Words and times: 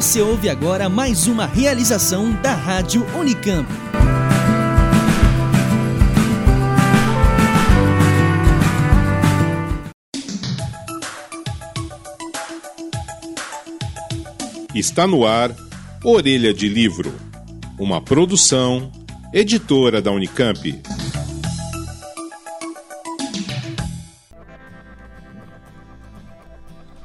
Você 0.00 0.22
ouve 0.22 0.48
agora 0.48 0.88
mais 0.88 1.26
uma 1.26 1.44
realização 1.44 2.32
da 2.40 2.54
Rádio 2.54 3.04
Unicamp. 3.14 3.68
Está 14.74 15.06
no 15.06 15.26
ar 15.26 15.54
Orelha 16.02 16.54
de 16.54 16.66
Livro, 16.66 17.12
uma 17.78 18.00
produção, 18.00 18.90
editora 19.34 20.00
da 20.00 20.10
Unicamp. 20.10 20.80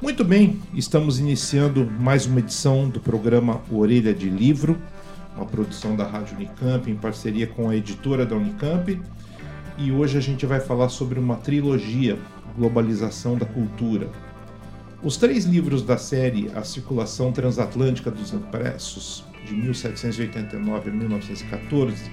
Muito 0.06 0.24
bem, 0.24 0.62
estamos 0.72 1.18
iniciando 1.18 1.84
mais 2.00 2.28
uma 2.28 2.38
edição 2.38 2.88
do 2.88 3.00
programa 3.00 3.64
Orelha 3.72 4.14
de 4.14 4.30
Livro, 4.30 4.80
uma 5.36 5.48
produção 5.48 5.96
da 5.96 6.06
Rádio 6.06 6.36
Unicamp 6.36 6.92
em 6.92 6.96
parceria 6.96 7.48
com 7.48 7.68
a 7.68 7.76
editora 7.76 8.24
da 8.24 8.36
Unicamp. 8.36 9.02
E 9.80 9.92
hoje 9.92 10.16
a 10.16 10.22
gente 10.22 10.46
vai 10.46 10.60
falar 10.60 10.90
sobre 10.90 11.18
uma 11.18 11.38
trilogia, 11.38 12.20
Globalização 12.56 13.36
da 13.36 13.48
Cultura. 13.48 14.08
Os 15.02 15.18
três 15.18 15.46
livros 15.46 15.82
da 15.82 15.98
série 15.98 16.52
A 16.54 16.64
Circulação 16.64 17.32
Transatlântica 17.32 18.12
dos 18.12 18.32
Impressos, 18.32 19.26
de 19.44 19.56
1789 19.56 20.88
a 20.88 20.94
1914, 20.94 22.12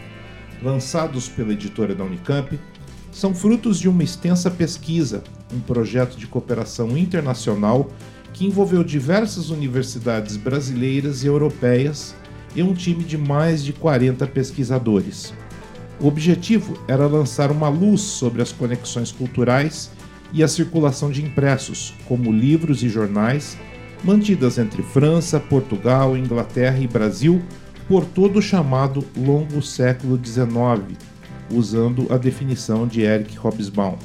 lançados 0.62 1.28
pela 1.28 1.52
editora 1.52 1.94
da 1.94 2.04
Unicamp, 2.04 2.58
são 3.12 3.34
frutos 3.34 3.78
de 3.78 3.88
uma 3.88 4.02
extensa 4.02 4.50
pesquisa, 4.50 5.22
um 5.52 5.60
projeto 5.60 6.16
de 6.16 6.26
cooperação 6.26 6.96
internacional 6.96 7.90
que 8.32 8.46
envolveu 8.46 8.82
diversas 8.82 9.50
universidades 9.50 10.38
brasileiras 10.38 11.22
e 11.22 11.26
europeias 11.26 12.14
e 12.56 12.62
um 12.62 12.72
time 12.72 13.04
de 13.04 13.18
mais 13.18 13.62
de 13.62 13.74
40 13.74 14.26
pesquisadores. 14.28 15.34
O 16.00 16.06
objetivo 16.06 16.76
era 16.88 17.06
lançar 17.06 17.50
uma 17.50 17.68
luz 17.68 18.00
sobre 18.00 18.40
as 18.40 18.50
conexões 18.50 19.12
culturais 19.12 19.90
e 20.32 20.42
a 20.42 20.48
circulação 20.48 21.10
de 21.10 21.22
impressos, 21.22 21.94
como 22.08 22.32
livros 22.32 22.82
e 22.82 22.88
jornais, 22.88 23.58
mantidas 24.02 24.58
entre 24.58 24.82
França, 24.82 25.38
Portugal, 25.38 26.16
Inglaterra 26.16 26.78
e 26.78 26.88
Brasil 26.88 27.42
por 27.86 28.06
todo 28.06 28.38
o 28.38 28.42
chamado 28.42 29.04
longo 29.14 29.60
século 29.60 30.18
XIX, 30.24 30.96
usando 31.52 32.06
a 32.10 32.16
definição 32.16 32.86
de 32.86 33.02
Eric 33.02 33.38
Hobsbawm. 33.38 33.96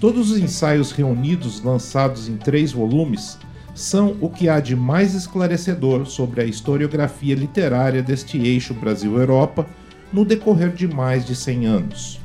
Todos 0.00 0.30
os 0.30 0.38
ensaios 0.38 0.92
reunidos, 0.92 1.62
lançados 1.62 2.28
em 2.28 2.36
três 2.36 2.70
volumes, 2.72 3.38
são 3.74 4.16
o 4.20 4.28
que 4.28 4.48
há 4.48 4.60
de 4.60 4.74
mais 4.74 5.14
esclarecedor 5.14 6.06
sobre 6.06 6.40
a 6.40 6.44
historiografia 6.44 7.34
literária 7.34 8.02
deste 8.02 8.38
eixo 8.38 8.74
Brasil-Europa 8.74 9.66
no 10.12 10.24
decorrer 10.24 10.72
de 10.72 10.86
mais 10.88 11.24
de 11.24 11.34
100 11.34 11.66
anos. 11.66 12.20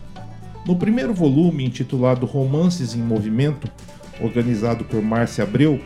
No 0.66 0.76
primeiro 0.76 1.14
volume, 1.14 1.66
intitulado 1.66 2.26
Romances 2.26 2.96
em 2.96 3.02
Movimento, 3.02 3.70
organizado 4.22 4.84
por 4.86 5.02
Márcia 5.02 5.44
Abreu, 5.44 5.80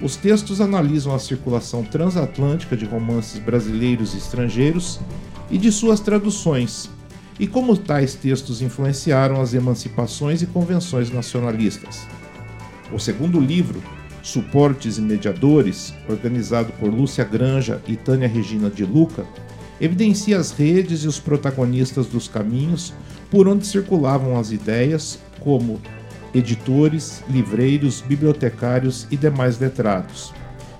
os 0.00 0.16
textos 0.16 0.60
analisam 0.60 1.14
a 1.14 1.18
circulação 1.18 1.84
transatlântica 1.84 2.76
de 2.76 2.84
romances 2.84 3.38
brasileiros 3.38 4.14
e 4.14 4.18
estrangeiros 4.18 4.98
e 5.50 5.58
de 5.58 5.70
suas 5.70 6.00
traduções, 6.00 6.90
e 7.38 7.46
como 7.46 7.76
tais 7.76 8.14
textos 8.14 8.62
influenciaram 8.62 9.40
as 9.40 9.54
emancipações 9.54 10.42
e 10.42 10.46
convenções 10.46 11.10
nacionalistas. 11.10 12.06
O 12.92 12.98
segundo 12.98 13.40
livro, 13.40 13.82
Suportes 14.22 14.98
e 14.98 15.00
Mediadores, 15.00 15.94
organizado 16.08 16.72
por 16.78 16.92
Lúcia 16.92 17.24
Granja 17.24 17.80
e 17.86 17.96
Tânia 17.96 18.28
Regina 18.28 18.70
de 18.70 18.84
Luca, 18.84 19.24
evidencia 19.80 20.38
as 20.38 20.52
redes 20.52 21.02
e 21.02 21.08
os 21.08 21.18
protagonistas 21.18 22.06
dos 22.06 22.28
caminhos 22.28 22.92
por 23.30 23.48
onde 23.48 23.66
circulavam 23.66 24.38
as 24.38 24.52
ideias, 24.52 25.18
como 25.40 25.80
editores, 26.34 27.22
livreiros, 27.28 28.00
bibliotecários 28.00 29.06
e 29.10 29.16
demais 29.16 29.58
letrados. 29.58 30.32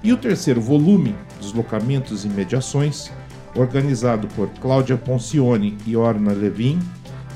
E 0.05 0.13
o 0.13 0.17
terceiro 0.17 0.61
volume, 0.61 1.15
Deslocamentos 1.41 2.25
e 2.25 2.29
Mediações, 2.29 3.11
organizado 3.55 4.27
por 4.29 4.49
Cláudia 4.61 4.97
Poncioni 4.97 5.77
e 5.87 5.97
Orna 5.97 6.33
Levin, 6.33 6.79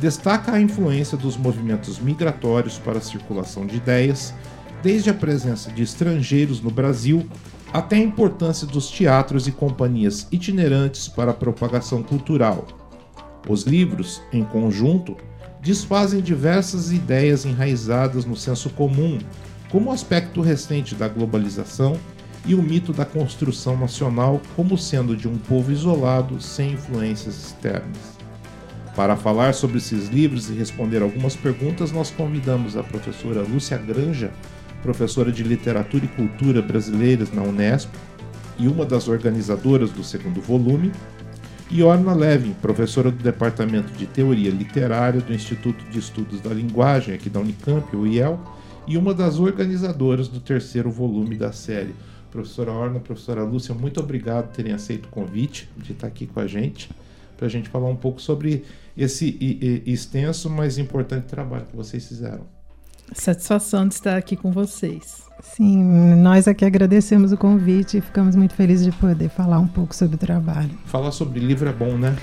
destaca 0.01 0.53
a 0.53 0.61
influência 0.61 1.17
dos 1.17 1.37
movimentos 1.37 1.99
migratórios 1.99 2.79
para 2.79 2.99
a 2.99 3.03
circulação 3.03 3.67
de 3.67 3.77
ideias, 3.77 4.35
desde 4.83 5.11
a 5.11 5.15
presença 5.15 5.71
de 5.71 5.83
estrangeiros 5.83 6.61
no 6.61 6.71
Brasil 6.71 7.27
até 7.73 7.97
a 7.97 8.01
importância 8.01 8.67
dos 8.67 8.89
teatros 8.91 9.47
e 9.47 9.53
companhias 9.53 10.27
itinerantes 10.31 11.09
para 11.09 11.31
a 11.31 11.35
propagação 11.35 12.03
cultural. 12.03 12.67
Os 13.49 13.63
livros, 13.63 14.23
em 14.33 14.45
conjunto, 14.45 15.17
desfazem 15.61 16.21
diversas 16.21 16.93
ideias 16.93 17.45
enraizadas 17.45 18.25
no 18.25 18.37
senso 18.37 18.71
comum, 18.71 19.19
como 19.71 19.91
o 19.91 19.93
aspecto 19.93 20.41
recente 20.41 20.95
da 20.95 21.09
globalização 21.09 21.99
e 22.47 22.55
o 22.55 22.63
mito 22.63 22.93
da 22.93 23.05
construção 23.05 23.77
nacional 23.77 24.41
como 24.55 24.79
sendo 24.79 25.17
de 25.17 25.27
um 25.27 25.37
povo 25.37 25.73
isolado, 25.73 26.41
sem 26.41 26.73
influências 26.73 27.47
externas. 27.47 28.17
Para 28.95 29.17
falar 29.17 29.53
sobre 29.53 29.79
esses 29.79 30.09
livros 30.09 30.49
e 30.49 30.55
responder 30.55 31.03
algumas 31.03 31.37
perguntas, 31.37 31.93
nós 31.93 32.11
convidamos 32.11 32.77
a 32.77 32.83
professora 32.83 33.43
Lúcia 33.43 33.77
Granja, 33.77 34.31
professora 34.83 35.33
de 35.33 35.43
Literatura 35.43 36.05
e 36.05 36.09
Cultura 36.09 36.63
Brasileiras 36.63 37.33
na 37.33 37.43
Unesp 37.43 37.91
e 38.59 38.69
uma 38.69 38.87
das 38.87 39.09
organizadoras 39.09 39.91
do 39.91 40.03
segundo 40.03 40.41
volume, 40.41 40.93
e 41.69 41.83
Orna 41.83 42.15
Levin, 42.15 42.55
professora 42.63 43.11
do 43.11 43.23
Departamento 43.23 43.93
de 43.93 44.07
Teoria 44.07 44.51
Literária 44.51 45.21
do 45.21 45.35
Instituto 45.35 45.85
de 45.91 45.99
Estudos 45.99 46.41
da 46.41 46.51
Linguagem 46.51 47.13
aqui 47.13 47.29
da 47.29 47.41
Unicamp, 47.41 47.95
o 47.95 48.07
IEL, 48.07 48.41
e 48.87 48.97
uma 48.97 49.13
das 49.13 49.41
organizadoras 49.41 50.29
do 50.29 50.39
terceiro 50.39 50.91
volume 50.91 51.35
da 51.35 51.51
série 51.51 51.93
professora 52.37 52.71
Orna, 52.71 53.01
professora 53.01 53.43
Lúcia, 53.43 53.75
muito 53.75 53.99
obrigado 53.99 54.49
por 54.49 54.57
terem 54.57 54.73
aceito 54.73 55.07
o 55.07 55.09
convite 55.09 55.71
de 55.79 55.93
estar 55.93 56.07
aqui 56.07 56.27
com 56.27 56.39
a 56.39 56.47
gente, 56.47 56.91
para 57.35 57.47
a 57.47 57.49
gente 57.49 57.71
falar 57.71 57.89
um 57.89 57.97
pouco 57.97 58.21
sobre 58.21 58.65
esse 58.97 59.39
extenso, 59.87 60.51
mas 60.51 60.77
importante 60.77 61.25
trabalho 61.25 61.65
que 61.65 61.75
vocês 61.75 62.07
fizeram. 62.07 62.47
Satisfação 63.13 63.89
de 63.89 63.95
estar 63.95 64.17
aqui 64.17 64.37
com 64.37 64.51
vocês. 64.51 65.25
Sim, 65.41 65.83
nós 66.17 66.47
aqui 66.47 66.65
agradecemos 66.65 67.33
o 67.33 67.37
convite 67.37 67.99
e 67.99 68.01
ficamos 68.01 68.37
muito 68.37 68.55
felizes 68.55 68.85
de 68.85 68.93
poder 68.93 69.31
falar 69.31 69.59
um 69.59 69.69
pouco 69.69 69.95
sobre 69.95 70.17
o 70.17 70.19
trabalho. 70.19 70.71
Falar 70.87 71.13
sobre 71.13 71.41
livro 71.41 71.69
é 71.69 71.73
bom, 71.73 71.97
né? 71.97 72.17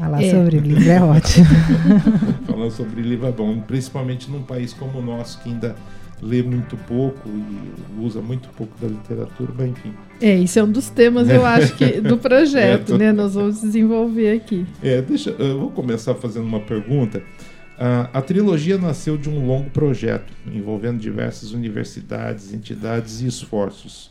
Falar 0.00 0.22
é. 0.22 0.30
sobre 0.30 0.58
livro 0.58 0.90
é 0.90 1.02
ótimo. 1.02 1.46
falar 2.46 2.70
sobre 2.70 3.02
livro 3.02 3.26
é 3.26 3.32
bom, 3.32 3.60
principalmente 3.60 4.28
num 4.28 4.42
país 4.42 4.72
como 4.72 4.98
o 4.98 5.02
nosso, 5.02 5.40
que 5.40 5.50
ainda 5.50 5.76
lê 6.22 6.42
muito 6.42 6.76
pouco 6.76 7.28
e 7.28 8.04
usa 8.04 8.20
muito 8.20 8.48
pouco 8.50 8.72
da 8.80 8.88
literatura, 8.88 9.52
mas 9.56 9.70
enfim. 9.70 9.92
É, 10.20 10.36
isso 10.36 10.58
é 10.58 10.62
um 10.62 10.70
dos 10.70 10.88
temas, 10.88 11.28
eu 11.28 11.44
acho, 11.44 11.76
que 11.76 12.00
do 12.00 12.16
projeto, 12.18 12.80
é, 12.80 12.84
tô... 12.84 12.98
né? 12.98 13.12
Nós 13.12 13.34
vamos 13.34 13.60
desenvolver 13.60 14.36
aqui. 14.36 14.66
É, 14.82 15.02
deixa, 15.02 15.30
eu 15.30 15.58
vou 15.58 15.70
começar 15.70 16.14
fazendo 16.14 16.44
uma 16.44 16.60
pergunta. 16.60 17.18
Uh, 17.18 18.08
a 18.10 18.22
trilogia 18.22 18.78
nasceu 18.78 19.18
de 19.18 19.28
um 19.28 19.46
longo 19.46 19.68
projeto 19.68 20.32
envolvendo 20.46 20.98
diversas 20.98 21.52
universidades, 21.52 22.54
entidades 22.54 23.20
e 23.20 23.26
esforços. 23.26 24.10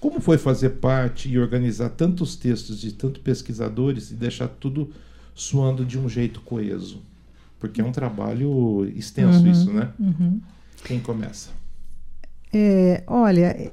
Como 0.00 0.20
foi 0.20 0.38
fazer 0.38 0.70
parte 0.70 1.28
e 1.28 1.38
organizar 1.38 1.90
tantos 1.90 2.34
textos 2.34 2.80
de 2.80 2.92
tantos 2.92 3.22
pesquisadores 3.22 4.10
e 4.10 4.14
deixar 4.14 4.48
tudo 4.48 4.90
suando 5.34 5.84
de 5.84 5.96
um 5.96 6.08
jeito 6.08 6.40
coeso? 6.40 7.00
Porque 7.60 7.80
é 7.80 7.84
um 7.84 7.92
trabalho 7.92 8.90
extenso 8.96 9.38
uhum, 9.40 9.50
isso, 9.50 9.72
né? 9.72 9.88
Uhum. 9.98 10.40
Quem 10.86 11.00
começa? 11.00 11.50
É, 12.54 13.02
olha, 13.08 13.72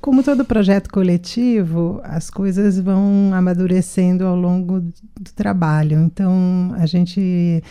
como 0.00 0.22
todo 0.22 0.42
projeto 0.42 0.88
coletivo, 0.88 2.00
as 2.02 2.30
coisas 2.30 2.80
vão 2.80 3.30
amadurecendo 3.34 4.24
ao 4.24 4.34
longo 4.34 4.80
do 4.80 5.32
trabalho. 5.34 6.00
Então, 6.00 6.74
a 6.78 6.86
gente 6.86 7.62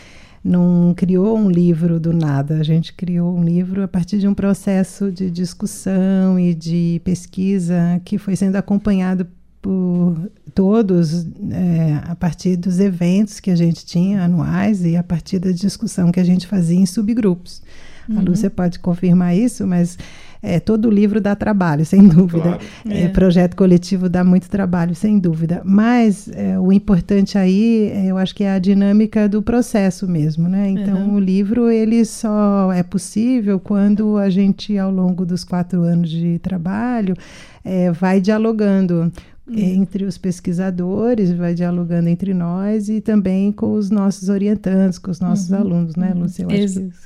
não 0.44 0.94
criou 0.96 1.36
um 1.36 1.50
livro 1.50 2.00
do 2.00 2.14
nada, 2.14 2.60
a 2.60 2.64
gente 2.64 2.94
criou 2.94 3.36
um 3.36 3.44
livro 3.44 3.82
a 3.82 3.88
partir 3.88 4.20
de 4.20 4.28
um 4.28 4.36
processo 4.36 5.12
de 5.12 5.32
discussão 5.32 6.40
e 6.40 6.54
de 6.54 7.02
pesquisa 7.04 8.00
que 8.06 8.20
foi 8.20 8.36
sendo 8.36 8.56
acompanhado 8.56 9.26
por 9.64 10.30
todos 10.54 11.26
é, 11.52 12.02
a 12.06 12.16
partir 12.16 12.56
dos 12.56 12.80
eventos 12.80 13.40
que 13.40 13.50
a 13.50 13.56
gente 13.56 13.84
tinha 13.84 14.26
anuais 14.26 14.86
e 14.86 14.96
a 14.96 15.02
partir 15.02 15.40
da 15.40 15.50
discussão 15.52 16.12
que 16.12 16.20
a 16.20 16.24
gente 16.24 16.46
fazia 16.46 16.78
em 16.78 16.86
subgrupos. 16.86 17.64
Uhum. 18.08 18.20
A 18.20 18.22
Lúcia 18.22 18.50
pode 18.50 18.80
confirmar 18.80 19.36
isso, 19.36 19.66
mas 19.66 19.98
é, 20.46 20.60
todo 20.60 20.92
livro 20.92 21.20
dá 21.20 21.36
trabalho, 21.36 21.84
sem 21.84 22.08
dúvida. 22.08 22.44
Claro. 22.44 22.60
É, 22.88 23.04
é. 23.04 23.08
Projeto 23.10 23.56
coletivo 23.56 24.08
dá 24.08 24.24
muito 24.24 24.48
trabalho, 24.48 24.94
sem 24.94 25.18
dúvida. 25.18 25.62
Mas 25.66 26.30
é, 26.30 26.60
o 26.60 26.72
importante 26.72 27.36
aí, 27.36 27.90
é, 27.92 28.06
eu 28.06 28.18
acho 28.18 28.36
que 28.36 28.44
é 28.44 28.52
a 28.52 28.60
dinâmica 28.60 29.28
do 29.28 29.42
processo 29.42 30.08
mesmo, 30.08 30.48
né? 30.48 30.70
Então, 30.70 31.08
uhum. 31.08 31.16
o 31.16 31.20
livro, 31.20 31.72
ele 31.72 32.06
só 32.06 32.72
é 32.72 32.84
possível 32.84 33.60
quando 33.60 34.18
a 34.18 34.30
gente, 34.30 34.78
ao 34.78 34.92
longo 34.92 35.26
dos 35.26 35.44
quatro 35.44 35.82
anos 35.82 36.12
de 36.12 36.38
trabalho, 36.40 37.16
é, 37.64 37.92
vai 37.92 38.22
dialogando 38.22 39.12
Hum. 39.48 39.54
entre 39.60 40.06
os 40.06 40.18
pesquisadores, 40.18 41.32
vai 41.32 41.54
dialogando 41.54 42.10
entre 42.10 42.34
nós 42.34 42.90
e 42.90 43.00
também 43.00 43.52
com 43.52 43.74
os 43.74 43.92
nossos 43.92 44.28
orientantes, 44.28 44.98
com 44.98 45.12
os 45.12 45.20
nossos 45.20 45.52
uhum. 45.52 45.58
alunos, 45.58 45.96
né, 45.96 46.14
Lúcia? 46.16 46.48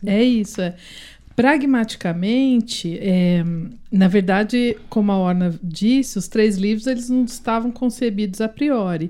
É 0.06 0.24
isso, 0.24 0.62
é. 0.62 0.74
Pragmaticamente, 1.36 2.98
é, 3.00 3.46
na 3.90 4.10
verdade, 4.10 4.76
como 4.90 5.12
a 5.12 5.18
Orna 5.18 5.58
disse, 5.64 6.18
os 6.18 6.28
três 6.28 6.58
livros 6.58 6.86
eles 6.86 7.10
não 7.10 7.24
estavam 7.24 7.72
concebidos 7.72 8.42
a 8.42 8.50
priori. 8.50 9.10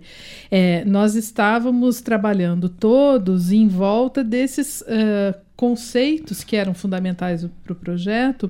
É, 0.51 0.85
nós 0.85 1.15
estávamos 1.15 2.01
trabalhando 2.01 2.69
todos 2.69 3.51
em 3.51 3.67
volta 3.67 4.23
desses 4.23 4.81
uh, 4.81 5.35
conceitos 5.59 6.41
que 6.41 6.55
eram 6.55 6.73
fundamentais 6.73 7.45
para 7.65 7.73
o 7.73 7.75
projeto, 7.75 8.49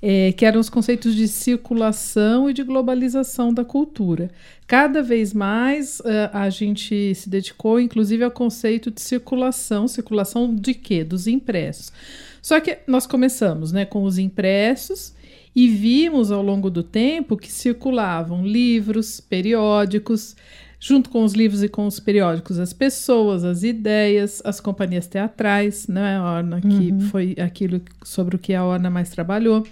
é, 0.00 0.32
que 0.32 0.46
eram 0.46 0.58
os 0.58 0.70
conceitos 0.70 1.14
de 1.14 1.28
circulação 1.28 2.48
e 2.48 2.54
de 2.54 2.62
globalização 2.62 3.52
da 3.52 3.66
cultura. 3.66 4.30
Cada 4.66 5.02
vez 5.02 5.34
mais 5.34 6.00
uh, 6.00 6.30
a 6.32 6.48
gente 6.48 7.14
se 7.14 7.28
dedicou, 7.28 7.78
inclusive, 7.78 8.24
ao 8.24 8.30
conceito 8.30 8.90
de 8.90 9.02
circulação. 9.02 9.86
Circulação 9.86 10.54
de 10.54 10.72
quê? 10.72 11.04
Dos 11.04 11.26
impressos. 11.26 11.92
Só 12.40 12.58
que 12.60 12.78
nós 12.86 13.06
começamos 13.06 13.70
né, 13.70 13.84
com 13.84 14.04
os 14.04 14.16
impressos 14.16 15.12
e 15.54 15.68
vimos 15.68 16.32
ao 16.32 16.42
longo 16.42 16.70
do 16.70 16.82
tempo 16.82 17.36
que 17.36 17.52
circulavam 17.52 18.46
livros, 18.46 19.20
periódicos, 19.20 20.34
junto 20.80 21.10
com 21.10 21.24
os 21.24 21.32
livros 21.32 21.62
e 21.62 21.68
com 21.68 21.86
os 21.86 21.98
periódicos, 21.98 22.58
as 22.58 22.72
pessoas, 22.72 23.44
as 23.44 23.62
ideias, 23.62 24.40
as 24.44 24.60
companhias 24.60 25.06
teatrais, 25.06 25.88
né, 25.88 26.16
a 26.16 26.36
Orna, 26.36 26.60
que 26.60 26.92
uhum. 26.92 27.00
foi 27.00 27.36
aquilo 27.38 27.80
sobre 28.04 28.36
o 28.36 28.38
que 28.38 28.54
a 28.54 28.64
Orna 28.64 28.88
mais 28.88 29.10
trabalhou. 29.10 29.66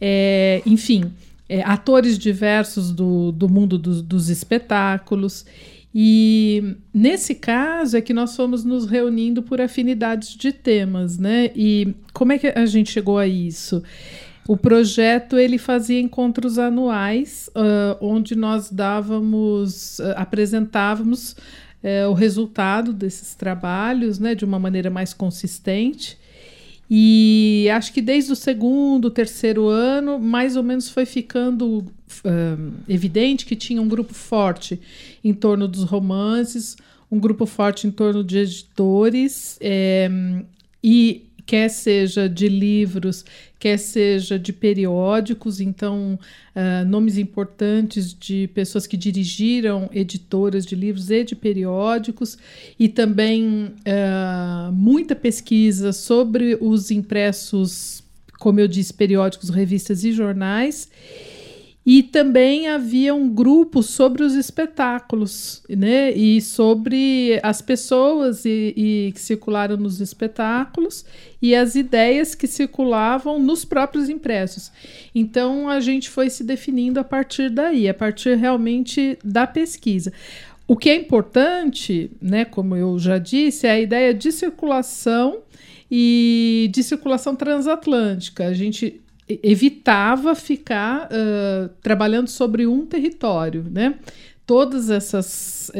É, 0.00 0.60
enfim, 0.66 1.10
é, 1.48 1.62
atores 1.62 2.18
diversos 2.18 2.92
do, 2.92 3.32
do 3.32 3.48
mundo 3.48 3.78
do, 3.78 4.02
dos 4.02 4.28
espetáculos. 4.28 5.46
E 5.94 6.76
nesse 6.92 7.34
caso 7.34 7.96
é 7.96 8.00
que 8.00 8.14
nós 8.14 8.34
fomos 8.34 8.64
nos 8.64 8.86
reunindo 8.86 9.42
por 9.42 9.60
afinidades 9.60 10.34
de 10.34 10.52
temas, 10.52 11.18
né? 11.18 11.50
E 11.54 11.94
como 12.14 12.32
é 12.32 12.38
que 12.38 12.46
a 12.46 12.64
gente 12.64 12.90
chegou 12.90 13.18
a 13.18 13.26
isso? 13.26 13.82
O 14.46 14.56
projeto 14.56 15.38
ele 15.38 15.56
fazia 15.56 16.00
encontros 16.00 16.58
anuais, 16.58 17.48
uh, 17.56 17.96
onde 18.00 18.34
nós 18.34 18.70
dávamos, 18.70 20.00
uh, 20.00 20.14
apresentávamos 20.16 21.32
uh, 21.32 22.10
o 22.10 22.12
resultado 22.12 22.92
desses 22.92 23.34
trabalhos, 23.36 24.18
né, 24.18 24.34
de 24.34 24.44
uma 24.44 24.58
maneira 24.58 24.90
mais 24.90 25.14
consistente. 25.14 26.18
E 26.90 27.68
acho 27.72 27.92
que 27.92 28.02
desde 28.02 28.32
o 28.32 28.36
segundo, 28.36 29.10
terceiro 29.10 29.68
ano, 29.68 30.18
mais 30.18 30.56
ou 30.56 30.62
menos 30.62 30.90
foi 30.90 31.06
ficando 31.06 31.86
evidente 32.86 33.46
que 33.46 33.56
tinha 33.56 33.80
um 33.80 33.88
grupo 33.88 34.12
forte 34.12 34.78
em 35.24 35.32
torno 35.32 35.66
dos 35.66 35.84
romances, 35.84 36.76
um 37.10 37.18
grupo 37.18 37.46
forte 37.46 37.86
em 37.86 37.90
torno 37.90 38.22
de 38.22 38.36
editores, 38.36 39.56
é, 39.62 40.10
e 40.84 41.26
quer 41.52 41.68
seja 41.68 42.30
de 42.30 42.48
livros, 42.48 43.26
quer 43.58 43.76
seja 43.76 44.38
de 44.38 44.54
periódicos, 44.54 45.60
então 45.60 46.18
uh, 46.56 46.88
nomes 46.88 47.18
importantes 47.18 48.16
de 48.18 48.48
pessoas 48.54 48.86
que 48.86 48.96
dirigiram 48.96 49.90
editoras 49.92 50.64
de 50.64 50.74
livros 50.74 51.10
e 51.10 51.22
de 51.22 51.36
periódicos, 51.36 52.38
e 52.78 52.88
também 52.88 53.66
uh, 53.66 54.72
muita 54.72 55.14
pesquisa 55.14 55.92
sobre 55.92 56.56
os 56.58 56.90
impressos, 56.90 58.02
como 58.38 58.58
eu 58.58 58.66
disse, 58.66 58.94
periódicos, 58.94 59.50
revistas 59.50 60.04
e 60.04 60.12
jornais. 60.12 60.88
E 61.84 62.00
também 62.00 62.68
havia 62.68 63.12
um 63.12 63.28
grupo 63.28 63.82
sobre 63.82 64.22
os 64.22 64.34
espetáculos, 64.34 65.64
né? 65.68 66.12
E 66.12 66.40
sobre 66.40 67.40
as 67.42 67.60
pessoas 67.60 68.44
e, 68.44 68.72
e, 68.76 69.12
que 69.12 69.20
circularam 69.20 69.76
nos 69.76 70.00
espetáculos 70.00 71.04
e 71.40 71.56
as 71.56 71.74
ideias 71.74 72.36
que 72.36 72.46
circulavam 72.46 73.40
nos 73.40 73.64
próprios 73.64 74.08
impressos. 74.08 74.70
Então 75.12 75.68
a 75.68 75.80
gente 75.80 76.08
foi 76.08 76.30
se 76.30 76.44
definindo 76.44 77.00
a 77.00 77.04
partir 77.04 77.50
daí, 77.50 77.88
a 77.88 77.94
partir 77.94 78.36
realmente 78.36 79.18
da 79.24 79.44
pesquisa. 79.44 80.12
O 80.68 80.76
que 80.76 80.88
é 80.88 80.94
importante, 80.94 82.12
né, 82.20 82.44
como 82.44 82.76
eu 82.76 82.96
já 82.96 83.18
disse, 83.18 83.66
é 83.66 83.72
a 83.72 83.80
ideia 83.80 84.14
de 84.14 84.30
circulação 84.30 85.40
e 85.90 86.70
de 86.72 86.82
circulação 86.84 87.34
transatlântica. 87.34 88.46
A 88.46 88.54
gente 88.54 89.01
evitava 89.42 90.34
ficar 90.34 91.08
uh, 91.08 91.68
trabalhando 91.82 92.28
sobre 92.28 92.66
um 92.66 92.86
território, 92.86 93.64
né? 93.70 93.94
Todas 94.44 94.90
essas, 94.90 95.70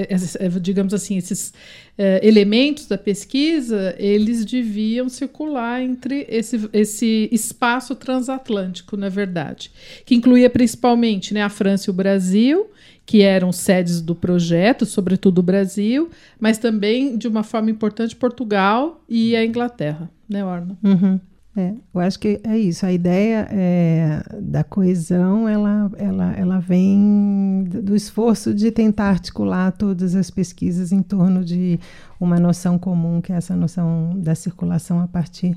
digamos 0.60 0.94
assim, 0.94 1.18
esses 1.18 1.52
uh, 1.98 2.22
elementos 2.22 2.86
da 2.86 2.96
pesquisa, 2.96 3.94
eles 3.98 4.44
deviam 4.44 5.08
circular 5.08 5.82
entre 5.82 6.24
esse, 6.28 6.68
esse 6.72 7.28
espaço 7.32 7.94
transatlântico, 7.94 8.96
na 8.96 9.08
verdade, 9.08 9.70
que 10.06 10.14
incluía 10.14 10.48
principalmente 10.48 11.34
né, 11.34 11.42
a 11.42 11.48
França 11.48 11.90
e 11.90 11.92
o 11.92 11.94
Brasil, 11.94 12.70
que 13.04 13.22
eram 13.22 13.52
sedes 13.52 14.00
do 14.00 14.14
projeto, 14.14 14.86
sobretudo 14.86 15.40
o 15.40 15.42
Brasil, 15.42 16.08
mas 16.38 16.56
também, 16.56 17.16
de 17.16 17.26
uma 17.26 17.42
forma 17.42 17.70
importante, 17.70 18.14
Portugal 18.14 19.02
e 19.08 19.34
a 19.34 19.44
Inglaterra, 19.44 20.08
né, 20.28 20.44
Orna? 20.44 20.78
Uhum. 20.82 21.20
É, 21.54 21.74
eu 21.94 22.00
acho 22.00 22.18
que 22.18 22.40
é 22.42 22.58
isso. 22.58 22.86
A 22.86 22.92
ideia 22.92 23.46
é, 23.50 24.22
da 24.40 24.64
coesão, 24.64 25.46
ela, 25.46 25.90
ela, 25.98 26.32
ela 26.32 26.58
vem 26.58 27.64
do 27.64 27.94
esforço 27.94 28.54
de 28.54 28.70
tentar 28.70 29.10
articular 29.10 29.70
todas 29.72 30.14
as 30.14 30.30
pesquisas 30.30 30.92
em 30.92 31.02
torno 31.02 31.44
de 31.44 31.78
uma 32.18 32.40
noção 32.40 32.78
comum, 32.78 33.20
que 33.20 33.32
é 33.32 33.36
essa 33.36 33.54
noção 33.54 34.18
da 34.18 34.34
circulação 34.34 35.00
a 35.00 35.06
partir 35.06 35.56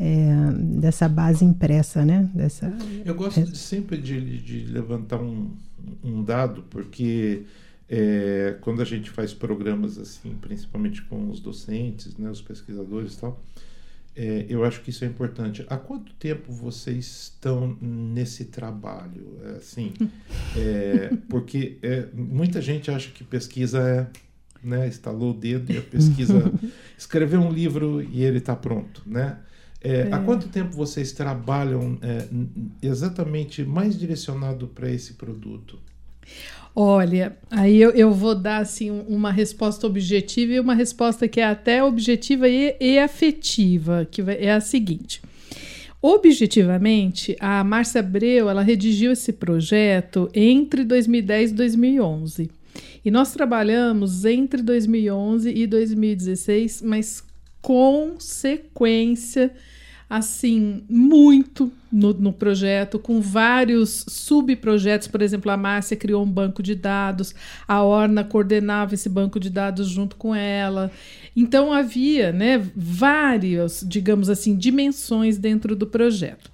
é, 0.00 0.52
dessa 0.80 1.08
base 1.08 1.44
impressa, 1.44 2.04
né? 2.04 2.28
Dessa, 2.34 2.72
eu 3.04 3.14
gosto 3.14 3.40
é... 3.40 3.46
sempre 3.46 3.96
de, 3.96 4.38
de 4.38 4.64
levantar 4.66 5.20
um, 5.20 5.50
um 6.02 6.22
dado, 6.22 6.64
porque 6.68 7.44
é, 7.88 8.56
quando 8.60 8.82
a 8.82 8.84
gente 8.84 9.10
faz 9.10 9.32
programas 9.32 9.98
assim, 9.98 10.34
principalmente 10.40 11.02
com 11.02 11.30
os 11.30 11.40
docentes, 11.40 12.16
né, 12.16 12.30
os 12.30 12.42
pesquisadores 12.42 13.14
e 13.14 13.20
tal, 13.20 13.40
é, 14.20 14.46
eu 14.48 14.64
acho 14.64 14.80
que 14.80 14.90
isso 14.90 15.04
é 15.04 15.06
importante. 15.06 15.64
Há 15.68 15.76
quanto 15.76 16.12
tempo 16.14 16.52
vocês 16.52 17.06
estão 17.06 17.78
nesse 17.80 18.46
trabalho? 18.46 19.38
É, 19.44 19.50
assim, 19.58 19.94
é, 20.56 21.12
porque 21.30 21.78
é, 21.80 22.08
muita 22.12 22.60
gente 22.60 22.90
acha 22.90 23.10
que 23.12 23.22
pesquisa 23.22 23.78
é, 23.80 24.06
né, 24.60 24.88
estalou 24.88 25.30
o 25.30 25.34
dedo 25.34 25.72
e 25.72 25.78
a 25.78 25.82
pesquisa 25.82 26.52
escreveu 26.98 27.40
um 27.40 27.52
livro 27.52 28.02
e 28.02 28.24
ele 28.24 28.38
está 28.38 28.56
pronto, 28.56 29.02
né? 29.06 29.38
É, 29.80 30.08
há 30.10 30.20
é. 30.20 30.24
quanto 30.24 30.48
tempo 30.48 30.74
vocês 30.74 31.12
trabalham 31.12 31.96
exatamente 32.82 33.62
mais 33.62 33.96
direcionado 33.96 34.66
para 34.66 34.90
esse 34.90 35.12
produto? 35.12 35.78
Olha, 36.80 37.36
aí 37.50 37.76
eu, 37.82 37.90
eu 37.90 38.14
vou 38.14 38.36
dar 38.36 38.58
assim 38.58 39.02
uma 39.08 39.32
resposta 39.32 39.84
objetiva 39.84 40.52
e 40.52 40.60
uma 40.60 40.74
resposta 40.74 41.26
que 41.26 41.40
é 41.40 41.44
até 41.44 41.82
objetiva 41.82 42.48
e, 42.48 42.76
e 42.78 43.00
afetiva, 43.00 44.06
que 44.08 44.22
é 44.22 44.52
a 44.52 44.60
seguinte. 44.60 45.20
Objetivamente, 46.00 47.36
a 47.40 47.64
Márcia 47.64 47.98
Abreu 47.98 48.48
ela 48.48 48.62
redigiu 48.62 49.10
esse 49.10 49.32
projeto 49.32 50.30
entre 50.32 50.84
2010 50.84 51.50
e 51.50 51.54
2011. 51.54 52.50
E 53.04 53.10
nós 53.10 53.32
trabalhamos 53.32 54.24
entre 54.24 54.62
2011 54.62 55.50
e 55.52 55.66
2016, 55.66 56.82
mas 56.82 57.24
com 57.60 58.20
sequência 58.20 59.52
assim, 60.08 60.82
muito 60.88 61.70
no, 61.92 62.14
no, 62.14 62.32
projeto, 62.32 62.98
com 62.98 63.20
vários 63.20 64.06
subprojetos. 64.08 65.06
Por 65.06 65.20
exemplo, 65.20 65.50
a 65.50 65.56
Márcia 65.56 65.96
criou 65.96 66.22
um 66.22 66.30
banco 66.30 66.62
de 66.62 66.74
dados, 66.74 67.34
a 67.66 67.82
Orna 67.82 68.24
coordenava 68.24 68.94
esse 68.94 69.08
banco 69.08 69.38
de 69.38 69.50
dados 69.50 69.88
junto 69.88 70.16
com 70.16 70.34
ela. 70.34 70.90
Então, 71.36 71.72
havia 71.72 72.32
né, 72.32 72.58
várias, 72.74 73.84
digamos 73.86 74.30
assim, 74.30 74.56
dimensões 74.56 75.36
dentro 75.36 75.76
do 75.76 75.86
projeto. 75.86 76.50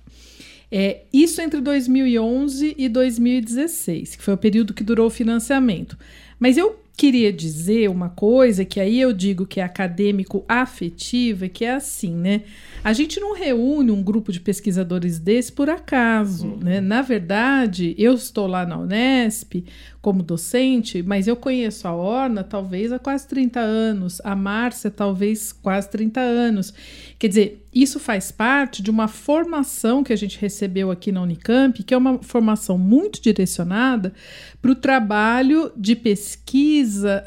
É, 0.71 1.03
isso 1.13 1.41
entre 1.41 1.61
2011 1.61 2.75
e 2.77 2.89
2016, 2.89 4.17
que 4.17 4.23
foi 4.23 4.35
o 4.35 4.39
período 4.39 4.75
que 4.75 4.83
durou 4.83 5.07
o 5.07 5.11
financiamento. 5.11 5.97
Mas 6.41 6.57
eu 6.57 6.84
queria 6.97 7.33
dizer 7.33 7.91
uma 7.91 8.09
coisa 8.09 8.65
que 8.65 8.79
aí 8.79 9.01
eu 9.01 9.13
digo 9.13 9.47
que 9.47 9.61
é 9.61 9.65
acadêmico 9.65 10.45
afetiva, 10.49 11.49
que 11.49 11.65
é 11.65 11.75
assim, 11.75 12.15
né? 12.15 12.43
A 12.83 12.93
gente 12.93 13.19
não 13.19 13.35
reúne 13.35 13.91
um 13.91 14.03
grupo 14.03 14.31
de 14.31 14.41
pesquisadores 14.41 15.19
desse 15.19 15.51
por 15.51 15.69
acaso, 15.69 16.47
uhum. 16.47 16.59
né? 16.59 16.81
Na 16.81 17.03
verdade, 17.03 17.95
eu 17.99 18.15
estou 18.15 18.47
lá 18.47 18.65
na 18.65 18.79
Unesp 18.79 19.65
como 20.05 20.23
docente, 20.23 21.03
mas 21.03 21.27
eu 21.27 21.35
conheço 21.35 21.89
a 21.89 21.95
Orna 21.95 22.45
talvez 22.45 22.93
há 22.93 22.99
quase 22.99 23.27
30 23.27 23.59
anos, 23.59 24.21
a 24.23 24.37
Márcia 24.37 24.91
talvez 24.91 25.51
quase 25.51 25.89
30 25.89 26.21
anos. 26.21 26.75
Quer 27.19 27.29
dizer, 27.29 27.67
isso 27.75 27.99
faz 27.99 28.31
parte 28.31 28.83
de 28.83 28.91
uma 28.91 29.09
formação 29.09 30.05
que 30.05 30.13
a 30.13 30.17
gente 30.17 30.39
recebeu 30.39 30.91
aqui 30.91 31.11
na 31.11 31.23
Unicamp, 31.23 31.83
que 31.83 31.95
é 31.95 31.97
uma 31.97 32.19
formação 32.19 32.77
muito 32.77 33.23
direcionada 33.23 34.13
para 34.61 34.71
o 34.73 34.75
trabalho 34.75 35.73
de 35.75 35.97
pesquisa, 35.97 37.25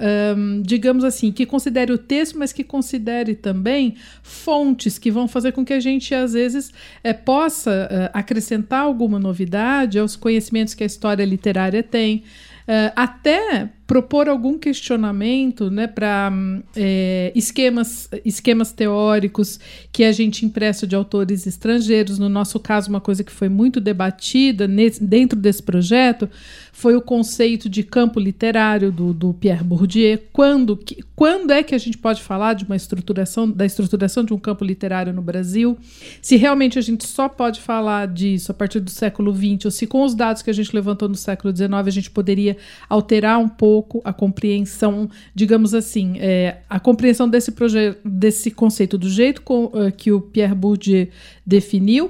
digamos 0.61 1.03
assim, 1.03 1.31
que 1.31 1.47
considere 1.47 1.91
o 1.91 1.97
texto, 1.97 2.37
mas 2.37 2.53
que 2.53 2.63
considere 2.63 3.33
também 3.33 3.95
fontes 4.21 4.99
que 4.99 5.09
vão 5.09 5.27
fazer 5.27 5.51
com 5.51 5.65
que 5.65 5.73
a 5.73 5.79
gente, 5.79 6.13
às 6.13 6.33
vezes, 6.33 6.71
é, 7.03 7.11
possa 7.11 7.89
uh, 7.91 8.11
acrescentar 8.13 8.81
alguma 8.81 9.19
novidade 9.19 9.97
aos 9.97 10.15
conhecimentos 10.15 10.75
que 10.75 10.83
a 10.83 10.87
história 10.87 11.25
literária 11.25 11.81
tem. 11.81 12.23
Uh, 12.67 12.91
até 12.97 13.69
propor 13.87 14.27
algum 14.27 14.59
questionamento 14.59 15.71
né, 15.71 15.87
para 15.87 16.29
é, 16.75 17.31
esquemas, 17.33 18.09
esquemas 18.25 18.73
teóricos 18.73 19.57
que 19.93 20.03
a 20.03 20.11
gente 20.11 20.45
empresta 20.45 20.85
de 20.85 20.93
autores 20.93 21.47
estrangeiros. 21.47 22.19
No 22.19 22.27
nosso 22.27 22.59
caso, 22.59 22.89
uma 22.89 22.99
coisa 22.99 23.23
que 23.23 23.31
foi 23.31 23.47
muito 23.47 23.79
debatida 23.79 24.67
nesse, 24.67 25.01
dentro 25.01 25.39
desse 25.39 25.63
projeto 25.63 26.29
foi 26.73 26.95
o 26.95 27.01
conceito 27.01 27.69
de 27.69 27.81
campo 27.81 28.19
literário 28.19 28.91
do, 28.91 29.13
do 29.13 29.33
Pierre 29.33 29.63
Bourdieu. 29.63 30.19
Quando, 30.33 30.75
que, 30.75 31.01
quando 31.15 31.51
é 31.51 31.63
que 31.63 31.73
a 31.73 31.77
gente 31.77 31.97
pode 31.97 32.21
falar 32.21 32.53
de 32.53 32.65
uma 32.65 32.75
estruturação, 32.75 33.49
da 33.49 33.65
estruturação 33.65 34.23
de 34.23 34.33
um 34.33 34.37
campo 34.37 34.65
literário 34.65 35.13
no 35.13 35.21
Brasil? 35.21 35.77
Se 36.21 36.35
realmente 36.35 36.77
a 36.77 36.81
gente 36.81 37.07
só 37.07 37.29
pode 37.29 37.61
falar 37.61 38.07
disso 38.07 38.51
a 38.51 38.53
partir 38.53 38.81
do 38.81 38.91
século 38.91 39.33
XX, 39.33 39.65
ou 39.65 39.71
se 39.71 39.87
com 39.87 40.03
os 40.03 40.13
dados 40.13 40.41
que 40.41 40.49
a 40.49 40.53
gente 40.53 40.75
levantou 40.75 41.07
no 41.07 41.15
século 41.15 41.55
XIX 41.55 41.71
a 41.73 41.89
gente 41.89 42.11
poderia 42.11 42.57
alterar 42.89 43.39
um 43.39 43.49
pouco 43.49 43.76
pouco 43.77 44.01
a 44.03 44.11
compreensão, 44.11 45.07
digamos 45.35 45.75
assim, 45.75 46.15
é, 46.19 46.57
a 46.67 46.79
compreensão 46.79 47.29
desse 47.29 47.51
projeto, 47.51 47.99
desse 48.03 48.49
conceito 48.49 48.97
do 48.97 49.07
jeito 49.07 49.43
com, 49.43 49.65
uh, 49.65 49.91
que 49.95 50.11
o 50.11 50.19
Pierre 50.19 50.55
Bourdieu 50.55 51.07
definiu, 51.45 52.09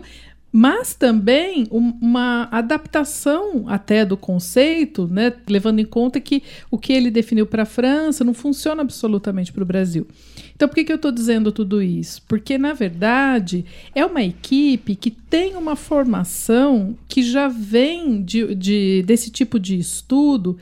mas 0.49 0.93
também 0.93 1.67
uma 1.69 2.47
adaptação 2.51 3.65
até 3.67 4.05
do 4.05 4.15
conceito, 4.15 5.05
né, 5.05 5.33
levando 5.47 5.79
em 5.79 5.85
conta 5.85 6.21
que 6.21 6.41
o 6.71 6.77
que 6.77 6.93
ele 6.93 7.11
definiu 7.11 7.45
para 7.45 7.63
a 7.63 7.65
França 7.65 8.23
não 8.23 8.33
funciona 8.33 8.81
absolutamente 8.81 9.51
para 9.51 9.63
o 9.63 9.65
Brasil. 9.65 10.07
Então, 10.55 10.67
por 10.67 10.75
que, 10.75 10.85
que 10.85 10.91
eu 10.91 10.95
estou 10.95 11.11
dizendo 11.11 11.51
tudo 11.51 11.81
isso? 11.81 12.21
Porque, 12.27 12.57
na 12.57 12.73
verdade, 12.73 13.65
é 13.93 14.05
uma 14.05 14.23
equipe 14.23 14.95
que 14.95 15.11
tem 15.11 15.55
uma 15.55 15.75
formação 15.75 16.97
que 17.07 17.21
já 17.21 17.49
vem 17.49 18.23
de, 18.23 18.55
de 18.55 19.03
desse 19.05 19.29
tipo 19.29 19.59
de 19.59 19.77
estudo 19.77 20.57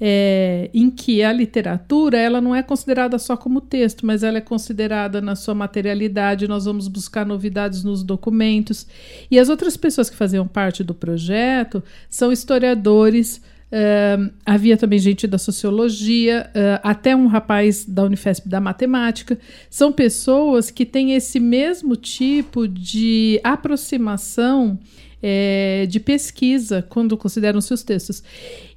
é, 0.00 0.70
em 0.74 0.90
que 0.90 1.22
a 1.22 1.32
literatura 1.32 2.18
ela 2.18 2.40
não 2.40 2.54
é 2.54 2.62
considerada 2.62 3.18
só 3.18 3.36
como 3.36 3.60
texto, 3.60 4.04
mas 4.04 4.22
ela 4.22 4.38
é 4.38 4.40
considerada 4.40 5.20
na 5.20 5.36
sua 5.36 5.54
materialidade. 5.54 6.48
Nós 6.48 6.64
vamos 6.64 6.88
buscar 6.88 7.24
novidades 7.24 7.84
nos 7.84 8.02
documentos. 8.02 8.86
E 9.30 9.38
as 9.38 9.48
outras 9.48 9.76
pessoas 9.76 10.10
que 10.10 10.16
faziam 10.16 10.46
parte 10.46 10.82
do 10.82 10.94
projeto 10.94 11.82
são 12.10 12.32
historiadores. 12.32 13.40
Uh, 13.72 14.30
havia 14.46 14.76
também 14.76 15.00
gente 15.00 15.26
da 15.26 15.38
sociologia, 15.38 16.48
uh, 16.50 16.80
até 16.82 17.16
um 17.16 17.26
rapaz 17.26 17.84
da 17.84 18.04
Unifesp 18.04 18.48
da 18.48 18.60
matemática. 18.60 19.36
São 19.68 19.90
pessoas 19.90 20.70
que 20.70 20.86
têm 20.86 21.14
esse 21.14 21.40
mesmo 21.40 21.96
tipo 21.96 22.68
de 22.68 23.40
aproximação 23.42 24.78
é, 25.26 25.86
de 25.86 25.98
pesquisa 25.98 26.82
quando 26.86 27.16
consideram 27.16 27.58
seus 27.58 27.82
textos. 27.82 28.22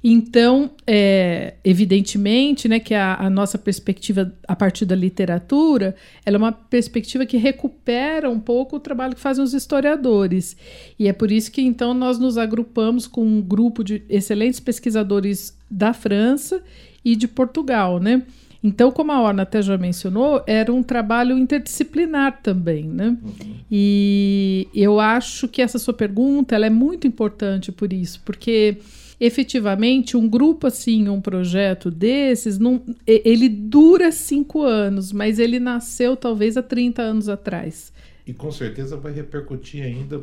Então, 0.02 0.70
é, 0.86 1.56
evidentemente, 1.62 2.66
né, 2.66 2.80
que 2.80 2.94
a, 2.94 3.16
a, 3.16 3.28
nossa 3.28 3.58
perspectiva 3.58 4.32
a 4.46 4.56
partir 4.56 4.86
da 4.86 4.96
literatura, 4.96 5.94
ela 6.24 6.36
é 6.36 6.38
uma 6.38 6.52
perspectiva 6.52 7.26
que 7.26 7.36
recupera 7.36 8.30
um 8.30 8.40
pouco 8.40 8.76
o 8.76 8.80
trabalho 8.80 9.14
que 9.14 9.20
fazem 9.20 9.44
os 9.44 9.52
historiadores. 9.52 10.56
E 10.98 11.06
é 11.06 11.12
por 11.12 11.30
isso 11.30 11.52
que 11.52 11.60
então 11.60 11.92
nós 11.92 12.18
nos 12.18 12.38
agrupamos 12.38 13.06
com 13.06 13.22
um 13.22 13.42
grupo 13.42 13.84
de 13.84 14.02
excelentes 14.08 14.58
pesquisadores 14.58 15.54
da 15.70 15.92
França 15.92 16.62
e 17.04 17.14
de 17.14 17.28
Portugal, 17.28 18.00
né? 18.00 18.22
Então, 18.62 18.90
como 18.90 19.12
a 19.12 19.20
Orna 19.20 19.42
até 19.42 19.62
já 19.62 19.78
mencionou, 19.78 20.42
era 20.46 20.72
um 20.72 20.82
trabalho 20.82 21.38
interdisciplinar 21.38 22.40
também, 22.42 22.84
né? 22.84 23.16
Uhum. 23.22 23.54
E 23.70 24.66
eu 24.74 24.98
acho 24.98 25.46
que 25.46 25.62
essa 25.62 25.78
sua 25.78 25.94
pergunta 25.94 26.54
ela 26.54 26.66
é 26.66 26.70
muito 26.70 27.06
importante 27.06 27.70
por 27.70 27.92
isso, 27.92 28.20
porque 28.24 28.78
efetivamente 29.20 30.16
um 30.16 30.28
grupo 30.28 30.66
assim, 30.66 31.08
um 31.08 31.20
projeto 31.20 31.90
desses, 31.90 32.58
não, 32.58 32.80
ele 33.06 33.48
dura 33.48 34.10
cinco 34.10 34.62
anos, 34.62 35.12
mas 35.12 35.38
ele 35.38 35.60
nasceu 35.60 36.16
talvez 36.16 36.56
há 36.56 36.62
30 36.62 37.02
anos 37.02 37.28
atrás 37.28 37.92
e 38.28 38.34
com 38.34 38.52
certeza 38.52 38.94
vai 38.98 39.10
repercutir 39.10 39.82
ainda 39.82 40.22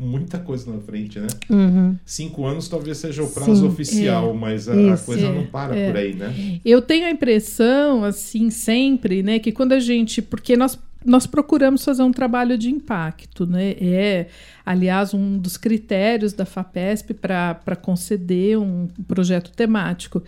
muita 0.00 0.36
coisa 0.40 0.68
na 0.72 0.80
frente, 0.80 1.20
né? 1.20 1.28
Uhum. 1.48 1.96
Cinco 2.04 2.44
anos 2.44 2.68
talvez 2.68 2.98
seja 2.98 3.22
o 3.22 3.30
prazo 3.30 3.54
Sim, 3.54 3.68
oficial, 3.68 4.30
é, 4.30 4.32
mas 4.32 4.68
a, 4.68 4.74
isso, 4.74 4.92
a 4.92 5.06
coisa 5.06 5.26
é, 5.26 5.32
não 5.32 5.46
para 5.46 5.76
é. 5.76 5.86
por 5.86 5.96
aí, 5.96 6.12
né? 6.12 6.60
Eu 6.64 6.82
tenho 6.82 7.06
a 7.06 7.10
impressão, 7.10 8.02
assim, 8.02 8.50
sempre, 8.50 9.22
né, 9.22 9.38
que 9.38 9.52
quando 9.52 9.72
a 9.72 9.78
gente. 9.78 10.20
Porque 10.20 10.56
nós 10.56 10.76
nós 11.04 11.26
procuramos 11.26 11.82
fazer 11.82 12.02
um 12.02 12.12
trabalho 12.12 12.58
de 12.58 12.68
impacto, 12.68 13.46
né? 13.46 13.74
É, 13.80 14.26
aliás, 14.64 15.14
um 15.14 15.38
dos 15.38 15.56
critérios 15.56 16.32
da 16.32 16.44
FAPESP 16.44 17.14
para 17.14 17.76
conceder 17.80 18.58
um 18.58 18.88
projeto 19.06 19.50
temático. 19.50 20.22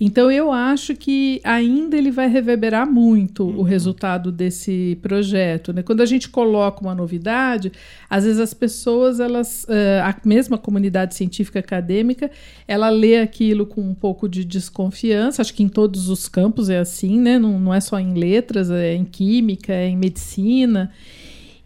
Então, 0.00 0.30
eu 0.30 0.52
acho 0.52 0.94
que 0.94 1.40
ainda 1.44 1.96
ele 1.96 2.10
vai 2.10 2.28
reverberar 2.28 2.90
muito 2.90 3.44
uhum. 3.44 3.58
o 3.58 3.62
resultado 3.62 4.30
desse 4.30 4.98
projeto. 5.02 5.72
Né? 5.72 5.82
Quando 5.82 6.00
a 6.00 6.06
gente 6.06 6.28
coloca 6.28 6.80
uma 6.80 6.94
novidade, 6.94 7.72
às 8.08 8.24
vezes 8.24 8.40
as 8.40 8.54
pessoas, 8.54 9.20
elas, 9.20 9.64
uh, 9.64 10.04
a 10.04 10.14
mesma 10.24 10.58
comunidade 10.58 11.14
científica 11.14 11.58
acadêmica, 11.58 12.30
ela 12.66 12.88
lê 12.88 13.18
aquilo 13.18 13.66
com 13.66 13.80
um 13.80 13.94
pouco 13.94 14.28
de 14.28 14.44
desconfiança. 14.44 15.42
Acho 15.42 15.54
que 15.54 15.62
em 15.62 15.68
todos 15.68 16.08
os 16.08 16.28
campos 16.28 16.70
é 16.70 16.78
assim, 16.78 17.18
né? 17.18 17.38
Não, 17.38 17.58
não 17.58 17.74
é 17.74 17.80
só 17.80 17.98
em 17.98 18.14
letras, 18.14 18.70
é 18.70 18.94
em 18.94 19.04
química, 19.04 19.72
é 19.72 19.88
em 19.88 19.96
medicina. 19.96 20.90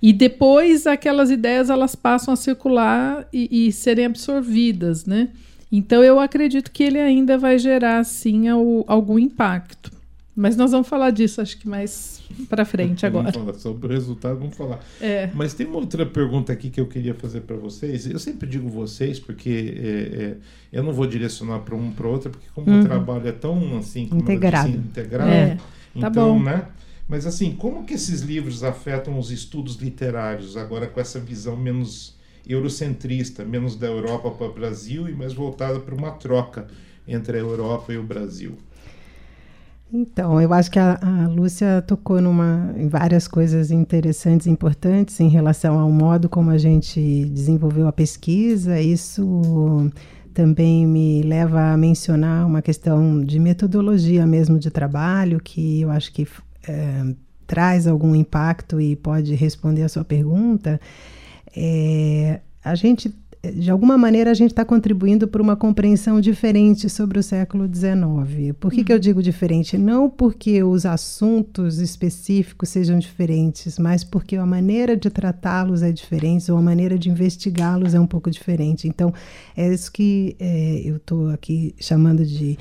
E 0.02 0.12
depois 0.12 0.86
aquelas 0.86 1.30
ideias 1.30 1.70
elas 1.70 1.94
passam 1.94 2.34
a 2.34 2.36
circular 2.36 3.28
e, 3.32 3.68
e 3.68 3.72
serem 3.72 4.06
absorvidas, 4.06 5.06
né? 5.06 5.28
Então 5.70 6.02
eu 6.02 6.18
acredito 6.18 6.72
que 6.72 6.82
ele 6.82 6.98
ainda 6.98 7.38
vai 7.38 7.58
gerar 7.58 8.04
sim 8.04 8.48
algum 8.48 9.18
impacto. 9.18 9.92
Mas 10.34 10.56
nós 10.56 10.72
vamos 10.72 10.88
falar 10.88 11.10
disso, 11.10 11.42
acho 11.42 11.58
que 11.58 11.68
mais 11.68 12.22
para 12.48 12.64
frente 12.64 13.04
agora. 13.04 13.30
vamos 13.30 13.46
falar 13.46 13.58
sobre 13.58 13.86
o 13.86 13.90
resultado, 13.90 14.38
vamos 14.38 14.56
falar. 14.56 14.80
É. 15.00 15.30
Mas 15.34 15.52
tem 15.52 15.66
uma 15.66 15.76
outra 15.76 16.06
pergunta 16.06 16.52
aqui 16.52 16.70
que 16.70 16.80
eu 16.80 16.86
queria 16.86 17.14
fazer 17.14 17.42
para 17.42 17.54
vocês. 17.56 18.06
Eu 18.06 18.18
sempre 18.18 18.48
digo 18.48 18.68
vocês 18.68 19.20
porque 19.20 19.74
é, 19.78 20.22
é, 20.22 20.36
eu 20.72 20.82
não 20.82 20.92
vou 20.92 21.06
direcionar 21.06 21.60
para 21.60 21.76
um 21.76 21.90
para 21.90 22.08
outro, 22.08 22.30
porque 22.30 22.46
como 22.54 22.70
uhum. 22.70 22.80
o 22.80 22.84
trabalho 22.84 23.28
é 23.28 23.32
tão 23.32 23.76
assim 23.76 24.08
integrado, 24.10 24.68
disse, 24.68 24.78
integrado, 24.78 25.30
é. 25.30 25.56
tá 26.00 26.08
então, 26.08 26.38
bom. 26.38 26.42
né? 26.42 26.64
Mas 27.12 27.26
assim, 27.26 27.54
como 27.54 27.84
que 27.84 27.92
esses 27.92 28.22
livros 28.22 28.64
afetam 28.64 29.18
os 29.18 29.30
estudos 29.30 29.76
literários 29.76 30.56
agora 30.56 30.86
com 30.86 30.98
essa 30.98 31.20
visão 31.20 31.54
menos 31.54 32.16
eurocentrista, 32.48 33.44
menos 33.44 33.76
da 33.76 33.86
Europa 33.86 34.30
para 34.30 34.46
o 34.46 34.54
Brasil 34.54 35.06
e 35.06 35.12
mais 35.12 35.34
voltada 35.34 35.78
para 35.78 35.94
uma 35.94 36.12
troca 36.12 36.68
entre 37.06 37.36
a 37.36 37.40
Europa 37.40 37.92
e 37.92 37.98
o 37.98 38.02
Brasil? 38.02 38.56
Então, 39.92 40.40
eu 40.40 40.54
acho 40.54 40.70
que 40.70 40.78
a, 40.78 40.98
a 41.02 41.28
Lúcia 41.28 41.84
tocou 41.86 42.18
numa, 42.18 42.72
em 42.78 42.88
várias 42.88 43.28
coisas 43.28 43.70
interessantes 43.70 44.46
e 44.46 44.50
importantes 44.50 45.20
em 45.20 45.28
relação 45.28 45.78
ao 45.78 45.90
modo 45.90 46.30
como 46.30 46.48
a 46.48 46.56
gente 46.56 47.26
desenvolveu 47.26 47.86
a 47.88 47.92
pesquisa. 47.92 48.80
Isso 48.80 49.92
também 50.32 50.86
me 50.86 51.20
leva 51.20 51.74
a 51.74 51.76
mencionar 51.76 52.46
uma 52.46 52.62
questão 52.62 53.22
de 53.22 53.38
metodologia 53.38 54.26
mesmo 54.26 54.58
de 54.58 54.70
trabalho, 54.70 55.38
que 55.38 55.82
eu 55.82 55.90
acho 55.90 56.10
que 56.10 56.26
é, 56.66 57.14
traz 57.46 57.86
algum 57.86 58.14
impacto 58.14 58.80
e 58.80 58.96
pode 58.96 59.34
responder 59.34 59.82
a 59.82 59.88
sua 59.88 60.04
pergunta, 60.04 60.80
é, 61.54 62.40
a 62.64 62.74
gente, 62.74 63.12
de 63.54 63.70
alguma 63.70 63.98
maneira, 63.98 64.30
a 64.30 64.34
gente 64.34 64.52
está 64.52 64.64
contribuindo 64.64 65.28
para 65.28 65.42
uma 65.42 65.56
compreensão 65.56 66.20
diferente 66.20 66.88
sobre 66.88 67.18
o 67.18 67.22
século 67.22 67.66
XIX. 67.66 68.54
Por 68.58 68.70
que, 68.70 68.78
uhum. 68.78 68.84
que 68.84 68.92
eu 68.92 68.96
uhum. 68.96 69.00
digo 69.00 69.22
diferente? 69.22 69.76
Não 69.76 70.08
porque 70.08 70.62
os 70.62 70.86
assuntos 70.86 71.78
específicos 71.78 72.68
sejam 72.70 72.98
diferentes, 72.98 73.78
mas 73.78 74.02
porque 74.04 74.36
a 74.36 74.46
maneira 74.46 74.96
de 74.96 75.10
tratá-los 75.10 75.82
é 75.82 75.92
diferente 75.92 76.50
ou 76.50 76.56
a 76.56 76.62
maneira 76.62 76.98
de 76.98 77.10
investigá-los 77.10 77.94
é 77.94 78.00
um 78.00 78.06
pouco 78.06 78.30
diferente. 78.30 78.88
Então, 78.88 79.12
é 79.56 79.72
isso 79.72 79.92
que 79.92 80.36
é, 80.38 80.80
eu 80.84 80.96
estou 80.96 81.28
aqui 81.28 81.74
chamando 81.78 82.24
de 82.24 82.56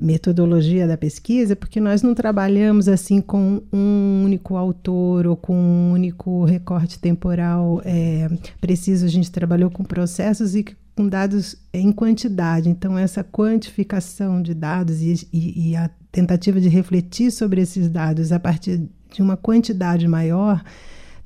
metodologia 0.00 0.86
da 0.86 0.96
pesquisa, 0.96 1.56
porque 1.56 1.80
nós 1.80 2.02
não 2.02 2.14
trabalhamos 2.14 2.88
assim 2.88 3.20
com 3.20 3.62
um 3.72 4.22
único 4.24 4.56
autor 4.56 5.26
ou 5.26 5.36
com 5.36 5.54
um 5.54 5.92
único 5.92 6.44
recorte 6.44 6.98
temporal 6.98 7.82
é, 7.84 8.28
preciso. 8.60 9.04
A 9.06 9.08
gente 9.08 9.30
trabalhou 9.30 9.70
com 9.70 9.84
processos 9.84 10.54
e 10.54 10.64
com 10.96 11.08
dados 11.08 11.56
em 11.72 11.92
quantidade. 11.92 12.68
Então, 12.68 12.98
essa 12.98 13.22
quantificação 13.22 14.42
de 14.42 14.54
dados 14.54 15.00
e, 15.00 15.28
e, 15.32 15.70
e 15.70 15.76
a 15.76 15.90
tentativa 16.10 16.60
de 16.60 16.68
refletir 16.68 17.30
sobre 17.30 17.60
esses 17.60 17.88
dados 17.88 18.32
a 18.32 18.40
partir 18.40 18.88
de 19.12 19.22
uma 19.22 19.36
quantidade 19.36 20.06
maior 20.08 20.62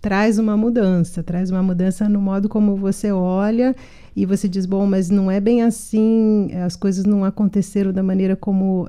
traz 0.01 0.37
uma 0.37 0.57
mudança, 0.57 1.23
traz 1.23 1.51
uma 1.51 1.63
mudança 1.63 2.09
no 2.09 2.21
modo 2.21 2.49
como 2.49 2.77
você 2.77 3.13
olha 3.13 3.75
e 4.15 4.27
você 4.27 4.47
diz, 4.47 4.67
bom, 4.67 4.87
mas 4.87 5.09
não 5.09 5.31
é 5.31 5.41
bem 5.41 5.63
assim, 5.63 6.51
as 6.65 6.77
coisas 6.77 7.05
não 7.05 7.25
aconteceram 7.25 7.93
da 7.93 8.03
maneira 8.03 8.37
como 8.37 8.85
uh, 8.85 8.89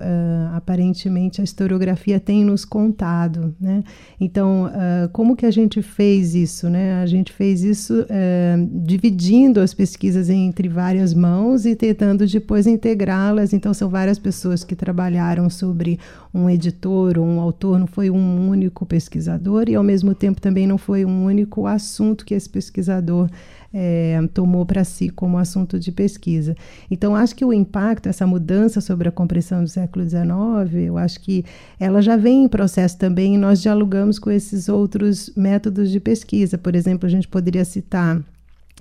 aparentemente 0.53 1.39
a 1.39 1.44
historiografia 1.44 2.20
tem 2.20 2.44
nos 2.44 2.65
contado, 2.65 3.56
né? 3.60 3.84
Então, 4.20 4.65
uh, 4.65 5.08
como 5.13 5.36
que 5.36 5.46
a 5.46 5.51
gente 5.51 5.82
fez 5.82 6.36
isso, 6.36 6.70
né? 6.70 7.01
A 7.01 7.06
gente 7.06 7.32
fez 7.32 7.63
isso 7.63 8.01
uh, 8.01 8.86
dividindo 8.86 9.62
as 9.62 9.74
pesquisas 9.74 10.30
entre 10.30 10.68
várias 10.68 11.13
mãos 11.13 11.65
e 11.65 11.74
tentando 11.74 12.27
depois 12.27 12.68
integrá-las. 12.68 13.53
Então, 13.53 13.74
são 13.74 13.89
várias 13.89 14.20
pessoas 14.20 14.63
que 14.65 14.75
trabalharam 14.75 15.50
sobre 15.50 16.00
um 16.34 16.50
editor 16.50 17.18
ou 17.18 17.25
um 17.25 17.39
autor, 17.39 17.80
não 17.80 17.88
foi 17.88 18.10
um 18.10 18.50
único 18.50 18.86
pesquisador 18.86 19.70
e, 19.70 19.75
ao 19.75 19.84
mesmo 19.84 20.13
tempo, 20.13 20.42
também 20.42 20.68
não 20.68 20.77
foi 20.77 21.06
um 21.06 21.24
único 21.24 21.65
assunto 21.65 22.25
que 22.25 22.34
esse 22.34 22.50
pesquisador 22.50 23.30
é, 23.74 24.20
tomou 24.34 24.65
para 24.65 24.84
si 24.84 25.10
como 25.10 25.38
assunto 25.38 25.80
de 25.80 25.92
pesquisa. 25.92 26.56
Então, 26.92 27.15
acho 27.15 27.36
que 27.36 27.44
o 27.44 27.51
impacto, 27.51 28.08
essa 28.08 28.27
mudança 28.27 28.80
sobre 28.80 29.10
a 29.10 29.12
compreensão 29.12 29.63
do 29.63 29.70
século 29.70 30.08
XIX, 30.08 30.86
eu 30.86 30.98
acho 30.98 31.20
que 31.20 31.44
ela 31.80 32.01
já 32.01 32.15
vem 32.15 32.44
em 32.44 32.48
processo 32.48 32.98
também 32.98 33.34
e 33.34 33.38
nós 33.38 33.62
dialogamos 33.62 34.20
com 34.20 34.30
esses 34.30 34.70
outros 34.70 35.32
métodos 35.36 35.89
de 35.89 36.00
pesquisa. 36.00 36.58
Por 36.58 36.75
exemplo, 36.75 37.08
a 37.08 37.10
gente 37.10 37.27
poderia 37.27 37.65
citar 37.65 38.22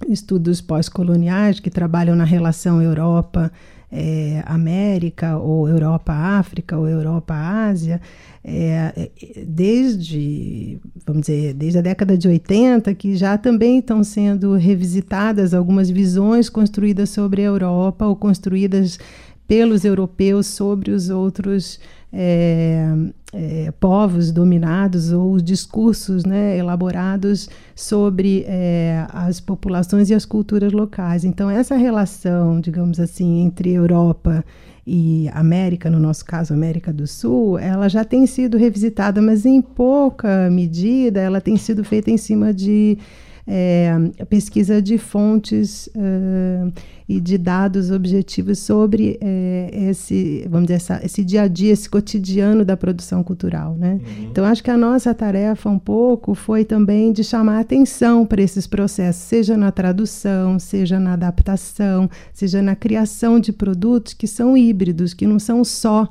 estudos 0.09 0.61
pós-coloniais 0.61 1.61
que 1.61 1.71
trabalham 1.71 2.15
na 2.15 2.25
relação 2.25 2.83
Europa 2.83 3.51
é, 3.93 4.43
América, 4.47 5.37
ou 5.37 5.69
Europa 5.69 6.13
África, 6.15 6.79
ou 6.79 6.89
Europa 6.89 7.35
Ásia, 7.35 8.01
é, 8.43 9.11
desde, 9.47 10.79
vamos 11.07 11.23
dizer, 11.23 11.53
desde 11.53 11.79
a 11.79 11.83
década 11.83 12.17
de 12.17 12.27
80, 12.27 12.95
que 12.95 13.15
já 13.15 13.37
também 13.37 13.79
estão 13.79 14.03
sendo 14.03 14.55
revisitadas 14.55 15.53
algumas 15.53 15.91
visões 15.91 16.49
construídas 16.49 17.11
sobre 17.11 17.43
a 17.43 17.47
Europa 17.47 18.07
ou 18.07 18.17
construídas 18.17 18.99
pelos 19.47 19.85
europeus 19.85 20.47
sobre 20.47 20.91
os 20.91 21.11
outros 21.11 21.79
é, 22.13 22.87
é, 23.33 23.73
povos 23.81 24.31
dominados 24.31 25.13
ou 25.13 25.41
discursos 25.41 26.25
né, 26.25 26.59
elaborados 26.59 27.49
sobre 27.75 28.45
é, 28.47 29.07
as 29.09 29.41
populações 29.41 30.11
e 30.11 30.15
as 30.15 30.25
culturas 30.25 30.73
locais. 30.73 31.25
Então, 31.25 31.49
essa 31.49 31.75
relação, 31.75 32.61
digamos 32.61 33.01
assim, 33.01 33.41
entre 33.41 33.73
Europa 33.73 34.45
e 34.87 35.31
América, 35.33 35.89
no 35.89 35.99
nosso 35.99 36.25
caso 36.25 36.53
América 36.53 36.93
do 36.93 37.07
Sul, 37.07 37.59
ela 37.59 37.89
já 37.89 38.05
tem 38.05 38.27
sido 38.27 38.59
revisitada, 38.59 39.23
mas 39.23 39.47
em 39.47 39.63
pouca 39.63 40.51
medida 40.51 41.21
ela 41.21 41.41
tem 41.41 41.57
sido 41.57 41.85
feita 41.85 42.11
em 42.11 42.17
cima 42.17 42.53
de 42.53 42.99
é, 43.47 43.93
pesquisa 44.29 44.81
de 44.81 44.99
fontes 44.99 45.89
uh, 45.89 46.73
e 47.09 47.21
de 47.21 47.37
dados 47.37 47.91
objetivos 47.91 48.61
sobre 48.61 49.19
é, 49.21 49.71
esse, 49.91 50.47
vamos 50.49 50.69
dizer, 50.69 50.77
essa, 50.77 51.01
esse 51.05 51.25
dia 51.25 51.43
a 51.43 51.49
dia, 51.49 51.73
esse 51.73 51.91
cotidiano 51.91 52.65
da 52.65 52.77
produção 52.77 53.23
cultural, 53.23 53.75
né? 53.75 53.95
Uhum. 53.95 54.29
Então 54.31 54.45
acho 54.45 54.63
que 54.63 54.71
a 54.71 54.77
nossa 54.77 55.13
tarefa 55.13 55.69
um 55.69 55.79
pouco 55.79 56.35
foi 56.35 56.65
também 56.65 57.13
de 57.13 57.25
chamar 57.25 57.61
atenção 57.61 58.25
para 58.25 58.41
esses 58.41 58.67
processos, 58.67 59.23
seja 59.23 59.57
na 59.57 59.73
tradução, 59.73 60.59
seja 60.59 61.01
na 61.01 61.15
adaptação, 61.15 62.09
seja 62.33 62.63
na 62.63 62.77
criação 62.77 63.41
de 63.41 63.53
produtos 63.53 64.15
que 64.15 64.27
são 64.27 64.57
híbridos, 64.57 65.13
que 65.13 65.27
não 65.27 65.39
são 65.39 65.65
só 65.65 66.09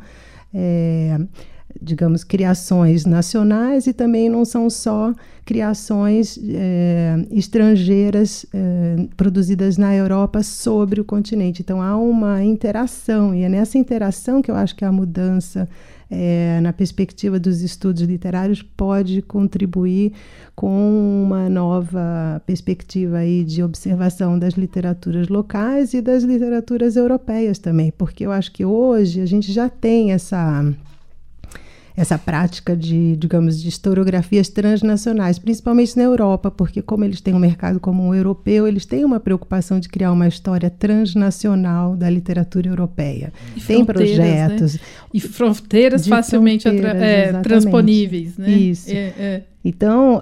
é, 0.54 1.18
digamos, 1.80 2.24
criações 2.24 3.06
nacionais 3.06 3.88
e 3.88 3.94
também 3.94 4.30
não 4.30 4.46
são 4.46 4.70
só 4.70 5.14
criações 5.46 6.40
é, 6.44 7.26
estrangeiras 7.32 8.46
é, 8.54 9.08
produzidas 9.18 9.78
na 9.78 9.94
Europa 9.96 10.44
sobre 10.44 11.02
o 11.02 11.06
continente. 11.06 11.62
Então 11.62 11.82
há 11.82 11.98
uma 11.98 12.44
interação, 12.44 13.36
e 13.36 13.44
é 13.44 13.50
nessa 13.50 13.78
interação 13.78 14.42
que 14.42 14.50
eu 14.50 14.56
acho 14.56 14.76
que 14.76 14.86
a 14.86 14.92
mudança 14.92 15.68
é, 16.12 16.60
na 16.62 16.74
perspectiva 16.74 17.40
dos 17.40 17.62
estudos 17.62 18.02
literários 18.02 18.62
pode 18.62 19.22
contribuir 19.22 20.12
com 20.54 21.24
uma 21.24 21.50
nova 21.50 22.42
perspectiva 22.46 23.18
aí 23.18 23.44
de 23.46 23.64
observação 23.64 24.38
das 24.38 24.56
literaturas 24.56 25.30
locais 25.30 25.94
e 25.94 26.02
das 26.02 26.24
literaturas 26.24 26.98
europeias 26.98 27.58
também, 27.60 27.94
porque 27.98 28.26
eu 28.26 28.32
acho 28.32 28.52
que 28.52 28.66
hoje 28.66 29.22
a 29.22 29.26
gente 29.26 29.54
já 29.54 29.70
tem 29.70 30.12
essa 30.12 30.64
essa 31.96 32.18
prática 32.18 32.76
de, 32.76 33.16
digamos, 33.18 33.62
de 33.62 33.70
historiografias 33.70 34.50
transnacionais, 34.50 35.38
principalmente 35.38 35.98
na 35.98 36.04
Europa, 36.04 36.50
porque 36.50 36.82
como 36.82 37.04
eles 37.04 37.22
têm 37.22 37.34
um 37.34 37.40
mercado 37.40 37.80
comum 37.80 38.14
europeu, 38.14 38.68
eles 38.68 38.86
têm 38.86 39.04
uma 39.04 39.20
preocupação 39.20 39.80
de 39.80 39.90
criar 39.90 40.12
uma 40.12 40.28
história 40.28 40.70
transnacional 40.70 41.96
da 41.96 42.10
literatura 42.10 42.68
europeia. 42.70 43.34
E 43.56 43.62
tem 43.62 43.84
projetos. 43.84 44.74
Né? 44.76 44.80
E 45.14 45.20
fronteiras 45.20 46.08
facilmente 46.08 46.64
fronteiras, 46.64 47.02
é, 47.02 47.42
transponíveis. 47.42 48.38
Né? 48.38 48.52
Isso. 48.52 48.92
É, 48.92 49.14
é. 49.18 49.44
Então, 49.64 50.18
uh, 50.18 50.22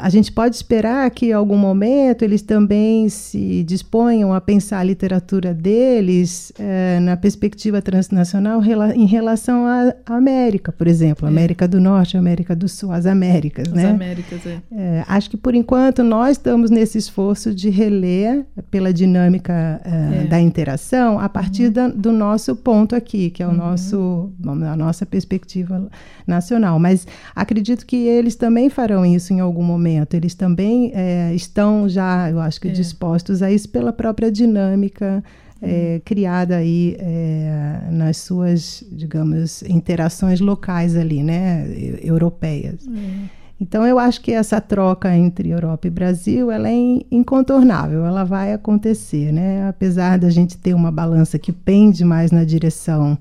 a 0.00 0.08
gente 0.10 0.30
pode 0.30 0.56
esperar 0.56 1.10
que 1.10 1.26
em 1.26 1.32
algum 1.32 1.56
momento 1.56 2.22
eles 2.22 2.42
também 2.42 3.08
se 3.08 3.64
disponham 3.64 4.34
a 4.34 4.40
pensar 4.40 4.80
a 4.80 4.84
literatura 4.84 5.54
deles 5.54 6.52
uh, 6.58 7.00
na 7.00 7.16
perspectiva 7.16 7.80
transnacional 7.80 8.60
rela 8.60 8.94
em 8.94 9.06
relação 9.06 9.66
à 9.66 9.94
América, 10.04 10.70
por 10.70 10.86
exemplo, 10.86 11.26
é. 11.26 11.30
América 11.30 11.66
do 11.66 11.80
Norte, 11.80 12.18
América 12.18 12.54
do 12.54 12.68
Sul, 12.68 12.92
as 12.92 13.06
Américas. 13.06 13.68
As 13.68 13.74
né? 13.74 13.90
Américas, 13.90 14.40
é. 14.46 14.56
Uh, 14.70 15.04
acho 15.08 15.30
que 15.30 15.36
por 15.38 15.54
enquanto 15.54 16.02
nós 16.02 16.32
estamos 16.32 16.70
nesse 16.70 16.98
esforço 16.98 17.54
de 17.54 17.70
reler 17.70 18.44
pela 18.70 18.92
dinâmica 18.92 19.80
é. 19.82 20.24
da 20.26 20.38
interação 20.38 21.18
a 21.18 21.28
partir 21.28 21.66
uhum. 21.66 21.72
da, 21.72 21.88
do 21.88 22.12
nosso 22.12 22.54
ponto 22.54 22.94
aqui, 22.94 23.30
que 23.30 23.42
é 23.42 23.46
o 23.46 23.50
uhum. 23.50 23.56
nosso, 23.56 24.30
a 24.46 24.76
nossa 24.76 25.06
perspectiva 25.06 25.88
nacional. 26.26 26.78
Mas 26.78 27.06
acredito 27.34 27.86
que 27.86 27.96
eles 28.06 28.36
também 28.36 28.68
farão 28.74 29.06
isso 29.06 29.32
em 29.32 29.40
algum 29.40 29.62
momento. 29.62 30.14
Eles 30.14 30.34
também 30.34 30.92
é, 30.94 31.32
estão 31.34 31.88
já, 31.88 32.30
eu 32.30 32.40
acho 32.40 32.60
que, 32.60 32.68
é. 32.68 32.72
dispostos 32.72 33.42
a 33.42 33.50
isso 33.50 33.68
pela 33.68 33.92
própria 33.92 34.30
dinâmica 34.30 35.22
é, 35.62 36.00
criada 36.04 36.56
aí 36.56 36.96
é, 36.98 37.88
nas 37.90 38.18
suas, 38.18 38.84
digamos, 38.92 39.62
interações 39.62 40.40
locais 40.40 40.94
ali, 40.96 41.22
né, 41.22 41.66
europeias. 42.02 42.86
É. 42.86 43.44
Então 43.60 43.86
eu 43.86 43.98
acho 43.98 44.20
que 44.20 44.32
essa 44.32 44.60
troca 44.60 45.16
entre 45.16 45.48
Europa 45.50 45.86
e 45.86 45.90
Brasil 45.90 46.50
ela 46.50 46.68
é 46.68 46.74
incontornável, 47.10 48.04
ela 48.04 48.24
vai 48.24 48.52
acontecer, 48.52 49.32
né? 49.32 49.68
Apesar 49.68 50.18
da 50.18 50.28
gente 50.28 50.58
ter 50.58 50.74
uma 50.74 50.90
balança 50.90 51.38
que 51.38 51.52
pende 51.52 52.04
mais 52.04 52.32
na 52.32 52.44
direção 52.44 53.16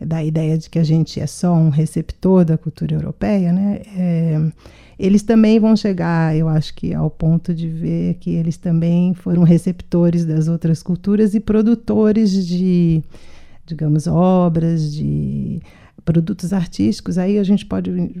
da 0.00 0.22
ideia 0.22 0.58
de 0.58 0.68
que 0.68 0.78
a 0.78 0.84
gente 0.84 1.20
é 1.20 1.26
só 1.26 1.52
um 1.54 1.68
receptor 1.68 2.44
da 2.44 2.58
cultura 2.58 2.94
europeia, 2.94 3.52
né? 3.52 3.80
É, 3.96 4.52
eles 4.98 5.22
também 5.22 5.58
vão 5.58 5.76
chegar, 5.76 6.34
eu 6.36 6.48
acho 6.48 6.74
que, 6.74 6.94
ao 6.94 7.10
ponto 7.10 7.54
de 7.54 7.68
ver 7.68 8.14
que 8.14 8.30
eles 8.30 8.56
também 8.56 9.12
foram 9.12 9.42
receptores 9.42 10.24
das 10.24 10.48
outras 10.48 10.82
culturas 10.82 11.34
e 11.34 11.40
produtores 11.40 12.46
de, 12.46 13.02
digamos, 13.66 14.06
obras, 14.06 14.94
de 14.94 15.60
produtos 16.06 16.52
artísticos. 16.52 17.18
Aí 17.18 17.38
a 17.38 17.42
gente 17.42 17.66
pode 17.66 18.14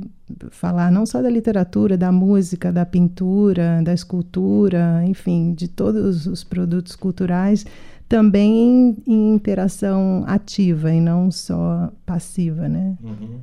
falar 0.50 0.90
não 0.90 1.06
só 1.06 1.22
da 1.22 1.30
literatura, 1.30 1.96
da 1.96 2.12
música, 2.12 2.72
da 2.72 2.84
pintura, 2.84 3.80
da 3.82 3.94
escultura, 3.94 5.02
enfim, 5.06 5.54
de 5.54 5.68
todos 5.68 6.26
os 6.26 6.44
produtos 6.44 6.96
culturais, 6.96 7.64
também 8.08 8.52
em, 8.52 8.96
em 9.06 9.34
interação 9.34 10.24
ativa 10.26 10.92
e 10.92 11.00
não 11.00 11.30
só 11.30 11.92
passiva, 12.04 12.68
né? 12.68 12.96
Uhum. 13.02 13.40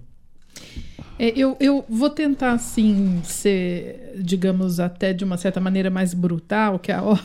É, 1.20 1.32
eu, 1.36 1.56
eu 1.60 1.86
vou 1.88 2.10
tentar, 2.10 2.54
assim, 2.54 3.22
ser, 3.24 4.14
digamos, 4.18 4.80
até 4.80 5.14
de 5.14 5.24
uma 5.24 5.38
certa 5.38 5.60
maneira 5.60 5.90
mais 5.90 6.14
brutal 6.14 6.80
que 6.80 6.92
a 6.92 7.04
obra. 7.04 7.24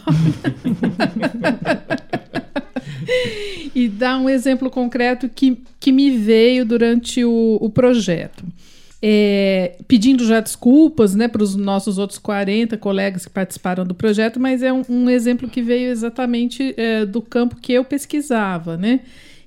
e 3.75 3.89
dar 3.89 4.19
um 4.19 4.29
exemplo 4.29 4.71
concreto 4.71 5.29
que, 5.29 5.63
que 5.81 5.91
me 5.91 6.17
veio 6.19 6.65
durante 6.67 7.25
o, 7.25 7.59
o 7.61 7.71
projeto. 7.71 8.45
É, 9.01 9.77
pedindo 9.87 10.27
já 10.27 10.41
desculpas 10.41 11.15
né, 11.15 11.29
para 11.29 11.43
os 11.43 11.55
nossos 11.55 11.99
outros 11.99 12.19
40 12.19 12.77
colegas 12.79 13.25
que 13.25 13.31
participaram 13.31 13.85
do 13.85 13.95
projeto, 13.95 14.41
mas 14.41 14.61
é 14.63 14.73
um, 14.73 14.83
um 14.89 15.09
exemplo 15.09 15.49
que 15.49 15.63
veio 15.63 15.91
exatamente 15.91 16.75
é, 16.77 17.07
do 17.07 17.23
campo 17.23 17.57
que 17.57 17.73
eu 17.73 17.85
pesquisava, 17.85 18.77
né, 18.77 19.01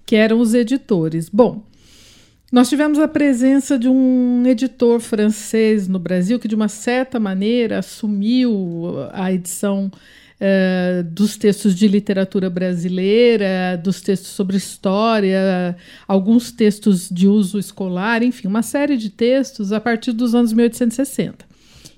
que 0.05 0.15
eram 0.15 0.39
os 0.39 0.53
editores. 0.53 1.27
Bom, 1.27 1.63
nós 2.51 2.67
tivemos 2.67 2.99
a 2.99 3.07
presença 3.07 3.79
de 3.79 3.87
um 3.87 4.43
editor 4.45 4.99
francês 4.99 5.87
no 5.87 5.97
Brasil 5.97 6.37
que, 6.37 6.49
de 6.49 6.55
uma 6.55 6.67
certa 6.67 7.17
maneira, 7.17 7.79
assumiu 7.79 8.93
a 9.13 9.31
edição 9.31 9.89
uh, 10.41 11.03
dos 11.03 11.37
textos 11.37 11.75
de 11.75 11.87
literatura 11.87 12.49
brasileira, 12.49 13.79
dos 13.81 14.01
textos 14.01 14.31
sobre 14.31 14.57
história, 14.57 15.77
alguns 16.07 16.51
textos 16.51 17.07
de 17.09 17.27
uso 17.27 17.59
escolar, 17.59 18.23
enfim, 18.23 18.47
uma 18.47 18.63
série 18.63 18.97
de 18.97 19.09
textos 19.09 19.71
a 19.71 19.79
partir 19.79 20.11
dos 20.11 20.35
anos 20.35 20.51
1860 20.51 21.51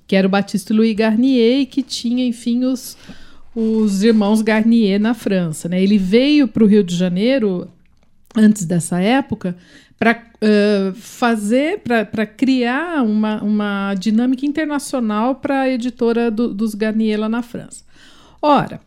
que 0.06 0.16
era 0.16 0.28
o 0.28 0.30
Batista 0.30 0.74
Louis 0.74 0.96
Garnier, 0.96 1.62
e 1.62 1.66
que 1.66 1.82
tinha, 1.82 2.26
enfim, 2.26 2.66
os, 2.66 2.98
os 3.56 4.04
irmãos 4.04 4.42
Garnier 4.42 5.00
na 5.00 5.14
França. 5.14 5.70
Né? 5.70 5.82
Ele 5.82 5.98
veio 5.98 6.48
para 6.48 6.64
o 6.64 6.68
Rio 6.68 6.84
de 6.84 6.96
Janeiro 6.96 7.68
antes 8.36 8.66
dessa 8.66 9.00
época 9.00 9.56
para 9.98 10.22
uh, 10.42 10.94
fazer, 10.96 11.80
para 11.80 12.26
criar 12.26 13.04
uma, 13.04 13.42
uma 13.42 13.94
dinâmica 13.96 14.46
internacional 14.46 15.36
para 15.36 15.62
a 15.62 15.70
editora 15.70 16.30
do, 16.30 16.54
dos 16.54 16.76
Garnier 16.76 17.20
lá 17.20 17.30
na 17.30 17.42
França. 17.42 17.84
Ora, 18.46 18.82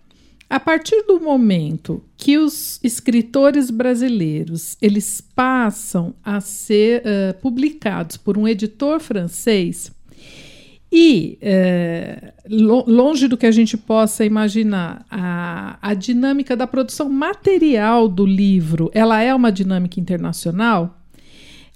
a 0.51 0.61
partir 0.61 1.03
do 1.07 1.19
momento 1.19 2.05
que 2.15 2.37
os 2.37 2.79
escritores 2.85 3.71
brasileiros 3.71 4.77
eles 4.83 5.23
passam 5.23 6.15
a 6.23 6.43
ser 6.43 7.01
uh, 7.01 7.41
publicados 7.41 8.19
por 8.19 8.37
um 8.37 8.47
editor 8.47 9.01
francês 9.01 9.91
e 10.93 11.39
uh, 11.41 12.87
longe 12.87 13.27
do 13.29 13.37
que 13.39 13.47
a 13.47 13.51
gente 13.51 13.79
possa 13.79 14.27
imaginar, 14.27 15.07
a, 15.11 15.79
a 15.81 15.95
dinâmica 15.95 16.55
da 16.55 16.67
produção 16.67 17.09
material 17.09 18.09
do 18.09 18.27
livro, 18.27 18.91
ela 18.93 19.23
é 19.23 19.35
uma 19.35 19.51
dinâmica 19.51 19.99
internacional. 19.99 21.01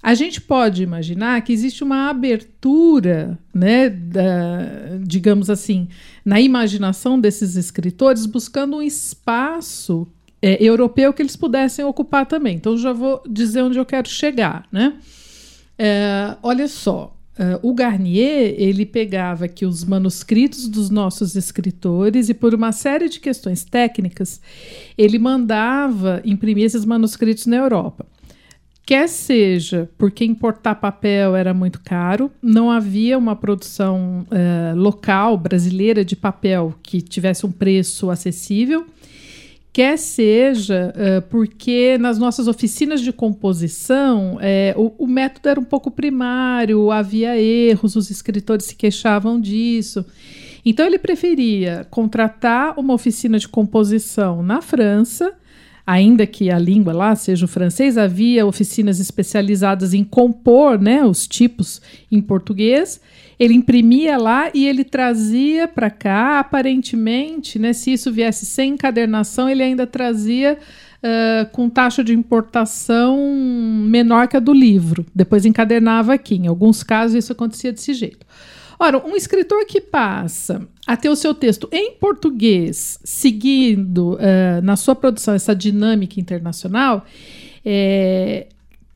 A 0.01 0.15
gente 0.15 0.41
pode 0.41 0.81
imaginar 0.81 1.41
que 1.41 1.53
existe 1.53 1.83
uma 1.83 2.09
abertura, 2.09 3.37
né, 3.53 3.87
da, 3.89 4.97
digamos 5.03 5.49
assim, 5.49 5.87
na 6.25 6.41
imaginação 6.41 7.19
desses 7.19 7.55
escritores, 7.55 8.25
buscando 8.25 8.77
um 8.77 8.81
espaço 8.81 10.07
é, 10.41 10.57
europeu 10.63 11.13
que 11.13 11.21
eles 11.21 11.35
pudessem 11.35 11.85
ocupar 11.85 12.25
também. 12.25 12.55
Então, 12.55 12.75
já 12.77 12.91
vou 12.91 13.21
dizer 13.29 13.61
onde 13.61 13.77
eu 13.77 13.85
quero 13.85 14.09
chegar. 14.09 14.67
Né? 14.71 14.93
É, 15.77 16.35
olha 16.41 16.67
só, 16.67 17.15
Uh, 17.31 17.57
o 17.69 17.73
Garnier 17.73 18.53
ele 18.57 18.85
pegava 18.85 19.45
aqui 19.45 19.65
os 19.65 19.85
manuscritos 19.85 20.67
dos 20.67 20.89
nossos 20.89 21.35
escritores 21.35 22.27
e 22.27 22.33
por 22.33 22.53
uma 22.53 22.73
série 22.73 23.07
de 23.07 23.21
questões 23.21 23.63
técnicas 23.63 24.41
ele 24.97 25.17
mandava 25.17 26.21
imprimir 26.25 26.65
esses 26.65 26.83
manuscritos 26.83 27.45
na 27.45 27.55
Europa. 27.55 28.05
Quer 28.85 29.07
seja 29.07 29.89
porque 29.97 30.25
importar 30.25 30.75
papel 30.75 31.35
era 31.35 31.53
muito 31.53 31.79
caro, 31.81 32.31
não 32.41 32.71
havia 32.71 33.17
uma 33.17 33.35
produção 33.35 34.25
uh, 34.31 34.75
local 34.75 35.37
brasileira 35.37 36.03
de 36.03 36.15
papel 36.15 36.73
que 36.81 36.99
tivesse 37.01 37.45
um 37.45 37.51
preço 37.51 38.09
acessível, 38.09 38.85
quer 39.71 39.97
seja 39.97 40.93
uh, 40.95 41.21
porque 41.29 41.97
nas 41.99 42.17
nossas 42.17 42.47
oficinas 42.47 43.01
de 43.01 43.13
composição 43.13 44.35
uh, 44.35 44.81
o, 44.97 45.05
o, 45.05 45.07
método 45.07 45.47
era 45.47 45.59
um 45.59 45.63
pouco 45.63 45.91
primário, 45.91 46.91
havia 46.91 47.39
erros, 47.39 47.95
os 47.95 48.09
escritores 48.09 48.65
se 48.65 48.75
queixavam 48.75 49.39
disso. 49.39 50.03
Então 50.65 50.85
ele 50.85 50.99
preferia 50.99 51.87
contratar 51.89 52.77
uma 52.77 52.93
oficina 52.93 53.37
de 53.37 53.47
composição 53.47 54.43
na 54.43 54.59
França 54.61 55.33
ainda 55.85 56.25
que 56.25 56.51
a 56.51 56.59
língua 56.59 56.93
lá 56.93 57.15
seja 57.15 57.45
o 57.45 57.47
francês, 57.47 57.97
havia 57.97 58.45
oficinas 58.45 58.99
especializadas 58.99 59.93
em 59.93 60.03
compor 60.03 60.79
né, 60.79 61.03
os 61.03 61.27
tipos 61.27 61.81
em 62.11 62.21
português. 62.21 63.01
Ele 63.39 63.53
imprimia 63.53 64.17
lá 64.17 64.51
e 64.53 64.67
ele 64.67 64.83
trazia 64.83 65.67
para 65.67 65.89
cá, 65.89 66.39
aparentemente, 66.39 67.57
né, 67.57 67.73
se 67.73 67.93
isso 67.93 68.11
viesse 68.11 68.45
sem 68.45 68.73
encadernação, 68.73 69.49
ele 69.49 69.63
ainda 69.63 69.87
trazia 69.87 70.57
uh, 71.01 71.49
com 71.51 71.69
taxa 71.69 72.03
de 72.03 72.13
importação 72.13 73.17
menor 73.87 74.27
que 74.27 74.37
a 74.37 74.39
do 74.39 74.53
livro. 74.53 75.05
Depois 75.13 75.45
encadernava 75.45 76.13
aqui. 76.13 76.35
Em 76.35 76.47
alguns 76.47 76.83
casos, 76.83 77.15
isso 77.15 77.31
acontecia 77.31 77.71
desse 77.71 77.93
jeito. 77.93 78.25
Ora, 78.81 78.97
um 78.97 79.15
escritor 79.15 79.63
que 79.67 79.79
passa 79.79 80.67
a 80.87 80.97
ter 80.97 81.07
o 81.07 81.15
seu 81.15 81.35
texto 81.35 81.69
em 81.71 81.91
português, 81.91 82.99
seguindo 83.03 84.15
uh, 84.15 84.61
na 84.63 84.75
sua 84.75 84.95
produção 84.95 85.35
essa 85.35 85.55
dinâmica 85.55 86.19
internacional, 86.19 87.05
é, 87.63 88.47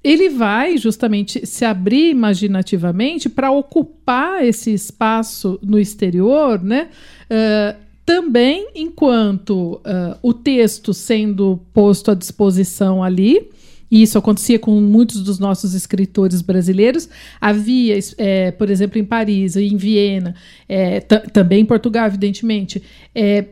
ele 0.03 0.27
vai 0.29 0.75
justamente 0.79 1.45
se 1.45 1.63
abrir 1.63 2.09
imaginativamente 2.09 3.29
para 3.29 3.51
ocupar 3.51 4.43
esse 4.43 4.73
espaço 4.73 5.59
no 5.61 5.77
exterior, 5.77 6.59
né? 6.63 6.89
Uh, 7.29 7.77
também 8.03 8.69
enquanto 8.73 9.73
uh, 9.73 10.17
o 10.23 10.33
texto 10.33 10.95
sendo 10.95 11.59
posto 11.71 12.09
à 12.09 12.15
disposição 12.15 13.03
ali, 13.03 13.51
e 13.95 14.01
isso 14.01 14.17
acontecia 14.17 14.59
com 14.59 14.81
muitos 14.81 15.23
dos 15.23 15.39
nossos 15.39 15.73
escritores 15.73 16.41
brasileiros. 16.41 17.07
Havia, 17.39 17.97
é, 18.17 18.51
por 18.51 18.69
exemplo, 18.69 18.99
em 18.99 19.05
Paris, 19.05 19.55
em 19.55 19.77
Viena, 19.77 20.35
é, 20.67 20.99
também 20.99 21.61
em 21.61 21.65
Portugal, 21.65 22.05
evidentemente, 22.05 22.83
é, 23.15 23.45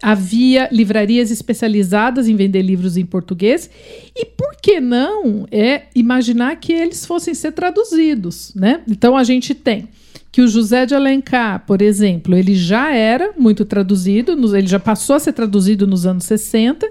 havia 0.00 0.68
livrarias 0.70 1.32
especializadas 1.32 2.28
em 2.28 2.36
vender 2.36 2.62
livros 2.62 2.96
em 2.96 3.04
português. 3.04 3.68
E 4.14 4.24
por 4.24 4.54
que 4.62 4.78
não 4.80 5.44
é 5.50 5.82
imaginar 5.92 6.54
que 6.54 6.72
eles 6.72 7.04
fossem 7.04 7.34
ser 7.34 7.50
traduzidos? 7.50 8.52
Né? 8.54 8.82
Então 8.88 9.16
a 9.16 9.24
gente 9.24 9.56
tem 9.56 9.88
que 10.30 10.40
o 10.40 10.46
José 10.46 10.86
de 10.86 10.94
Alencar, 10.94 11.64
por 11.66 11.82
exemplo, 11.82 12.36
ele 12.36 12.54
já 12.54 12.94
era 12.94 13.32
muito 13.36 13.64
traduzido, 13.64 14.32
ele 14.56 14.68
já 14.68 14.78
passou 14.78 15.16
a 15.16 15.18
ser 15.18 15.32
traduzido 15.32 15.84
nos 15.84 16.06
anos 16.06 16.22
60 16.26 16.88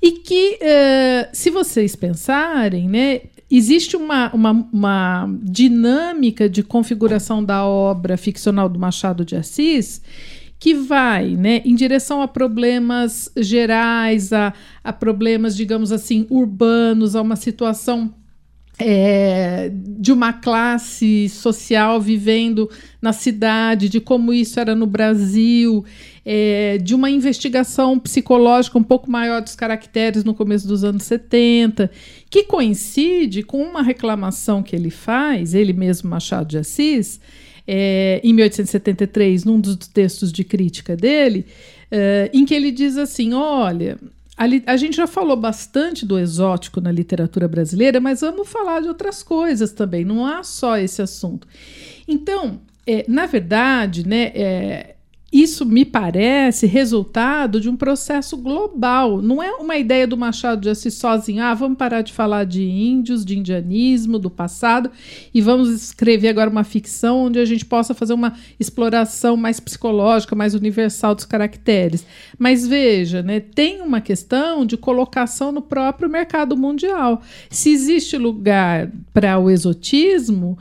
e 0.00 0.12
que, 0.12 0.58
uh, 0.62 1.28
se 1.32 1.50
vocês 1.50 1.96
pensarem, 1.96 2.88
né, 2.88 3.22
existe 3.50 3.96
uma, 3.96 4.32
uma, 4.32 4.68
uma, 4.72 5.38
dinâmica 5.42 6.48
de 6.48 6.62
configuração 6.62 7.42
da 7.42 7.64
obra 7.64 8.16
ficcional 8.16 8.68
do 8.68 8.78
Machado 8.78 9.24
de 9.24 9.34
Assis 9.36 10.02
que 10.58 10.74
vai 10.74 11.36
né, 11.36 11.62
em 11.64 11.74
direção 11.74 12.20
a 12.20 12.26
problemas 12.26 13.30
gerais, 13.36 14.32
a, 14.32 14.52
a 14.82 14.92
problemas, 14.92 15.56
digamos 15.56 15.92
assim, 15.92 16.26
urbanos, 16.28 17.14
a 17.14 17.22
uma 17.22 17.36
situação 17.36 18.12
é, 18.78 19.70
de 19.72 20.12
uma 20.12 20.32
classe 20.32 21.28
social 21.28 22.00
vivendo 22.00 22.70
na 23.02 23.12
cidade, 23.12 23.88
de 23.88 24.00
como 24.00 24.32
isso 24.32 24.60
era 24.60 24.74
no 24.74 24.86
Brasil, 24.86 25.84
é, 26.24 26.78
de 26.78 26.94
uma 26.94 27.10
investigação 27.10 27.98
psicológica 27.98 28.78
um 28.78 28.82
pouco 28.82 29.10
maior 29.10 29.42
dos 29.42 29.56
caracteres 29.56 30.22
no 30.22 30.34
começo 30.34 30.68
dos 30.68 30.84
anos 30.84 31.02
70, 31.04 31.90
que 32.30 32.44
coincide 32.44 33.42
com 33.42 33.62
uma 33.62 33.82
reclamação 33.82 34.62
que 34.62 34.76
ele 34.76 34.90
faz, 34.90 35.54
ele 35.54 35.72
mesmo, 35.72 36.08
Machado 36.08 36.48
de 36.48 36.58
Assis, 36.58 37.20
é, 37.66 38.20
em 38.22 38.32
1873, 38.32 39.44
num 39.44 39.60
dos 39.60 39.76
textos 39.88 40.32
de 40.32 40.44
crítica 40.44 40.96
dele, 40.96 41.46
é, 41.90 42.30
em 42.32 42.44
que 42.44 42.54
ele 42.54 42.70
diz 42.70 42.96
assim: 42.96 43.34
olha 43.34 43.98
a, 44.38 44.72
a, 44.72 44.76
gente 44.76 44.96
já 44.96 45.06
falou 45.06 45.36
bastante 45.36 46.06
do 46.06 46.16
exótico 46.16 46.80
na 46.80 46.92
literatura 46.92 47.48
brasileira, 47.48 48.00
mas 48.00 48.20
vamos 48.20 48.48
falar 48.48 48.80
de 48.80 48.88
outras 48.88 49.22
coisas 49.22 49.72
também. 49.72 50.04
Não 50.04 50.24
há 50.24 50.44
só 50.44 50.78
esse 50.78 51.02
assunto. 51.02 51.48
Então, 52.06 52.60
é, 52.86 53.04
na 53.08 53.26
verdade, 53.26 54.06
né, 54.06 54.30
é, 54.34 54.94
isso 55.30 55.66
me 55.66 55.84
parece 55.84 56.66
resultado 56.66 57.60
de 57.60 57.68
um 57.68 57.76
processo 57.76 58.34
global. 58.34 59.20
Não 59.20 59.42
é 59.42 59.52
uma 59.52 59.76
ideia 59.76 60.06
do 60.06 60.16
Machado 60.16 60.62
de 60.62 60.70
Assis 60.70 60.94
sozinho. 60.94 61.42
Ah, 61.42 61.52
vamos 61.52 61.76
parar 61.76 62.00
de 62.00 62.14
falar 62.14 62.44
de 62.44 62.64
índios, 62.64 63.26
de 63.26 63.38
indianismo, 63.38 64.18
do 64.18 64.30
passado 64.30 64.90
e 65.34 65.42
vamos 65.42 65.68
escrever 65.68 66.28
agora 66.28 66.48
uma 66.48 66.64
ficção 66.64 67.26
onde 67.26 67.38
a 67.38 67.44
gente 67.44 67.66
possa 67.66 67.92
fazer 67.92 68.14
uma 68.14 68.32
exploração 68.58 69.36
mais 69.36 69.60
psicológica, 69.60 70.34
mais 70.34 70.54
universal 70.54 71.14
dos 71.14 71.26
caracteres. 71.26 72.06
Mas 72.38 72.66
veja, 72.66 73.22
né, 73.22 73.38
tem 73.38 73.82
uma 73.82 74.00
questão 74.00 74.64
de 74.64 74.78
colocação 74.78 75.52
no 75.52 75.60
próprio 75.60 76.08
mercado 76.08 76.56
mundial. 76.56 77.20
Se 77.50 77.70
existe 77.70 78.16
lugar 78.16 78.90
para 79.12 79.38
o 79.38 79.50
exotismo, 79.50 80.56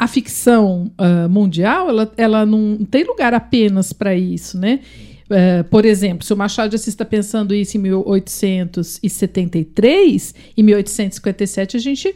a 0.00 0.08
ficção 0.08 0.90
uh, 0.98 1.28
mundial 1.28 1.90
ela, 1.90 2.10
ela 2.16 2.46
não 2.46 2.78
tem 2.86 3.04
lugar 3.04 3.34
apenas 3.34 3.92
para 3.92 4.16
isso, 4.16 4.58
né? 4.58 4.80
Uh, 5.26 5.62
por 5.64 5.84
exemplo, 5.84 6.24
se 6.24 6.32
o 6.32 6.36
Machado 6.36 6.70
de 6.70 6.76
Assis 6.76 6.88
está 6.88 7.04
pensando 7.04 7.54
isso 7.54 7.76
em 7.76 7.80
1873, 7.80 10.34
em 10.56 10.62
1857 10.62 11.76
a 11.76 11.80
gente 11.80 12.08
uh, 12.08 12.14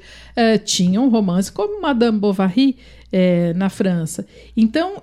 tinha 0.65 0.99
um 0.99 1.11
romance 1.11 1.53
como 1.53 1.83
Madame 1.83 2.19
Bovary 2.19 2.79
uh, 3.13 3.53
na 3.55 3.69
França. 3.69 4.27
Então, 4.57 4.95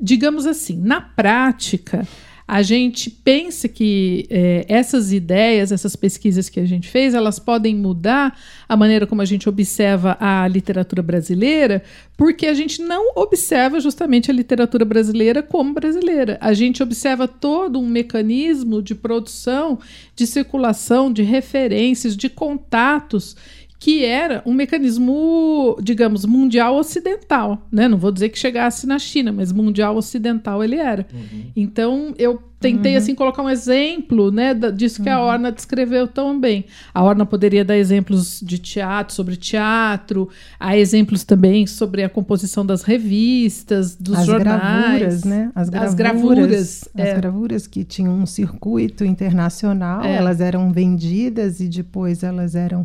digamos 0.00 0.46
assim, 0.46 0.80
na 0.80 1.02
prática, 1.02 2.08
a 2.48 2.62
gente 2.62 3.10
pensa 3.10 3.68
que 3.68 4.26
é, 4.30 4.64
essas 4.70 5.12
ideias, 5.12 5.70
essas 5.70 5.94
pesquisas 5.94 6.48
que 6.48 6.58
a 6.58 6.64
gente 6.64 6.88
fez, 6.88 7.12
elas 7.12 7.38
podem 7.38 7.76
mudar 7.76 8.40
a 8.66 8.74
maneira 8.74 9.06
como 9.06 9.20
a 9.20 9.26
gente 9.26 9.46
observa 9.46 10.16
a 10.18 10.48
literatura 10.48 11.02
brasileira, 11.02 11.82
porque 12.16 12.46
a 12.46 12.54
gente 12.54 12.80
não 12.80 13.12
observa 13.16 13.78
justamente 13.80 14.30
a 14.30 14.34
literatura 14.34 14.86
brasileira 14.86 15.42
como 15.42 15.74
brasileira. 15.74 16.38
A 16.40 16.54
gente 16.54 16.82
observa 16.82 17.28
todo 17.28 17.78
um 17.78 17.86
mecanismo 17.86 18.80
de 18.80 18.94
produção, 18.94 19.78
de 20.16 20.26
circulação, 20.26 21.12
de 21.12 21.22
referências, 21.22 22.16
de 22.16 22.30
contatos 22.30 23.36
que 23.78 24.04
era 24.04 24.42
um 24.44 24.52
mecanismo, 24.52 25.76
digamos, 25.80 26.24
mundial 26.24 26.76
ocidental, 26.76 27.66
né? 27.70 27.86
Não 27.86 27.96
vou 27.96 28.10
dizer 28.10 28.28
que 28.28 28.38
chegasse 28.38 28.86
na 28.86 28.98
China, 28.98 29.30
mas 29.30 29.52
mundial 29.52 29.96
ocidental 29.96 30.64
ele 30.64 30.76
era. 30.76 31.06
Uhum. 31.12 31.44
Então 31.54 32.14
eu 32.18 32.42
tentei 32.58 32.92
uhum. 32.92 32.98
assim 32.98 33.14
colocar 33.14 33.40
um 33.40 33.48
exemplo, 33.48 34.32
né, 34.32 34.52
disso 34.52 35.00
que 35.00 35.08
uhum. 35.08 35.14
a 35.14 35.20
Orna 35.20 35.52
descreveu 35.52 36.08
tão 36.08 36.40
bem. 36.40 36.64
A 36.92 37.04
Orna 37.04 37.24
poderia 37.24 37.64
dar 37.64 37.76
exemplos 37.76 38.40
de 38.42 38.58
teatro, 38.58 39.14
sobre 39.14 39.36
teatro, 39.36 40.28
há 40.58 40.76
exemplos 40.76 41.22
também 41.22 41.66
sobre 41.66 42.02
a 42.02 42.08
composição 42.08 42.66
das 42.66 42.82
revistas, 42.82 43.94
dos 43.94 44.18
as 44.18 44.26
jornais, 44.26 45.22
gravuras, 45.22 45.24
né? 45.24 45.52
As 45.54 45.68
gravuras, 45.68 45.88
as 45.88 45.94
gravuras, 45.94 46.88
é. 46.96 47.12
as 47.12 47.16
gravuras 47.16 47.66
que 47.68 47.84
tinham 47.84 48.12
um 48.14 48.26
circuito 48.26 49.04
internacional, 49.04 50.02
é. 50.02 50.16
elas 50.16 50.40
eram 50.40 50.72
vendidas 50.72 51.60
e 51.60 51.68
depois 51.68 52.24
elas 52.24 52.56
eram 52.56 52.84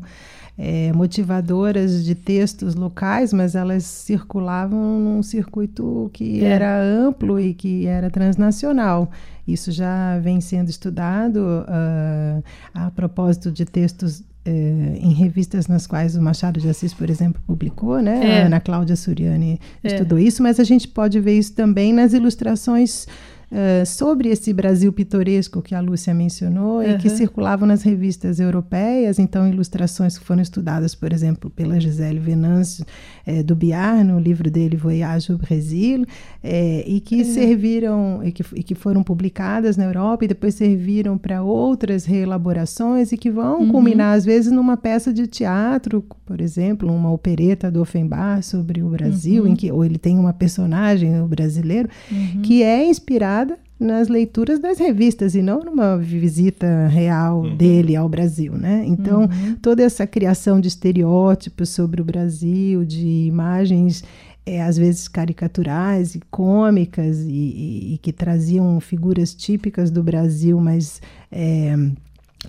é, 0.57 0.91
motivadoras 0.93 2.05
de 2.05 2.13
textos 2.13 2.75
locais, 2.75 3.33
mas 3.33 3.55
elas 3.55 3.83
circulavam 3.83 4.99
num 4.99 5.23
circuito 5.23 6.09
que 6.13 6.43
é. 6.43 6.47
era 6.47 6.79
amplo 6.81 7.39
e 7.39 7.53
que 7.53 7.87
era 7.87 8.09
transnacional. 8.09 9.09
Isso 9.47 9.71
já 9.71 10.19
vem 10.19 10.39
sendo 10.39 10.69
estudado 10.69 11.37
uh, 11.37 12.43
a 12.73 12.91
propósito 12.91 13.51
de 13.51 13.65
textos 13.65 14.19
uh, 14.19 14.23
em 14.47 15.11
revistas 15.11 15.67
nas 15.67 15.85
quais 15.85 16.15
o 16.15 16.21
Machado 16.21 16.61
de 16.61 16.69
Assis, 16.69 16.93
por 16.93 17.09
exemplo, 17.09 17.41
publicou, 17.45 17.99
né? 17.99 18.21
É. 18.23 18.43
A 18.43 18.45
Ana 18.45 18.59
Cláudia 18.61 18.95
Suriani 18.95 19.59
é. 19.83 19.87
estudou 19.87 20.17
isso, 20.17 20.41
mas 20.41 20.59
a 20.59 20.63
gente 20.63 20.87
pode 20.87 21.19
ver 21.19 21.37
isso 21.37 21.53
também 21.53 21.91
nas 21.91 22.13
ilustrações 22.13 23.05
uh, 23.53 23.85
sobre 23.85 24.29
esse 24.29 24.51
Brasil 24.51 24.91
pitoresco 24.91 25.61
que 25.61 25.75
a 25.75 25.79
Lúcia 25.79 26.13
mencionou 26.13 26.77
uhum. 26.77 26.83
e 26.83 26.97
que 26.97 27.09
circulavam 27.09 27.67
nas 27.67 27.83
revistas 27.83 28.39
europeias, 28.39 29.19
então 29.19 29.47
ilustrações 29.47 30.17
que 30.17 30.25
foram 30.25 30.41
estudadas, 30.41 30.95
por 30.95 31.13
exemplo, 31.13 31.49
pela 31.49 31.79
Gisele 31.79 32.19
Venâncio 32.19 32.85
uh, 33.27 33.43
do 33.43 33.55
Biar, 33.55 34.03
no 34.03 34.19
livro 34.19 34.49
dele 34.49 34.75
Voyage 34.75 35.31
ao 35.31 35.37
Brasil, 35.37 36.01
uh, 36.01 36.07
e 36.43 36.99
que 36.99 37.17
uhum. 37.17 37.25
serviram, 37.25 38.21
e 38.23 38.31
que, 38.31 38.43
e 38.55 38.63
que 38.63 38.75
foram 38.75 39.03
publicadas 39.03 39.77
na 39.77 39.85
Europa 39.85 40.25
e 40.25 40.27
depois 40.27 40.55
serviram 40.55 41.17
para 41.17 41.43
outras 41.43 42.05
reelaborações 42.05 43.11
e 43.11 43.17
que 43.17 43.29
vão 43.29 43.61
uhum. 43.61 43.71
culminar, 43.71 44.15
às 44.17 44.25
vezes, 44.25 44.51
numa 44.51 44.75
peça 44.75 45.13
de 45.13 45.27
teatro, 45.27 46.03
por 46.25 46.41
exemplo, 46.41 46.91
uma 46.91 47.11
opereta 47.11 47.69
do 47.69 47.81
Offenbach 47.81 48.43
sobre 48.43 48.81
o 48.81 48.89
Brasil, 48.89 49.45
em 49.45 49.51
uhum. 49.51 49.55
que 49.55 49.71
ou 49.71 49.85
ele 49.85 49.97
tem 49.97 50.17
uma 50.17 50.33
personagem, 50.33 51.21
o 51.21 51.27
brasileiro, 51.27 51.89
uhum. 52.11 52.41
que 52.41 52.63
é 52.63 52.85
inspirada 52.85 53.42
nas 53.79 54.07
leituras 54.07 54.59
das 54.59 54.79
revistas 54.79 55.35
e 55.35 55.41
não 55.41 55.63
numa 55.63 55.97
visita 55.97 56.87
real 56.87 57.41
uhum. 57.41 57.55
dele 57.55 57.95
ao 57.95 58.07
Brasil, 58.07 58.53
né? 58.53 58.83
Então, 58.85 59.21
uhum. 59.21 59.55
toda 59.61 59.83
essa 59.83 60.07
criação 60.07 60.59
de 60.59 60.67
estereótipos 60.67 61.69
sobre 61.69 62.01
o 62.01 62.05
Brasil, 62.05 62.85
de 62.85 63.25
imagens 63.27 64.03
é, 64.45 64.61
às 64.61 64.77
vezes 64.77 65.07
caricaturais 65.07 66.15
e 66.15 66.21
cômicas 66.29 67.21
e, 67.21 67.31
e, 67.31 67.93
e, 67.93 67.97
que 67.97 68.11
traziam 68.11 68.79
figuras 68.79 69.33
típicas 69.33 69.89
do 69.89 70.03
Brasil, 70.03 70.59
mas 70.59 71.01
é, 71.31 71.75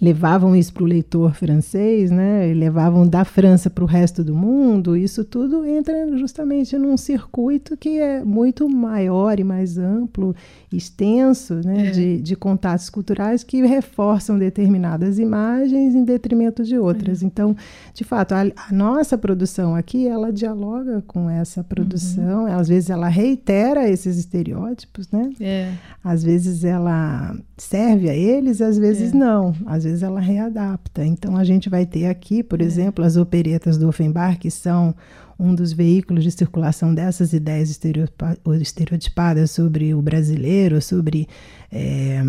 levavam 0.05 0.55
isso 0.57 0.73
para 0.73 0.83
o 0.83 0.87
leitor 0.87 1.35
francês, 1.35 2.11
né? 2.11 2.53
Levavam 2.55 3.07
da 3.07 3.25
França 3.25 3.71
para 3.71 3.85
o 3.85 3.87
resto 3.87 4.23
do 4.25 4.35
mundo. 4.35 4.97
Isso 4.97 5.25
tudo 5.25 5.64
entra 5.64 6.17
justamente 6.19 6.77
num 6.77 6.97
circuito 6.97 7.77
que 7.77 7.99
é 7.99 8.23
muito 8.23 8.69
maior 8.69 9.38
e 9.40 9.45
mais 9.45 9.79
amplo, 9.79 10.35
extenso, 10.71 11.55
né? 11.64 11.88
É. 11.88 11.90
De, 11.90 12.21
de, 12.21 12.37
contatos 12.37 12.90
culturais 12.90 13.43
que 13.45 13.64
reforçam 13.64 14.38
determinadas 14.38 15.19
imagens 15.19 15.95
em 15.95 16.05
detrimento 16.05 16.64
de 16.64 16.77
outras. 16.77 17.23
É. 17.23 17.27
Então, 17.27 17.57
de 17.95 18.05
fato, 18.05 18.33
a, 18.33 18.43
a, 18.43 18.73
nossa 18.73 19.17
produção 19.17 19.75
aqui 19.75 20.07
ela 20.09 20.33
dialoga 20.33 21.03
com 21.07 21.31
essa 21.31 21.62
produção. 21.62 22.45
Uhum. 22.45 22.53
Às 22.53 22.69
vezes 22.69 22.90
ela 22.90 23.09
reitera 23.09 23.88
esses 23.88 24.19
estereótipos, 24.19 25.11
né? 25.11 25.31
É. 25.40 25.73
Às 26.03 26.23
vezes 26.23 26.64
ela 26.64 27.35
serve 27.57 28.11
a 28.11 28.14
eles, 28.14 28.61
às 28.61 28.77
vezes 28.77 29.14
é. 29.14 29.17
não. 29.17 29.55
Às 29.64 29.85
às 29.94 29.94
vezes 29.95 30.03
ela 30.03 30.21
readapta. 30.21 31.05
Então 31.05 31.37
a 31.37 31.45
gente 31.45 31.71
vai 31.71 31.87
ter 31.87 32.07
aqui, 32.07 32.43
por 32.43 32.61
é. 32.61 32.65
exemplo, 32.65 33.05
as 33.05 33.17
operetas 33.17 33.79
do 33.79 33.89
Offenbach, 33.89 34.39
que 34.39 34.51
são 34.51 34.95
um 35.39 35.55
dos 35.55 35.73
veículos 35.73 36.23
de 36.23 36.31
circulação 36.31 36.95
dessas 36.95 37.33
ideias 37.33 37.71
estereotipadas 38.61 39.51
sobre 39.51 39.95
o 39.95 40.03
brasileiro, 40.03 40.81
sobre 40.81 41.29
é, 41.73 42.23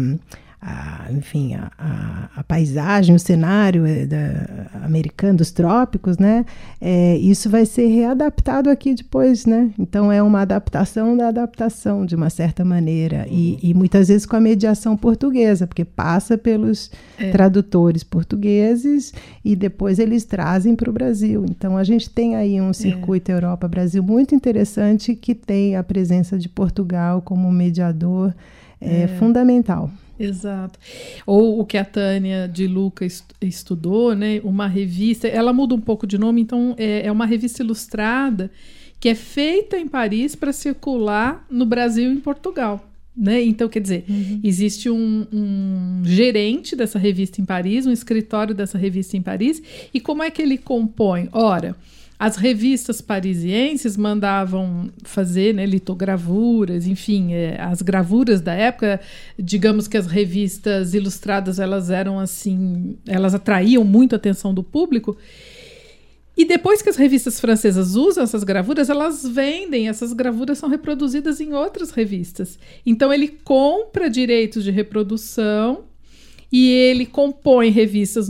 a, 0.68 1.12
enfim, 1.12 1.54
a, 1.54 1.72
a, 1.78 2.30
a, 2.38 2.44
paisagem, 2.44 3.16
o 3.16 3.20
cenário 3.20 3.86
é, 3.86 4.08
da, 4.08 4.66
americano 4.84 5.38
dos 5.38 5.52
trópicos, 5.52 6.18
né? 6.18 6.44
É, 6.82 7.16
isso 7.18 7.52
vai 7.52 7.68
ser 7.68 7.86
readaptado 7.86 8.72
aqui 8.72 8.96
depois, 8.96 9.46
né? 9.46 9.70
Então 9.78 10.12
é 10.12 10.24
uma 10.24 10.42
adaptação 10.42 11.16
da 11.16 11.28
adaptação 11.28 12.04
de 12.04 12.16
uma 12.16 12.32
certa 12.32 12.66
maneira 12.66 13.28
uhum. 13.30 13.38
e, 13.38 13.60
e, 13.62 13.74
muitas 13.76 14.08
vezes 14.08 14.26
com 14.26 14.38
a 14.38 14.42
mediação 14.42 14.98
portuguesa, 14.98 15.68
porque 15.68 15.86
passa 15.86 16.36
pelos 16.36 16.90
é. 17.20 17.30
tradutores 17.30 18.04
portugueses 18.04 19.14
e 19.44 19.56
depois 19.56 20.00
eles 20.00 20.26
trazem 20.26 20.76
para 20.76 20.90
o 20.90 20.94
Brasil. 20.94 21.46
Então 21.48 21.78
a 21.78 21.84
gente 21.84 22.10
tem 22.10 22.36
aí 22.36 22.60
um 22.60 22.72
é. 22.72 22.74
circuito 22.74 23.32
Europa-Brasil 23.32 24.02
muito 24.02 24.34
interessante 24.34 25.14
que 25.14 25.36
tem 25.36 25.76
a 25.76 25.84
presença 25.84 26.40
de 26.40 26.50
Portugal 26.50 27.22
como 27.22 27.52
mediador 27.52 28.34
é, 28.82 29.04
é. 29.04 29.08
fundamental. 29.08 29.92
Exato. 30.20 30.80
Ou 31.26 31.60
o 31.60 31.66
que 31.66 31.78
a 31.78 31.86
Tânia 31.86 32.48
de 32.48 32.68
Luca 32.68 33.06
estudou, 33.42 34.16
né? 34.16 34.40
Uma 34.44 34.68
revista, 34.68 35.28
ela 35.28 35.52
muda 35.52 35.76
um 35.76 35.82
pouco 35.82 36.08
de 36.08 36.18
nome, 36.18 36.42
então 36.42 36.76
é, 36.78 37.06
é 37.06 37.12
uma 37.12 37.26
revista 37.26 37.62
ilustrada 37.62 38.50
que 39.00 39.10
é 39.10 39.16
feita 39.16 39.78
em 39.78 39.88
Paris 39.88 40.36
para 40.36 40.54
circular 40.54 41.46
no 41.50 41.66
Brasil 41.66 42.12
e 42.12 42.16
em 42.16 42.20
Portugal. 42.20 42.90
Né? 43.16 43.44
Então, 43.44 43.70
quer 43.70 43.80
dizer, 43.80 44.04
uhum. 44.10 44.42
existe 44.44 44.90
um, 44.90 45.26
um, 45.32 46.02
gerente 46.04 46.76
dessa 46.76 47.00
revista 47.00 47.40
em 47.40 47.46
Paris, 47.46 47.86
um 47.86 47.92
escritório 47.92 48.54
dessa 48.54 48.78
revista 48.78 49.16
em 49.16 49.22
Paris, 49.22 49.62
e 49.94 50.02
como 50.02 50.22
é 50.22 50.30
que 50.30 50.42
ele 50.42 50.58
compõe? 50.58 51.30
Ora, 51.32 51.76
as 52.26 52.38
revistas 52.38 53.02
parisienses 53.02 53.96
mandavam 53.96 54.90
fazer 55.04 55.54
né, 55.54 55.64
litogravuras, 55.64 56.88
enfim, 56.88 57.34
é, 57.34 57.62
as 57.62 57.84
gravuras 57.84 58.42
da 58.42 58.52
época, 58.52 59.00
digamos 59.38 59.88
que 59.88 59.96
as 59.96 60.08
revistas 60.08 60.96
ilustradas 60.96 61.60
elas 61.60 61.92
eram 61.92 62.20
assim, 62.20 62.98
elas 63.08 63.36
atraíam 63.36 63.84
muito 63.84 64.14
a 64.14 64.16
atenção 64.16 64.56
do 64.56 64.64
público. 64.64 65.16
E 66.36 66.46
depois 66.46 66.82
que 66.82 66.90
as 66.90 66.96
revistas 66.96 67.40
francesas 67.40 67.96
usam 67.96 68.24
essas 68.24 68.44
gravuras, 68.44 68.90
elas 68.90 69.24
vendem, 69.24 69.88
essas 69.88 70.12
gravuras 70.12 70.58
são 70.58 70.68
reproduzidas 70.68 71.40
em 71.40 71.54
outras 71.54 71.92
revistas. 71.92 72.58
Então 72.84 73.14
ele 73.14 73.28
compra 73.28 74.10
direitos 74.10 74.64
de 74.64 74.72
reprodução 74.72 75.84
e 76.52 76.72
ele 76.72 77.06
compõe 77.06 77.70
revistas 77.70 78.30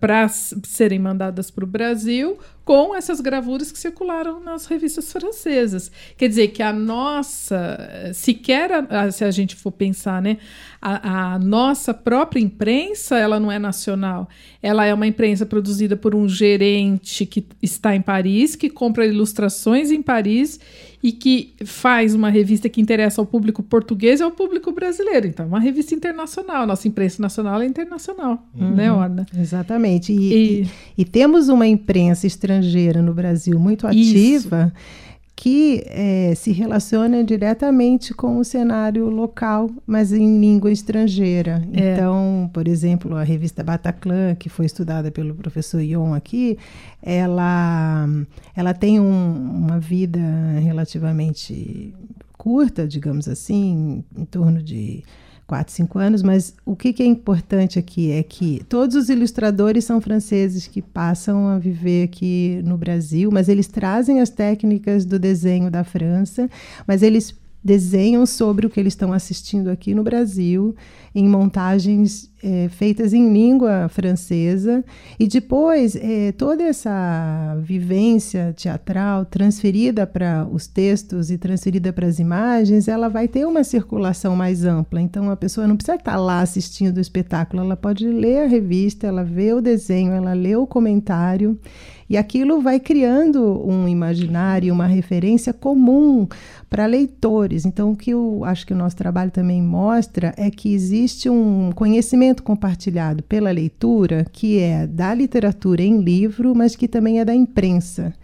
para 0.00 0.28
serem 0.28 0.98
mandadas 0.98 1.50
para 1.50 1.64
o 1.64 1.66
Brasil 1.66 2.36
com 2.64 2.94
essas 2.94 3.20
gravuras 3.20 3.70
que 3.70 3.78
circularam 3.78 4.40
nas 4.40 4.64
revistas 4.66 5.12
francesas. 5.12 5.92
Quer 6.16 6.28
dizer 6.28 6.48
que 6.48 6.62
a 6.62 6.72
nossa, 6.72 8.10
sequer 8.14 8.70
a, 8.72 9.10
se 9.10 9.22
a 9.22 9.30
gente 9.30 9.54
for 9.54 9.70
pensar, 9.70 10.22
né, 10.22 10.38
a, 10.80 11.34
a, 11.34 11.38
nossa 11.38 11.92
própria 11.92 12.40
imprensa, 12.40 13.18
ela 13.18 13.38
não 13.38 13.52
é 13.52 13.58
nacional. 13.58 14.28
Ela 14.62 14.86
é 14.86 14.94
uma 14.94 15.06
imprensa 15.06 15.44
produzida 15.44 15.96
por 15.96 16.14
um 16.14 16.26
gerente 16.26 17.26
que 17.26 17.46
está 17.62 17.94
em 17.94 18.00
Paris, 18.00 18.56
que 18.56 18.70
compra 18.70 19.06
ilustrações 19.06 19.90
em 19.90 20.00
Paris 20.00 20.58
e 21.02 21.12
que 21.12 21.54
faz 21.66 22.14
uma 22.14 22.30
revista 22.30 22.66
que 22.66 22.80
interessa 22.80 23.20
ao 23.20 23.26
público 23.26 23.62
português 23.62 24.20
e 24.20 24.22
ao 24.22 24.30
público 24.30 24.72
brasileiro. 24.72 25.26
Então, 25.26 25.44
é 25.44 25.48
uma 25.48 25.60
revista 25.60 25.94
internacional. 25.94 26.66
Nossa 26.66 26.88
imprensa 26.88 27.20
nacional 27.20 27.60
é 27.60 27.66
internacional, 27.66 28.42
uhum. 28.58 28.74
né, 28.74 28.90
Orna? 28.90 29.26
Exatamente. 29.38 30.12
E, 30.14 30.16
e, 30.16 30.62
e, 30.62 30.68
e 30.98 31.04
temos 31.04 31.50
uma 31.50 31.66
imprensa 31.66 32.26
estrangeira 32.26 32.53
estrangeira 32.54 33.02
no 33.02 33.14
Brasil 33.14 33.58
muito 33.58 33.86
ativa. 33.86 34.72
Isso 34.72 35.04
que 35.36 35.82
é, 35.86 36.32
se 36.36 36.52
relaciona 36.52 37.22
diretamente 37.24 38.14
com 38.14 38.38
o 38.38 38.44
cenário 38.44 39.08
local, 39.10 39.68
mas 39.86 40.12
em 40.12 40.40
língua 40.40 40.70
estrangeira. 40.70 41.62
É. 41.72 41.92
Então, 41.92 42.48
por 42.52 42.68
exemplo, 42.68 43.16
a 43.16 43.22
revista 43.24 43.62
Bataclan, 43.62 44.36
que 44.36 44.48
foi 44.48 44.66
estudada 44.66 45.10
pelo 45.10 45.34
professor 45.34 45.80
Ion 45.80 46.14
aqui, 46.14 46.56
ela, 47.02 48.06
ela 48.54 48.72
tem 48.72 49.00
um, 49.00 49.64
uma 49.66 49.80
vida 49.80 50.20
relativamente 50.62 51.92
curta, 52.38 52.86
digamos 52.86 53.28
assim, 53.28 54.04
em 54.16 54.24
torno 54.24 54.62
de 54.62 55.02
quatro, 55.46 55.72
cinco 55.72 55.98
anos, 55.98 56.22
mas 56.22 56.54
o 56.64 56.74
que, 56.74 56.92
que, 56.92 57.02
é 57.02 57.06
importante 57.06 57.78
aqui 57.78 58.10
é 58.10 58.22
que 58.22 58.62
todos 58.68 58.96
os 58.96 59.08
ilustradores 59.08 59.84
são 59.84 60.00
franceses 60.00 60.66
que 60.66 60.80
passam 60.80 61.48
a 61.48 61.58
viver 61.58 62.04
aqui 62.04 62.60
no 62.64 62.76
Brasil, 62.76 63.30
mas 63.32 63.48
eles 63.48 63.66
trazem 63.66 64.20
as 64.20 64.30
técnicas 64.30 65.04
do 65.04 65.18
desenho 65.18 65.70
da 65.70 65.84
França, 65.84 66.48
mas 66.86 67.02
eles 67.02 67.34
desenham 67.64 68.26
sobre 68.26 68.66
o 68.66 68.70
que 68.70 68.78
eles 68.78 68.92
estão 68.92 69.12
assistindo 69.12 69.68
aqui 69.68 69.94
no 69.94 70.02
Brasil, 70.02 70.76
em 71.14 71.28
montagens 71.28 72.28
é, 72.42 72.68
feitas 72.68 73.14
em 73.14 73.32
língua 73.32 73.88
francesa, 73.88 74.84
e 75.18 75.26
depois 75.26 75.96
é, 75.96 76.32
toda 76.32 76.62
essa 76.62 77.56
vivência 77.62 78.52
teatral 78.56 79.24
transferida 79.24 80.06
para 80.06 80.46
os 80.52 80.66
textos 80.66 81.30
e 81.30 81.38
transferida 81.38 81.92
para 81.92 82.06
as 82.06 82.18
imagens, 82.18 82.88
ela 82.88 83.08
vai 83.08 83.28
ter 83.28 83.46
uma 83.46 83.62
circulação 83.62 84.34
mais 84.34 84.64
ampla. 84.64 85.00
Então 85.00 85.30
a 85.30 85.36
pessoa 85.36 85.66
não 85.66 85.76
precisa 85.76 85.96
estar 85.96 86.16
lá 86.16 86.40
assistindo 86.40 86.98
o 86.98 87.00
espetáculo, 87.00 87.62
ela 87.62 87.76
pode 87.76 88.06
ler 88.06 88.44
a 88.44 88.46
revista, 88.46 89.06
ela 89.06 89.22
vê 89.24 89.54
o 89.54 89.60
desenho, 89.60 90.12
ela 90.12 90.34
lê 90.34 90.56
o 90.56 90.66
comentário. 90.66 91.58
E 92.06 92.18
aquilo 92.18 92.60
vai 92.60 92.78
criando 92.78 93.66
um 93.66 93.88
imaginário, 93.88 94.74
uma 94.74 94.86
referência 94.86 95.54
comum 95.54 96.28
para 96.68 96.84
leitores. 96.84 97.64
Então, 97.64 97.92
o 97.92 97.96
que 97.96 98.10
eu 98.10 98.42
acho 98.44 98.66
que 98.66 98.74
o 98.74 98.76
nosso 98.76 98.94
trabalho 98.94 99.30
também 99.30 99.62
mostra 99.62 100.34
é 100.36 100.50
que 100.50 100.74
existe 100.74 101.03
um 101.28 101.70
conhecimento 101.72 102.42
compartilhado 102.42 103.22
pela 103.22 103.50
leitura, 103.50 104.26
que 104.32 104.58
é 104.58 104.86
da 104.86 105.14
literatura 105.14 105.82
em 105.82 106.00
livro, 106.00 106.54
mas 106.54 106.76
que 106.76 106.88
também 106.88 107.20
é 107.20 107.24
da 107.24 107.34
imprensa. 107.34 108.14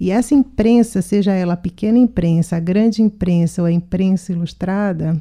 E 0.00 0.10
essa 0.10 0.34
imprensa, 0.34 1.02
seja 1.02 1.32
ela 1.32 1.54
a 1.54 1.56
pequena 1.56 1.98
imprensa, 1.98 2.56
a 2.56 2.60
grande 2.60 3.02
imprensa 3.02 3.62
ou 3.62 3.66
a 3.66 3.72
imprensa 3.72 4.32
ilustrada, 4.32 5.20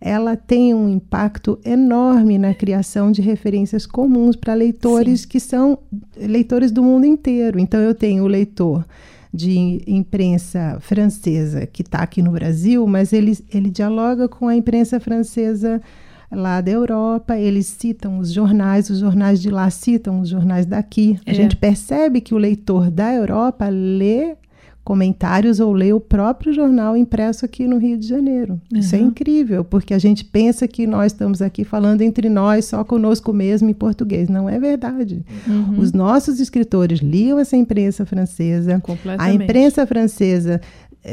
ela 0.00 0.36
tem 0.36 0.74
um 0.74 0.88
impacto 0.88 1.58
enorme 1.64 2.38
na 2.38 2.54
criação 2.54 3.10
de 3.10 3.22
referências 3.22 3.86
comuns 3.86 4.36
para 4.36 4.54
leitores 4.54 5.22
Sim. 5.22 5.28
que 5.28 5.40
são 5.40 5.78
leitores 6.16 6.70
do 6.70 6.82
mundo 6.82 7.06
inteiro. 7.06 7.58
Então, 7.58 7.80
eu 7.80 7.94
tenho 7.94 8.24
o 8.24 8.28
leitor 8.28 8.84
de 9.32 9.82
imprensa 9.86 10.78
francesa 10.80 11.66
que 11.66 11.82
está 11.82 11.98
aqui 11.98 12.22
no 12.22 12.30
Brasil, 12.30 12.86
mas 12.86 13.12
ele, 13.12 13.36
ele 13.52 13.70
dialoga 13.70 14.28
com 14.28 14.48
a 14.48 14.56
imprensa 14.56 15.00
francesa 15.00 15.80
lá 16.30 16.60
da 16.60 16.70
Europa, 16.70 17.38
eles 17.38 17.66
citam 17.66 18.18
os 18.18 18.32
jornais, 18.32 18.90
os 18.90 18.98
jornais 18.98 19.40
de 19.40 19.50
lá 19.50 19.68
citam 19.70 20.20
os 20.20 20.28
jornais 20.28 20.66
daqui. 20.66 21.18
É. 21.24 21.30
A 21.30 21.34
gente 21.34 21.56
percebe 21.56 22.20
que 22.20 22.34
o 22.34 22.38
leitor 22.38 22.90
da 22.90 23.12
Europa 23.12 23.68
lê 23.68 24.36
comentários 24.88 25.60
ou 25.60 25.70
ler 25.70 25.94
o 25.94 26.00
próprio 26.00 26.50
jornal 26.50 26.96
impresso 26.96 27.44
aqui 27.44 27.68
no 27.68 27.76
Rio 27.76 27.98
de 27.98 28.08
Janeiro. 28.08 28.58
Uhum. 28.72 28.78
Isso 28.78 28.96
é 28.96 28.98
incrível, 28.98 29.62
porque 29.62 29.92
a 29.92 29.98
gente 29.98 30.24
pensa 30.24 30.66
que 30.66 30.86
nós 30.86 31.12
estamos 31.12 31.42
aqui 31.42 31.62
falando 31.62 32.00
entre 32.00 32.30
nós, 32.30 32.64
só 32.64 32.82
conosco 32.82 33.30
mesmo 33.30 33.68
em 33.68 33.74
português. 33.74 34.30
Não 34.30 34.48
é 34.48 34.58
verdade. 34.58 35.22
Uhum. 35.46 35.78
Os 35.78 35.92
nossos 35.92 36.40
escritores 36.40 37.00
liam 37.00 37.38
essa 37.38 37.54
imprensa 37.54 38.06
francesa. 38.06 38.82
A 39.18 39.30
imprensa 39.30 39.86
francesa 39.86 40.58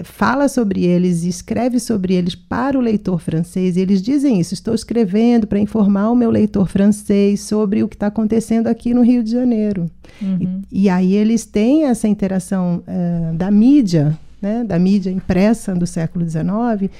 fala 0.03 0.47
sobre 0.47 0.83
eles 0.83 1.23
e 1.23 1.29
escreve 1.29 1.79
sobre 1.79 2.13
eles 2.13 2.35
para 2.35 2.77
o 2.77 2.81
leitor 2.81 3.19
francês. 3.19 3.77
E 3.77 3.79
eles 3.79 4.01
dizem 4.01 4.39
isso: 4.39 4.53
estou 4.53 4.73
escrevendo 4.73 5.47
para 5.47 5.59
informar 5.59 6.09
o 6.09 6.15
meu 6.15 6.29
leitor 6.29 6.67
francês 6.67 7.41
sobre 7.41 7.83
o 7.83 7.87
que 7.87 7.95
está 7.95 8.07
acontecendo 8.07 8.67
aqui 8.67 8.93
no 8.93 9.01
Rio 9.01 9.23
de 9.23 9.31
Janeiro. 9.31 9.89
Uhum. 10.21 10.61
E, 10.71 10.83
e, 10.83 10.89
aí 10.89 11.13
eles 11.13 11.45
têm 11.45 11.85
essa 11.85 12.07
interação 12.07 12.83
uh, 12.87 13.35
da 13.35 13.51
mídia, 13.51 14.17
né, 14.41 14.63
da 14.63 14.79
mídia 14.79 15.09
impressa 15.09 15.73
do 15.75 15.85
século 15.85 16.27
XIX, 16.27 16.91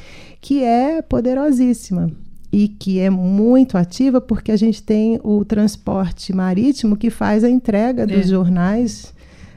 que 0.41 0.63
é 0.63 1.01
poderosíssima 1.01 2.12
e 2.51 2.67
que 2.67 2.99
é 2.99 3.10
muito 3.10 3.77
ativa 3.77 4.21
porque 4.21 4.51
a 4.51 4.58
gente 4.58 4.81
tem 4.81 5.19
o 5.23 5.43
transporte 5.43 6.34
marítimo 6.34 6.95
que 6.95 7.10
faz 7.10 7.43
a 7.43 7.49
entrega 7.49 8.03
é. 8.03 8.05
dos 8.05 8.29
jornais 8.29 9.13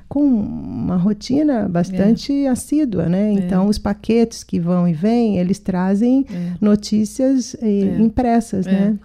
com 0.08 0.24
uma 0.24 0.96
rotina 0.96 1.68
bastante 1.68 2.32
é. 2.32 2.48
assídua, 2.48 3.08
né? 3.08 3.30
É. 3.30 3.32
Então, 3.34 3.66
é. 3.66 3.68
os 3.68 3.78
paquetes 3.78 4.42
que 4.42 4.58
vão 4.58 4.88
e 4.88 4.92
vêm, 4.92 5.38
eles 5.38 5.58
trazem 5.58 6.24
é. 6.30 6.54
notícias 6.60 7.54
é. 7.60 7.98
impressas, 7.98 8.66
é. 8.66 8.72
né? 8.72 8.98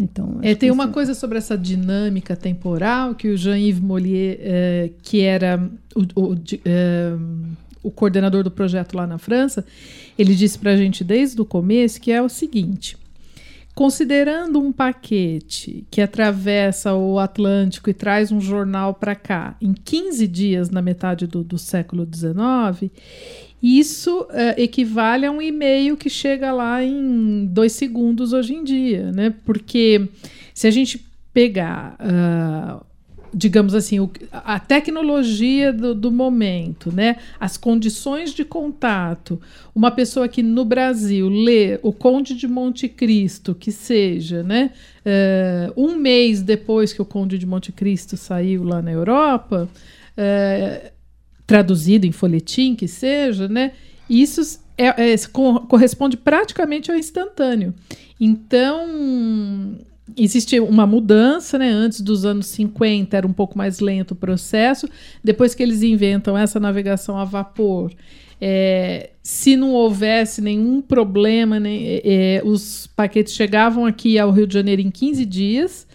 Então, 0.00 0.38
é, 0.40 0.54
tem 0.54 0.70
uma 0.70 0.88
coisa 0.88 1.12
sobre 1.12 1.36
essa 1.36 1.56
dinâmica 1.56 2.34
temporal 2.34 3.14
que 3.14 3.28
o 3.28 3.36
Jean-Yves 3.36 3.80
Mollier, 3.80 4.38
eh, 4.40 4.90
que 5.02 5.20
era 5.20 5.70
o, 5.94 6.20
o, 6.20 6.34
eh, 6.64 7.12
o, 7.82 7.90
coordenador 7.90 8.42
do 8.42 8.50
projeto 8.50 8.96
lá 8.96 9.06
na 9.06 9.18
França, 9.18 9.64
ele 10.18 10.34
disse 10.34 10.58
para 10.58 10.70
a 10.72 10.76
gente 10.76 11.04
desde 11.04 11.38
o 11.42 11.44
começo 11.44 12.00
que 12.00 12.10
é 12.10 12.22
o 12.22 12.28
seguinte: 12.28 12.96
Considerando 13.74 14.60
um 14.60 14.70
paquete 14.70 15.86
que 15.90 16.02
atravessa 16.02 16.92
o 16.92 17.18
Atlântico 17.18 17.88
e 17.88 17.94
traz 17.94 18.30
um 18.30 18.40
jornal 18.40 18.92
para 18.92 19.14
cá 19.14 19.56
em 19.62 19.72
15 19.72 20.26
dias 20.28 20.68
na 20.68 20.82
metade 20.82 21.26
do, 21.26 21.42
do 21.42 21.56
século 21.56 22.06
XIX, 22.06 22.92
isso 23.62 24.26
é, 24.30 24.62
equivale 24.62 25.24
a 25.24 25.30
um 25.30 25.40
e-mail 25.40 25.96
que 25.96 26.10
chega 26.10 26.52
lá 26.52 26.82
em 26.82 27.46
dois 27.46 27.72
segundos 27.72 28.34
hoje 28.34 28.54
em 28.54 28.62
dia, 28.62 29.10
né? 29.10 29.32
Porque 29.44 30.06
se 30.52 30.66
a 30.66 30.70
gente 30.70 31.02
pegar 31.32 31.96
uh, 31.98 32.84
digamos 33.34 33.74
assim, 33.74 33.98
o, 34.00 34.10
a 34.30 34.58
tecnologia 34.58 35.72
do, 35.72 35.94
do, 35.94 36.10
momento, 36.10 36.92
né? 36.92 37.16
as 37.40 37.56
condições 37.56 38.32
de 38.32 38.44
contato. 38.44 39.40
Uma 39.74 39.90
pessoa 39.90 40.28
que 40.28 40.42
no 40.42 40.64
Brasil 40.64 41.28
lê 41.28 41.78
O 41.82 41.92
Conde 41.92 42.34
de 42.34 42.46
Monte 42.46 42.88
Cristo, 42.88 43.54
que 43.54 43.72
seja, 43.72 44.42
né? 44.42 44.70
Uh, 45.04 45.88
um 45.88 45.96
mês 45.96 46.42
depois 46.42 46.92
que 46.92 47.00
o 47.00 47.04
Conde 47.04 47.38
de 47.38 47.46
Monte 47.46 47.72
Cristo 47.72 48.16
saiu 48.16 48.62
lá 48.62 48.82
na 48.82 48.92
Europa, 48.92 49.68
uh, 50.16 50.90
traduzido 51.46 52.06
em 52.06 52.12
folhetim, 52.12 52.74
que 52.74 52.86
seja, 52.86 53.48
né? 53.48 53.72
isso 54.08 54.60
é, 54.76 55.12
é, 55.12 55.16
corresponde 55.68 56.16
praticamente 56.16 56.90
ao 56.90 56.96
instantâneo. 56.96 57.74
Então 58.20 59.78
existe 60.16 60.58
uma 60.60 60.86
mudança, 60.86 61.58
né? 61.58 61.70
Antes 61.70 62.00
dos 62.00 62.24
anos 62.24 62.46
50 62.46 63.16
era 63.16 63.26
um 63.26 63.32
pouco 63.32 63.56
mais 63.56 63.80
lento 63.80 64.12
o 64.12 64.16
processo. 64.16 64.88
Depois 65.22 65.54
que 65.54 65.62
eles 65.62 65.82
inventam 65.82 66.36
essa 66.36 66.58
navegação 66.58 67.18
a 67.18 67.24
vapor, 67.24 67.92
é, 68.40 69.10
se 69.22 69.56
não 69.56 69.72
houvesse 69.72 70.40
nenhum 70.42 70.82
problema, 70.82 71.60
né, 71.60 71.76
é, 71.76 72.00
é 72.04 72.42
os 72.44 72.88
paquetes 72.88 73.34
chegavam 73.34 73.86
aqui 73.86 74.18
ao 74.18 74.30
Rio 74.32 74.46
de 74.46 74.54
Janeiro 74.54 74.82
em 74.82 74.90
15 74.90 75.24
dias. 75.24 75.86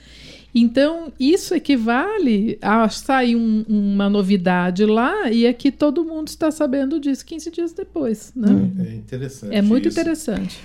Então, 0.55 1.11
isso 1.19 1.53
equivale 1.53 2.57
a 2.61 2.89
sair 2.89 3.35
um, 3.35 3.63
uma 3.67 4.09
novidade 4.09 4.85
lá 4.85 5.29
e 5.29 5.45
aqui 5.45 5.71
todo 5.71 6.03
mundo 6.03 6.29
está 6.29 6.49
sabendo 6.49 6.99
disso 6.99 7.23
15 7.25 7.51
dias 7.51 7.73
depois. 7.73 8.31
Né? 8.35 8.71
É 8.79 8.95
interessante. 8.95 9.55
É 9.55 9.61
muito 9.61 9.89
isso. 9.89 9.99
interessante. 9.99 10.57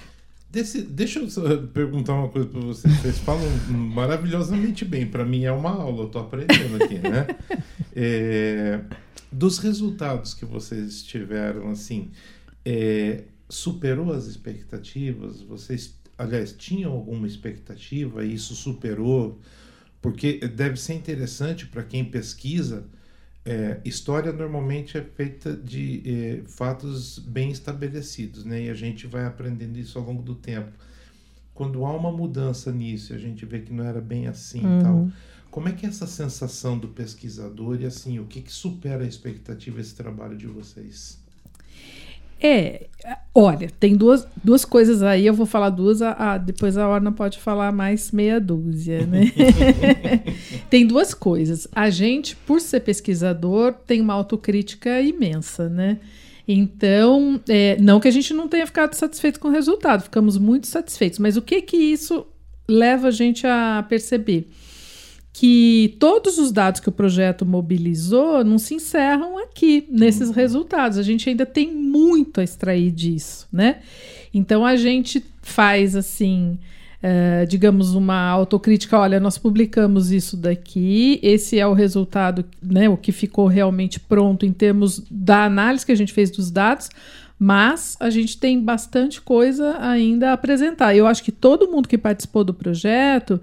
Desse, 0.52 0.82
deixa 0.82 1.18
eu 1.18 1.66
perguntar 1.68 2.12
uma 2.12 2.28
coisa 2.28 2.46
para 2.46 2.60
vocês. 2.60 2.94
Vocês 2.98 3.18
falam 3.20 3.48
maravilhosamente 3.70 4.84
bem. 4.84 5.06
Para 5.06 5.24
mim 5.24 5.44
é 5.44 5.50
uma 5.50 5.70
aula, 5.70 6.02
eu 6.02 6.06
estou 6.08 6.20
aprendendo 6.20 6.84
aqui, 6.84 6.98
né? 6.98 7.26
É, 7.94 8.80
dos 9.30 9.58
resultados 9.58 10.32
que 10.32 10.46
vocês 10.46 11.02
tiveram, 11.02 11.68
assim, 11.68 12.10
é, 12.64 13.24
superou 13.46 14.10
as 14.12 14.26
expectativas? 14.26 15.42
Vocês, 15.42 15.94
aliás, 16.16 16.54
tinham 16.56 16.92
alguma 16.92 17.26
expectativa 17.26 18.24
e 18.24 18.32
isso 18.32 18.54
superou? 18.54 19.38
Porque 20.00 20.38
deve 20.38 20.78
ser 20.78 20.94
interessante 20.94 21.66
para 21.66 21.82
quem 21.82 22.02
pesquisa 22.02 22.86
é, 23.44 23.80
história 23.84 24.32
normalmente 24.32 24.96
é 24.96 25.02
feita 25.02 25.52
de 25.52 26.02
é, 26.06 26.42
fatos 26.48 27.18
bem 27.18 27.50
estabelecidos, 27.50 28.44
né? 28.44 28.64
E 28.64 28.70
a 28.70 28.74
gente 28.74 29.06
vai 29.06 29.24
aprendendo 29.24 29.78
isso 29.78 29.98
ao 29.98 30.04
longo 30.04 30.22
do 30.22 30.34
tempo. 30.34 30.70
Quando 31.52 31.84
há 31.84 31.92
uma 31.94 32.12
mudança 32.12 32.72
nisso, 32.72 33.12
a 33.12 33.18
gente 33.18 33.44
vê 33.44 33.60
que 33.60 33.72
não 33.72 33.84
era 33.84 34.00
bem 34.00 34.26
assim, 34.26 34.64
uhum. 34.64 34.82
tal. 34.82 35.08
Como 35.50 35.68
é 35.68 35.72
que 35.72 35.84
é 35.84 35.88
essa 35.88 36.06
sensação 36.06 36.78
do 36.78 36.88
pesquisador 36.88 37.80
e 37.80 37.84
assim, 37.84 38.18
o 38.18 38.24
que, 38.24 38.40
que 38.40 38.52
supera 38.52 39.04
a 39.04 39.06
expectativa 39.06 39.80
esse 39.80 39.94
trabalho 39.94 40.36
de 40.36 40.46
vocês? 40.46 41.21
É, 42.44 42.88
olha, 43.32 43.70
tem 43.78 43.96
duas, 43.96 44.26
duas 44.42 44.64
coisas 44.64 45.00
aí, 45.00 45.24
eu 45.24 45.32
vou 45.32 45.46
falar 45.46 45.70
duas, 45.70 46.02
a, 46.02 46.32
a 46.32 46.38
depois 46.38 46.76
a 46.76 46.88
Orna 46.88 47.12
pode 47.12 47.38
falar 47.38 47.70
mais 47.70 48.10
meia 48.10 48.40
dúzia, 48.40 49.06
né? 49.06 49.30
tem 50.68 50.84
duas 50.84 51.14
coisas. 51.14 51.68
A 51.72 51.88
gente, 51.88 52.34
por 52.34 52.60
ser 52.60 52.80
pesquisador, 52.80 53.74
tem 53.86 54.00
uma 54.00 54.14
autocrítica 54.14 55.00
imensa, 55.00 55.68
né? 55.68 56.00
Então, 56.46 57.40
é, 57.48 57.76
não 57.80 58.00
que 58.00 58.08
a 58.08 58.12
gente 58.12 58.34
não 58.34 58.48
tenha 58.48 58.66
ficado 58.66 58.94
satisfeito 58.94 59.38
com 59.38 59.46
o 59.46 59.52
resultado, 59.52 60.02
ficamos 60.02 60.36
muito 60.36 60.66
satisfeitos, 60.66 61.20
mas 61.20 61.36
o 61.36 61.42
que 61.42 61.62
que 61.62 61.76
isso 61.76 62.26
leva 62.68 63.08
a 63.08 63.12
gente 63.12 63.46
a 63.46 63.86
perceber? 63.88 64.48
Que 65.32 65.96
todos 65.98 66.36
os 66.38 66.52
dados 66.52 66.80
que 66.80 66.88
o 66.88 66.92
projeto 66.92 67.46
mobilizou 67.46 68.44
não 68.44 68.58
se 68.58 68.74
encerram 68.74 69.38
aqui 69.38 69.86
nesses 69.88 70.28
uhum. 70.28 70.34
resultados. 70.34 70.98
A 70.98 71.02
gente 71.02 71.28
ainda 71.28 71.46
tem 71.46 71.72
muito 71.72 72.40
a 72.40 72.44
extrair 72.44 72.90
disso, 72.90 73.48
né? 73.50 73.78
Então 74.34 74.64
a 74.64 74.76
gente 74.76 75.24
faz 75.40 75.96
assim, 75.96 76.58
uh, 77.02 77.46
digamos, 77.46 77.94
uma 77.94 78.28
autocrítica. 78.28 78.98
Olha, 78.98 79.18
nós 79.18 79.38
publicamos 79.38 80.12
isso 80.12 80.36
daqui. 80.36 81.18
Esse 81.22 81.58
é 81.58 81.66
o 81.66 81.72
resultado, 81.72 82.44
né? 82.62 82.90
O 82.90 82.96
que 82.98 83.10
ficou 83.10 83.46
realmente 83.46 83.98
pronto 83.98 84.44
em 84.44 84.52
termos 84.52 85.02
da 85.10 85.44
análise 85.44 85.86
que 85.86 85.92
a 85.92 85.96
gente 85.96 86.12
fez 86.12 86.30
dos 86.30 86.50
dados. 86.50 86.90
Mas 87.38 87.96
a 87.98 88.10
gente 88.10 88.38
tem 88.38 88.60
bastante 88.60 89.20
coisa 89.20 89.76
ainda 89.80 90.30
a 90.30 90.34
apresentar. 90.34 90.94
Eu 90.94 91.06
acho 91.06 91.24
que 91.24 91.32
todo 91.32 91.70
mundo 91.70 91.88
que 91.88 91.98
participou 91.98 92.44
do 92.44 92.54
projeto 92.54 93.40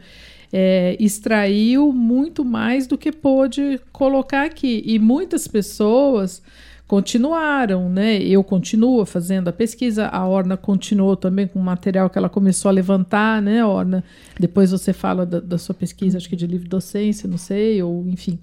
é, 0.51 0.95
extraiu 0.99 1.91
muito 1.91 2.43
mais 2.43 2.87
do 2.87 2.97
que 2.97 3.11
pôde 3.11 3.79
colocar 3.91 4.45
aqui. 4.45 4.81
E 4.85 4.97
muitas 4.99 5.47
pessoas 5.47 6.41
continuaram, 6.87 7.87
né? 7.87 8.17
Eu 8.17 8.43
continuo 8.43 9.05
fazendo 9.05 9.47
a 9.47 9.53
pesquisa, 9.53 10.07
a 10.07 10.27
Orna 10.27 10.57
continuou 10.57 11.15
também 11.15 11.47
com 11.47 11.59
o 11.59 11.63
material 11.63 12.09
que 12.09 12.17
ela 12.17 12.29
começou 12.29 12.67
a 12.69 12.71
levantar, 12.71 13.41
né, 13.43 13.63
Orna? 13.63 14.03
Depois 14.39 14.71
você 14.71 14.91
fala 14.91 15.23
da, 15.23 15.39
da 15.39 15.57
sua 15.59 15.75
pesquisa, 15.75 16.17
acho 16.17 16.27
que 16.27 16.35
de 16.35 16.47
livre 16.47 16.67
docência, 16.67 17.29
não 17.29 17.37
sei, 17.37 17.83
ou 17.83 18.07
enfim. 18.07 18.39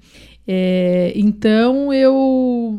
É, 0.46 1.12
então 1.16 1.92
eu 1.92 2.78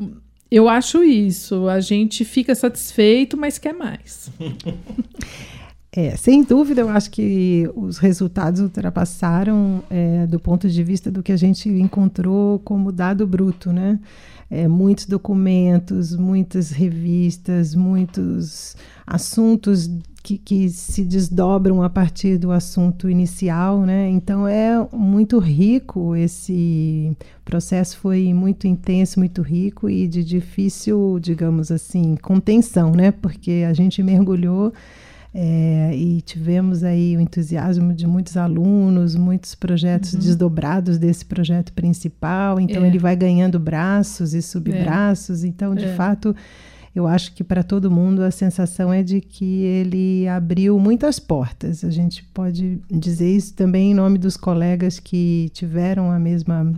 eu 0.49 0.69
acho 0.69 1.03
isso. 1.03 1.67
A 1.67 1.81
gente 1.81 2.23
fica 2.23 2.55
satisfeito, 2.55 3.35
mas 3.35 3.57
quer 3.57 3.73
mais. 3.73 4.31
É, 5.99 6.15
sem 6.15 6.43
dúvida, 6.43 6.81
eu 6.81 6.89
acho 6.89 7.09
que 7.09 7.67
os 7.75 7.97
resultados 7.97 8.61
ultrapassaram 8.61 9.83
é, 9.89 10.27
do 10.27 10.39
ponto 10.39 10.69
de 10.69 10.83
vista 10.83 11.09
do 11.09 11.23
que 11.23 11.31
a 11.31 11.35
gente 11.35 11.67
encontrou 11.69 12.59
como 12.59 12.91
dado 12.91 13.25
bruto, 13.25 13.73
né? 13.73 13.99
É, 14.47 14.67
muitos 14.67 15.07
documentos, 15.07 16.15
muitas 16.15 16.69
revistas, 16.69 17.73
muitos 17.73 18.75
assuntos 19.07 19.89
que, 20.21 20.37
que, 20.37 20.69
se 20.69 21.03
desdobram 21.03 21.81
a 21.81 21.89
partir 21.89 22.37
do 22.37 22.51
assunto 22.51 23.09
inicial, 23.09 23.81
né? 23.81 24.07
Então 24.07 24.47
é 24.47 24.87
muito 24.93 25.39
rico 25.39 26.15
esse 26.15 27.11
processo 27.43 27.97
foi 27.97 28.35
muito 28.35 28.67
intenso, 28.67 29.17
muito 29.17 29.41
rico 29.41 29.89
e 29.89 30.07
de 30.07 30.23
difícil, 30.23 31.17
digamos 31.19 31.71
assim, 31.71 32.15
contenção, 32.21 32.91
né? 32.91 33.09
Porque 33.09 33.65
a 33.67 33.73
gente 33.73 34.03
mergulhou 34.03 34.71
é, 35.39 35.95
e 35.95 36.19
tivemos 36.21 36.83
aí 36.83 37.15
o 37.15 37.21
entusiasmo 37.21 37.93
de 37.93 38.07
muitos 38.07 38.35
alunos, 38.35 39.15
muitos 39.15 39.53
projetos 39.53 40.13
uhum. 40.13 40.19
desdobrados 40.19 40.97
desse 40.97 41.23
projeto 41.23 41.71
principal. 41.73 42.59
Então 42.59 42.83
é. 42.83 42.87
ele 42.87 42.97
vai 42.97 43.15
ganhando 43.15 43.59
braços 43.59 44.33
e 44.33 44.41
subbraços. 44.41 45.43
É. 45.43 45.47
Então, 45.47 45.75
de 45.75 45.85
é. 45.85 45.93
fato, 45.93 46.35
eu 46.95 47.05
acho 47.05 47.35
que 47.35 47.43
para 47.43 47.61
todo 47.61 47.91
mundo 47.91 48.23
a 48.23 48.31
sensação 48.31 48.91
é 48.91 49.03
de 49.03 49.21
que 49.21 49.61
ele 49.61 50.27
abriu 50.27 50.79
muitas 50.79 51.19
portas. 51.19 51.83
A 51.83 51.91
gente 51.91 52.23
pode 52.33 52.79
dizer 52.89 53.29
isso 53.29 53.53
também 53.53 53.91
em 53.91 53.93
nome 53.93 54.17
dos 54.17 54.37
colegas 54.37 54.99
que 54.99 55.51
tiveram 55.53 56.11
a 56.11 56.17
mesma 56.17 56.73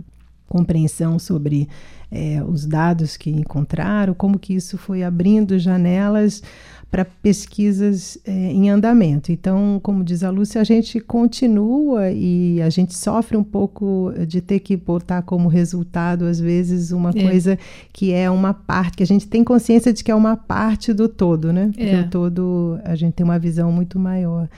compreensão 0.46 1.18
sobre 1.18 1.66
é, 2.10 2.42
os 2.42 2.66
dados 2.66 3.16
que 3.16 3.30
encontraram, 3.30 4.14
como 4.14 4.38
que 4.38 4.54
isso 4.54 4.76
foi 4.76 5.02
abrindo 5.02 5.58
janelas 5.58 6.42
para 6.90 7.04
pesquisas 7.04 8.18
é, 8.26 8.32
em 8.32 8.68
andamento. 8.68 9.30
Então, 9.30 9.78
como 9.80 10.02
diz 10.02 10.24
a 10.24 10.30
Lúcia, 10.30 10.60
a 10.60 10.64
gente 10.64 10.98
continua 10.98 12.10
e 12.10 12.60
a 12.60 12.68
gente 12.68 12.94
sofre 12.96 13.36
um 13.36 13.44
pouco 13.44 14.12
de 14.26 14.40
ter 14.40 14.58
que 14.58 14.76
botar 14.76 15.22
como 15.22 15.48
resultado, 15.48 16.24
às 16.24 16.40
vezes, 16.40 16.90
uma 16.90 17.10
é. 17.10 17.22
coisa 17.22 17.58
que 17.92 18.12
é 18.12 18.28
uma 18.28 18.52
parte, 18.52 18.96
que 18.96 19.02
a 19.04 19.06
gente 19.06 19.28
tem 19.28 19.44
consciência 19.44 19.92
de 19.92 20.02
que 20.02 20.10
é 20.10 20.14
uma 20.14 20.36
parte 20.36 20.92
do 20.92 21.08
todo, 21.08 21.52
né? 21.52 21.66
Porque 21.68 21.82
é. 21.84 22.00
o 22.00 22.10
todo, 22.10 22.80
a 22.84 22.96
gente 22.96 23.14
tem 23.14 23.24
uma 23.24 23.38
visão 23.38 23.70
muito 23.70 23.96
maior 23.96 24.48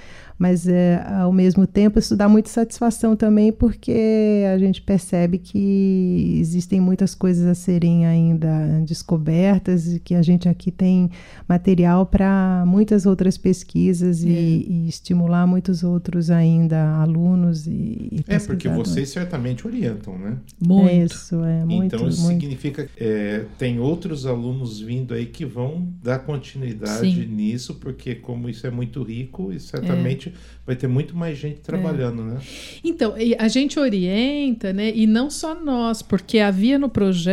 mas 0.43 0.67
é, 0.67 1.01
ao 1.21 1.33
mesmo 1.33 1.69
tempo 1.69 2.01
isso 2.01 2.17
dá 2.17 2.29
muita 2.29 2.49
satisfação 2.49 3.15
também 3.15 3.53
porque 3.53 4.43
a 4.53 4.59
gente 4.59 4.83
percebe 4.83 5.39
que 5.39 6.37
existem 6.41 6.81
muitas 6.81 7.15
coisas 7.15 7.42
a 7.45 7.55
serem 7.55 8.07
ainda 8.07 8.81
descobertas 8.87 9.95
e 9.95 10.01
que 10.01 10.15
a 10.15 10.23
gente 10.23 10.49
aqui 10.49 10.71
tem 10.71 11.11
material 11.49 12.07
para 12.07 12.65
muitas 12.67 13.07
outras 13.07 13.37
pesquisas 13.37 14.25
é. 14.25 14.29
e, 14.29 14.67
e, 14.69 14.89
estimular 14.89 15.47
muitos 15.47 15.83
outros 15.83 16.31
ainda 16.31 16.97
alunos 16.97 17.67
e, 17.67 18.09
e 18.11 18.25
É 18.27 18.39
porque 18.39 18.69
vocês 18.69 19.09
certamente 19.09 19.67
orientam, 19.67 20.19
né? 20.19 20.39
Muito. 20.65 20.89
É 20.89 21.05
isso, 21.05 21.45
é 21.45 21.65
muito. 21.65 21.95
Então 21.95 22.09
isso 22.09 22.23
muito. 22.23 22.41
significa 22.41 22.85
que 22.85 23.03
é, 23.03 23.45
tem 23.59 23.79
outros 23.79 24.27
alunos 24.27 24.81
vindo 24.81 25.15
aí 25.15 25.27
que 25.27 25.45
vão 25.45 25.89
dar 26.03 26.21
continuidade 26.21 27.15
Sim. 27.15 27.27
nisso 27.27 27.75
porque 27.77 28.15
como 28.15 28.49
isso 28.49 28.67
é 28.67 28.71
muito 28.71 29.03
rico 29.03 29.53
e 29.53 29.61
certamente 29.61 30.33
vai 30.65 30.77
ter 30.77 30.87
muito 30.87 31.17
mais 31.17 31.37
gente 31.37 31.61
trabalhando, 31.61 32.23
é. 32.23 32.25
né? 32.27 32.41
Então, 32.85 33.15
a 33.39 33.49
gente 33.49 33.79
orienta, 33.79 34.73
né? 34.73 34.93
E 34.95 35.07
não 35.07 35.29
só 35.29 35.55
nós, 35.55 36.03
porque 36.03 36.39
havia 36.39 36.79
no 36.79 36.89
projeto 36.89 37.32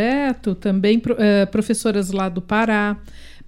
também 0.60 0.98
uh, 0.98 1.50
professoras 1.52 2.12
lá 2.12 2.30
do 2.30 2.42
Pará, 2.42 2.98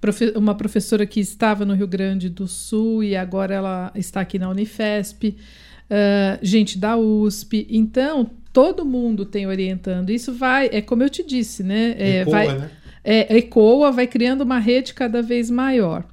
profe 0.00 0.32
uma 0.36 0.54
professora 0.54 1.06
que 1.06 1.20
estava 1.20 1.64
no 1.64 1.74
Rio 1.74 1.86
Grande 1.86 2.28
do 2.28 2.48
Sul 2.48 3.04
e 3.04 3.14
agora 3.16 3.54
ela 3.54 3.92
está 3.94 4.20
aqui 4.20 4.38
na 4.38 4.48
Unifesp, 4.48 5.28
uh, 5.28 6.38
gente 6.42 6.78
da 6.78 6.96
USP. 6.96 7.66
Então, 7.70 8.30
todo 8.52 8.84
mundo 8.84 9.24
tem 9.24 9.46
orientando. 9.46 10.10
Isso 10.10 10.32
vai, 10.32 10.68
é 10.72 10.80
como 10.80 11.02
eu 11.02 11.10
te 11.10 11.24
disse, 11.24 11.62
né? 11.62 11.94
É, 11.98 12.20
ecoa, 12.20 12.32
vai, 12.32 12.58
né? 12.58 12.70
É, 13.04 13.36
ecoa, 13.38 13.92
vai 13.92 14.06
criando 14.06 14.42
uma 14.42 14.58
rede 14.58 14.92
cada 14.94 15.22
vez 15.22 15.50
maior. 15.50 16.04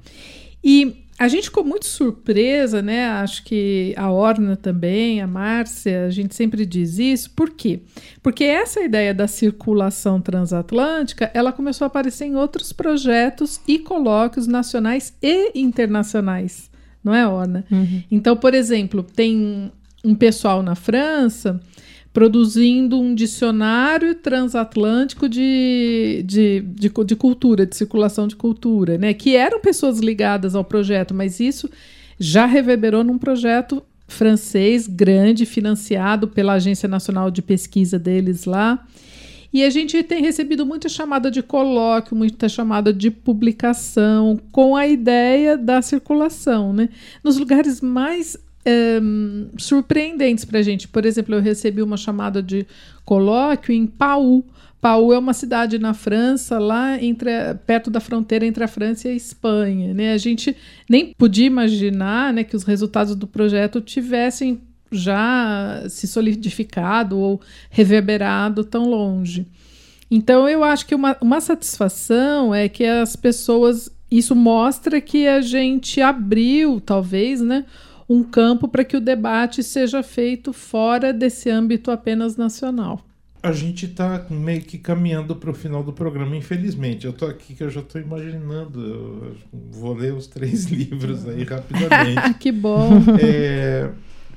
E 0.62 0.99
a 1.20 1.28
gente 1.28 1.44
ficou 1.44 1.62
muito 1.62 1.84
surpresa, 1.84 2.80
né? 2.80 3.06
Acho 3.06 3.44
que 3.44 3.92
a 3.94 4.10
Orna 4.10 4.56
também, 4.56 5.20
a 5.20 5.26
Márcia, 5.26 6.06
a 6.06 6.10
gente 6.10 6.34
sempre 6.34 6.64
diz 6.64 6.98
isso. 6.98 7.30
Por 7.32 7.50
quê? 7.50 7.82
Porque 8.22 8.42
essa 8.42 8.80
ideia 8.80 9.12
da 9.12 9.28
circulação 9.28 10.18
transatlântica, 10.18 11.30
ela 11.34 11.52
começou 11.52 11.84
a 11.84 11.88
aparecer 11.88 12.24
em 12.24 12.36
outros 12.36 12.72
projetos 12.72 13.60
e 13.68 13.78
colóquios 13.78 14.46
nacionais 14.46 15.14
e 15.20 15.52
internacionais, 15.54 16.70
não 17.04 17.14
é, 17.14 17.28
Orna? 17.28 17.66
Uhum. 17.70 18.02
Então, 18.10 18.34
por 18.34 18.54
exemplo, 18.54 19.02
tem 19.02 19.70
um 20.02 20.14
pessoal 20.14 20.62
na 20.62 20.74
França 20.74 21.60
produzindo 22.12 23.00
um 23.00 23.14
dicionário 23.14 24.14
transatlântico 24.16 25.28
de, 25.28 26.24
de, 26.26 26.60
de, 26.60 26.88
de, 26.88 27.16
cultura, 27.16 27.64
de 27.64 27.76
circulação 27.76 28.26
de 28.26 28.34
cultura, 28.34 28.98
né? 28.98 29.14
Que 29.14 29.36
eram 29.36 29.60
pessoas 29.60 30.00
ligadas 30.00 30.54
ao 30.54 30.64
projeto, 30.64 31.14
mas 31.14 31.38
isso 31.38 31.70
já 32.18 32.46
reverberou 32.46 33.04
num 33.04 33.16
projeto 33.16 33.82
francês 34.08 34.88
grande, 34.88 35.46
financiado 35.46 36.26
pela 36.26 36.54
Agência 36.54 36.88
Nacional 36.88 37.30
de 37.30 37.40
Pesquisa 37.40 37.96
deles 37.98 38.44
lá. 38.44 38.84
E 39.52 39.64
a 39.64 39.70
gente 39.70 40.02
tem 40.02 40.20
recebido 40.20 40.66
muita 40.66 40.88
chamada 40.88 41.30
de 41.30 41.42
colóquio, 41.42 42.16
muita 42.16 42.48
chamada 42.48 42.92
de 42.92 43.10
publicação, 43.10 44.38
com 44.52 44.76
a 44.76 44.86
ideia 44.86 45.56
da 45.56 45.80
circulação, 45.80 46.72
né? 46.72 46.88
Nos 47.22 47.36
lugares 47.36 47.80
mais 47.80 48.36
um, 48.66 49.48
surpreendentes 49.58 50.44
para 50.44 50.58
a 50.58 50.62
gente. 50.62 50.88
Por 50.88 51.04
exemplo, 51.04 51.34
eu 51.34 51.40
recebi 51.40 51.82
uma 51.82 51.96
chamada 51.96 52.42
de 52.42 52.66
colóquio 53.04 53.74
em 53.74 53.86
Pau. 53.86 54.44
Pau 54.80 55.12
é 55.12 55.18
uma 55.18 55.34
cidade 55.34 55.78
na 55.78 55.92
França, 55.92 56.58
lá 56.58 57.02
entre, 57.02 57.30
perto 57.66 57.90
da 57.90 58.00
fronteira 58.00 58.46
entre 58.46 58.64
a 58.64 58.68
França 58.68 59.08
e 59.08 59.10
a 59.10 59.14
Espanha. 59.14 59.92
Né? 59.92 60.12
A 60.12 60.18
gente 60.18 60.56
nem 60.88 61.12
podia 61.18 61.46
imaginar 61.46 62.32
né, 62.32 62.44
que 62.44 62.56
os 62.56 62.64
resultados 62.64 63.14
do 63.14 63.26
projeto 63.26 63.80
tivessem 63.80 64.60
já 64.90 65.84
se 65.88 66.06
solidificado 66.06 67.18
ou 67.18 67.40
reverberado 67.70 68.64
tão 68.64 68.88
longe. 68.88 69.46
Então, 70.10 70.48
eu 70.48 70.64
acho 70.64 70.86
que 70.86 70.94
uma, 70.94 71.16
uma 71.20 71.40
satisfação 71.40 72.54
é 72.54 72.68
que 72.68 72.84
as 72.84 73.14
pessoas. 73.14 73.90
Isso 74.10 74.34
mostra 74.34 75.00
que 75.00 75.28
a 75.28 75.40
gente 75.40 76.00
abriu, 76.00 76.80
talvez, 76.80 77.40
né? 77.40 77.64
Um 78.10 78.24
campo 78.24 78.66
para 78.66 78.82
que 78.82 78.96
o 78.96 79.00
debate 79.00 79.62
seja 79.62 80.02
feito 80.02 80.52
fora 80.52 81.12
desse 81.12 81.48
âmbito 81.48 81.92
apenas 81.92 82.36
nacional. 82.36 83.00
A 83.40 83.52
gente 83.52 83.86
está 83.86 84.26
meio 84.28 84.62
que 84.62 84.76
caminhando 84.76 85.36
para 85.36 85.48
o 85.48 85.54
final 85.54 85.84
do 85.84 85.92
programa, 85.92 86.36
infelizmente. 86.36 87.06
Eu 87.06 87.12
estou 87.12 87.28
aqui 87.28 87.54
que 87.54 87.62
eu 87.62 87.70
já 87.70 87.80
estou 87.80 88.00
imaginando. 88.00 89.36
Vou 89.70 89.94
ler 89.94 90.12
os 90.12 90.26
três 90.26 90.64
livros 90.68 91.26
aí 91.26 91.44
rapidamente. 91.44 92.34
que 92.40 92.50
bom! 92.50 92.90
É, 93.22 93.88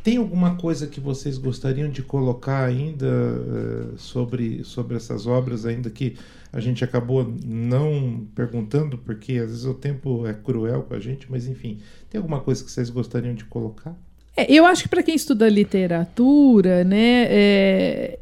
tem 0.04 0.18
alguma 0.18 0.56
coisa 0.56 0.86
que 0.86 1.00
vocês 1.00 1.38
gostariam 1.38 1.90
de 1.90 2.04
colocar 2.04 2.66
ainda 2.66 3.08
uh, 3.08 3.98
sobre, 3.98 4.64
sobre 4.66 4.98
essas 4.98 5.26
obras, 5.26 5.66
ainda 5.66 5.90
que 5.90 6.18
a 6.52 6.60
gente 6.60 6.84
acabou 6.84 7.34
não 7.44 8.28
perguntando, 8.36 8.98
porque 8.98 9.34
às 9.34 9.50
vezes 9.50 9.66
o 9.66 9.74
tempo 9.74 10.28
é 10.28 10.34
cruel 10.34 10.84
com 10.84 10.94
a 10.94 11.00
gente, 11.00 11.26
mas 11.32 11.48
enfim, 11.48 11.80
tem 12.10 12.20
alguma 12.20 12.42
coisa 12.42 12.64
que 12.64 12.70
vocês 12.70 12.90
gostariam 12.90 13.34
de 13.34 13.46
colocar? 13.46 13.98
É, 14.36 14.52
eu 14.52 14.66
acho 14.66 14.84
que 14.84 14.90
para 14.90 15.02
quem 15.02 15.16
estuda 15.16 15.48
literatura, 15.48 16.84
né, 16.84 17.26
é, 17.30 18.20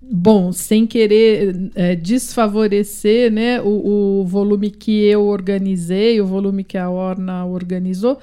bom, 0.00 0.52
sem 0.52 0.86
querer 0.86 1.70
é, 1.74 1.96
desfavorecer 1.96 3.32
né, 3.32 3.60
o, 3.60 4.20
o, 4.20 4.24
volume 4.24 4.70
que 4.70 5.04
eu 5.04 5.24
organizei, 5.24 6.20
o 6.20 6.26
volume 6.26 6.62
que 6.62 6.78
a 6.78 6.88
Orna 6.88 7.44
organizou, 7.46 8.18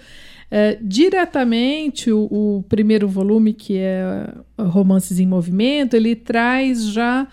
é, 0.49 0.77
diretamente 0.81 2.11
o, 2.11 2.27
o, 2.31 2.63
primeiro 2.69 3.07
volume, 3.07 3.53
que 3.53 3.77
é 3.77 4.33
Romances 4.57 5.19
em 5.19 5.27
Movimento, 5.27 5.95
ele 5.95 6.15
traz 6.15 6.85
já 6.89 7.27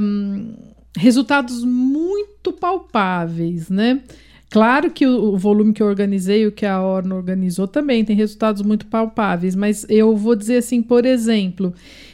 um, 0.00 0.54
resultados 0.96 1.64
muito 1.64 2.52
palpáveis, 2.52 3.68
né? 3.68 4.02
Claro 4.48 4.90
que 4.90 5.06
o, 5.06 5.32
o, 5.32 5.38
volume 5.38 5.72
que 5.72 5.82
eu 5.82 5.86
organizei, 5.86 6.46
o 6.46 6.52
que 6.52 6.66
a 6.66 6.80
Orna 6.80 7.14
organizou, 7.14 7.66
também 7.66 8.04
tem 8.04 8.14
resultados 8.14 8.60
muito 8.62 8.86
palpáveis, 8.86 9.54
mas 9.54 9.86
eu 9.88 10.14
vou 10.14 10.36
dizer 10.36 10.58
assim, 10.58 10.82
por 10.82 11.06
exemplo, 11.06 11.72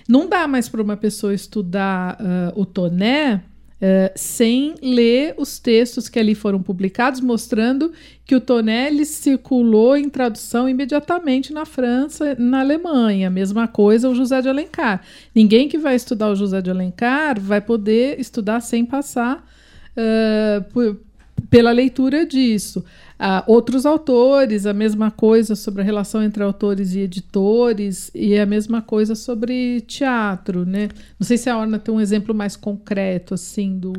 não 0.09 0.29
dá 0.29 0.47
mais 0.47 0.69
para 0.69 0.83
uma 0.83 0.97
pessoa 0.97 1.35
estudar 1.35 2.17
uh, 2.21 2.61
o 2.61 2.65
Toné 2.65 3.43
Uh, 3.81 4.11
sem 4.17 4.75
ler 4.83 5.35
os 5.39 5.61
textos 5.61 6.09
que 6.09 6.19
ali 6.19 6.35
foram 6.35 6.61
publicados, 6.61 7.21
mostrando 7.21 7.93
que 8.25 8.35
o 8.35 8.41
Tonelli 8.41 9.05
circulou 9.05 9.97
em 9.97 10.09
tradução 10.09 10.69
imediatamente 10.69 11.53
na 11.53 11.65
França 11.65 12.35
na 12.37 12.59
Alemanha. 12.59 13.31
Mesma 13.31 13.69
coisa 13.69 14.09
o 14.09 14.15
José 14.17 14.43
de 14.43 14.49
Alencar. 14.49 15.03
Ninguém 15.33 15.69
que 15.69 15.79
vai 15.79 15.95
estudar 15.95 16.29
o 16.29 16.35
José 16.35 16.61
de 16.61 16.71
Alencar 16.71 17.41
vai 17.41 17.61
poder 17.61 18.19
estudar 18.19 18.61
sem 18.61 18.85
passar 18.85 19.47
uh, 19.97 20.65
por, 20.73 20.99
pela 21.49 21.71
leitura 21.71 22.27
disso. 22.27 22.85
Uh, 23.19 23.43
outros 23.49 23.85
autores, 23.85 24.65
a 24.65 24.73
mesma 24.73 25.11
coisa 25.11 25.57
sobre 25.57 25.83
a 25.83 25.85
relação 25.85 26.23
entre 26.23 26.41
autores 26.41 26.95
e 26.95 27.01
editores, 27.01 28.13
e 28.15 28.39
a 28.39 28.47
mesma 28.47 28.81
coisa 28.81 29.17
sobre 29.17 29.81
teatro, 29.81 30.65
né? 30.65 30.89
Não 31.19 31.27
sei 31.27 31.37
se 31.37 31.51
a 31.51 31.59
Orna 31.59 31.81
tem 31.81 31.93
um 31.93 32.01
exemplo 32.01 32.33
mais 32.33 32.55
concreto, 32.55 33.35
assim, 33.35 33.77
do, 33.77 33.93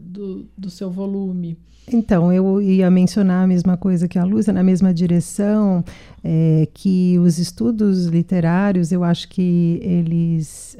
do, 0.00 0.46
do 0.56 0.70
seu 0.70 0.90
volume. 0.90 1.58
Então, 1.92 2.32
eu 2.32 2.62
ia 2.62 2.90
mencionar 2.90 3.44
a 3.44 3.46
mesma 3.46 3.76
coisa 3.76 4.08
que 4.08 4.18
a 4.18 4.24
Luz, 4.24 4.46
na 4.46 4.62
mesma 4.62 4.94
direção, 4.94 5.84
é, 6.22 6.66
que 6.72 7.18
os 7.18 7.38
estudos 7.38 8.06
literários, 8.06 8.90
eu 8.90 9.04
acho 9.04 9.28
que 9.28 9.78
eles 9.82 10.76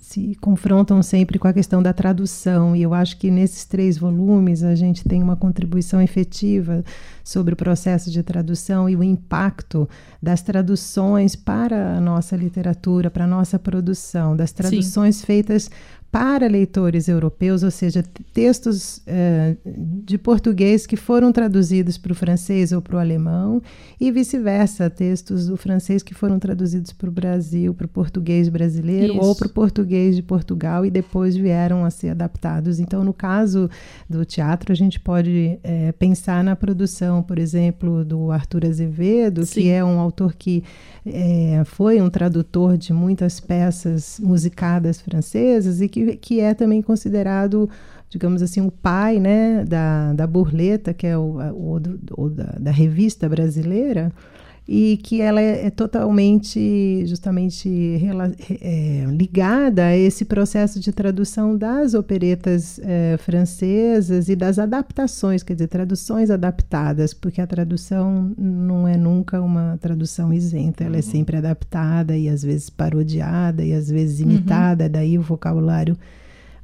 se 0.00 0.36
confrontam 0.40 1.02
sempre 1.02 1.38
com 1.38 1.48
a 1.48 1.52
questão 1.52 1.82
da 1.82 1.92
tradução, 1.92 2.76
e 2.76 2.82
eu 2.82 2.92
acho 2.92 3.16
que 3.16 3.30
nesses 3.30 3.64
três 3.64 3.96
volumes 3.96 4.62
a 4.62 4.74
gente 4.74 5.02
tem 5.04 5.22
uma 5.22 5.36
contribuição 5.36 6.00
efetiva 6.00 6.73
sobre 7.22 7.54
o 7.54 7.56
processo 7.56 8.10
de 8.10 8.22
tradução 8.22 8.88
e 8.88 8.96
o 8.96 9.02
impacto 9.02 9.88
das 10.22 10.42
traduções 10.42 11.36
para 11.36 11.96
a 11.96 12.00
nossa 12.00 12.36
literatura, 12.36 13.10
para 13.10 13.24
a 13.24 13.28
nossa 13.28 13.58
produção, 13.58 14.36
das 14.36 14.52
traduções 14.52 15.16
Sim. 15.16 15.26
feitas 15.26 15.70
para 16.14 16.46
leitores 16.46 17.08
europeus, 17.08 17.64
ou 17.64 17.72
seja, 17.72 18.00
textos 18.32 18.98
uh, 18.98 19.58
de 20.04 20.16
português 20.16 20.86
que 20.86 20.96
foram 20.96 21.32
traduzidos 21.32 21.98
para 21.98 22.12
o 22.12 22.14
francês 22.14 22.70
ou 22.70 22.80
para 22.80 22.94
o 22.94 22.98
alemão, 23.00 23.60
e 24.00 24.12
vice-versa, 24.12 24.88
textos 24.88 25.48
do 25.48 25.56
francês 25.56 26.04
que 26.04 26.14
foram 26.14 26.38
traduzidos 26.38 26.92
para 26.92 27.08
o 27.08 27.12
Brasil, 27.12 27.74
para 27.74 27.86
o 27.86 27.88
português 27.88 28.48
brasileiro 28.48 29.14
Isso. 29.14 29.24
ou 29.24 29.34
para 29.34 29.48
o 29.48 29.50
português 29.50 30.14
de 30.14 30.22
Portugal 30.22 30.86
e 30.86 30.90
depois 30.90 31.36
vieram 31.36 31.84
a 31.84 31.90
ser 31.90 32.10
adaptados. 32.10 32.78
Então, 32.78 33.02
no 33.02 33.12
caso 33.12 33.68
do 34.08 34.24
teatro, 34.24 34.70
a 34.70 34.76
gente 34.76 35.00
pode 35.00 35.58
é, 35.64 35.90
pensar 35.90 36.44
na 36.44 36.54
produção, 36.54 37.24
por 37.24 37.40
exemplo, 37.40 38.04
do 38.04 38.30
Arthur 38.30 38.66
Azevedo, 38.66 39.44
Sim. 39.44 39.62
que 39.62 39.68
é 39.68 39.84
um 39.84 39.98
autor 39.98 40.32
que 40.36 40.62
é, 41.06 41.62
foi 41.64 42.00
um 42.00 42.08
tradutor 42.08 42.78
de 42.78 42.92
muitas 42.92 43.40
peças 43.40 44.18
musicadas 44.20 45.00
francesas 45.00 45.80
e 45.80 45.88
que, 45.88 46.16
que 46.16 46.40
é 46.40 46.54
também 46.54 46.80
considerado 46.80 47.68
digamos 48.14 48.42
assim, 48.42 48.60
o 48.60 48.70
pai 48.70 49.18
né, 49.18 49.64
da, 49.64 50.12
da 50.12 50.24
burleta, 50.24 50.94
que 50.94 51.04
é 51.04 51.18
o, 51.18 51.40
o, 51.52 51.80
o 52.16 52.30
da, 52.30 52.56
da, 52.60 52.70
revista 52.70 53.28
brasileira, 53.28 54.12
e 54.66 54.98
que 55.02 55.20
ela 55.20 55.40
é, 55.40 55.66
é 55.66 55.70
totalmente, 55.70 57.04
justamente, 57.06 57.68
é, 58.62 59.04
ligada 59.10 59.84
a 59.84 59.96
esse 59.96 60.24
processo 60.24 60.80
de 60.80 60.90
tradução 60.90 61.56
das 61.56 61.92
operetas 61.92 62.80
é, 62.82 63.16
francesas 63.18 64.28
e 64.28 64.34
das 64.34 64.58
adaptações, 64.58 65.42
quer 65.42 65.52
dizer, 65.52 65.68
traduções 65.68 66.30
adaptadas, 66.30 67.12
porque 67.12 67.42
a 67.42 67.46
tradução 67.46 68.32
não 68.38 68.88
é 68.88 68.96
nunca 68.96 69.40
uma 69.40 69.76
tradução 69.80 70.32
isenta, 70.32 70.82
ela 70.82 70.96
é 70.96 70.98
uhum. 70.98 71.02
sempre 71.02 71.36
adaptada 71.36 72.16
e 72.16 72.28
às 72.28 72.42
vezes 72.42 72.70
parodiada 72.70 73.62
e 73.62 73.74
às 73.74 73.90
vezes 73.90 74.20
uhum. 74.20 74.30
imitada, 74.30 74.84
uhum. 74.84 74.90
daí 74.90 75.18
o 75.18 75.22
vocabulário 75.22 75.96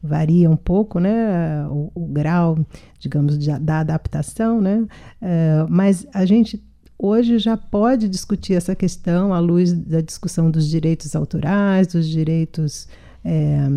varia 0.03 0.49
um 0.49 0.57
pouco, 0.57 0.99
né, 0.99 1.67
o, 1.69 1.93
o 1.95 2.07
grau, 2.07 2.59
digamos, 2.99 3.39
de, 3.39 3.51
da 3.59 3.81
adaptação, 3.81 4.59
né, 4.59 4.87
uh, 5.21 5.67
mas 5.69 6.07
a 6.15 6.25
gente 6.25 6.57
hoje 7.01 7.39
já 7.39 7.57
pode 7.57 8.09
discutir 8.09 8.55
essa 8.55 8.75
questão 8.75 9.33
à 9.33 9.39
luz 9.39 9.73
da 9.73 10.01
discussão 10.01 10.51
dos 10.51 10.69
direitos 10.69 11.17
autorais, 11.17 11.87
dos 11.87 12.09
direitos 12.09 12.87
é, 13.25 13.69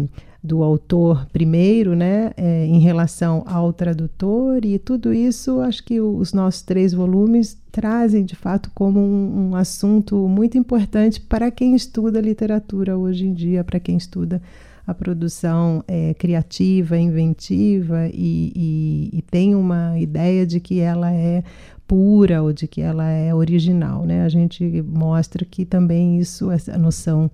do 0.44 0.62
autor 0.62 1.26
primeiro, 1.32 1.96
né, 1.96 2.32
é, 2.36 2.66
em 2.66 2.80
relação 2.80 3.44
ao 3.48 3.72
tradutor, 3.72 4.66
e 4.66 4.78
tudo 4.78 5.14
isso 5.14 5.62
acho 5.62 5.82
que 5.86 6.02
os 6.02 6.34
nossos 6.34 6.62
três 6.62 6.94
volumes 6.94 7.58
trazem 7.72 8.26
de 8.26 8.36
fato 8.36 8.70
como 8.76 9.00
um, 9.00 9.52
um 9.52 9.56
assunto 9.56 10.28
muito 10.28 10.58
importante 10.58 11.22
para 11.22 11.50
quem 11.50 11.76
estuda 11.76 12.20
literatura 12.20 12.98
hoje 12.98 13.26
em 13.26 13.34
dia, 13.34 13.64
para 13.64 13.80
quem 13.80 13.96
estuda 13.96 14.42
a 14.86 14.94
produção 14.94 15.84
é, 15.88 16.14
criativa, 16.14 16.98
inventiva 16.98 18.08
e, 18.14 18.52
e, 18.54 19.10
e, 19.14 19.22
tem 19.22 19.56
uma 19.56 19.98
ideia 19.98 20.46
de 20.46 20.60
que 20.60 20.82
ela 20.82 21.10
é 21.12 21.42
pura 21.88 22.42
ou 22.42 22.54
de 22.54 22.68
que 22.68 22.82
ela 22.82 23.10
é 23.10 23.34
original, 23.34 24.06
né? 24.06 24.24
A 24.24 24.30
gente 24.30 24.82
mostra 24.82 25.46
que 25.46 25.66
também 25.66 26.20
isso, 26.20 26.52
essa 26.52 26.78
noção 26.78 27.30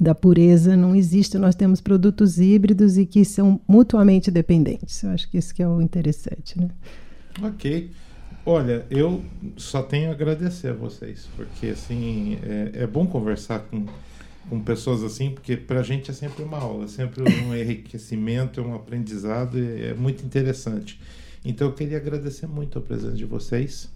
da 0.00 0.14
pureza 0.14 0.76
não 0.76 0.94
existe. 0.94 1.38
Nós 1.38 1.54
temos 1.54 1.80
produtos 1.80 2.38
híbridos 2.38 2.98
e 2.98 3.06
que 3.06 3.24
são 3.24 3.60
mutuamente 3.66 4.30
dependentes. 4.30 5.02
Eu 5.02 5.10
acho 5.10 5.28
que 5.30 5.38
isso 5.38 5.54
que 5.54 5.62
é 5.62 5.68
o 5.68 5.80
interessante, 5.80 6.60
né? 6.60 6.68
Ok. 7.42 7.90
Olha, 8.44 8.86
eu 8.88 9.24
só 9.56 9.82
tenho 9.82 10.10
a 10.10 10.12
agradecer 10.12 10.68
a 10.68 10.72
vocês, 10.72 11.28
porque 11.34 11.66
assim 11.66 12.38
é, 12.44 12.82
é 12.82 12.86
bom 12.86 13.04
conversar 13.04 13.58
com, 13.60 13.86
com 14.48 14.60
pessoas 14.60 15.02
assim, 15.02 15.30
porque 15.30 15.56
para 15.56 15.80
a 15.80 15.82
gente 15.82 16.12
é 16.12 16.14
sempre 16.14 16.44
uma 16.44 16.58
aula, 16.58 16.84
é 16.84 16.88
sempre 16.88 17.24
um 17.24 17.52
enriquecimento, 17.56 18.60
é 18.60 18.62
um 18.62 18.72
aprendizado, 18.72 19.58
é 19.58 19.92
muito 19.94 20.24
interessante. 20.24 21.00
Então 21.48 21.68
eu 21.68 21.72
queria 21.72 21.96
agradecer 21.96 22.48
muito 22.48 22.76
a 22.76 22.82
presença 22.82 23.14
de 23.14 23.24
vocês 23.24 23.88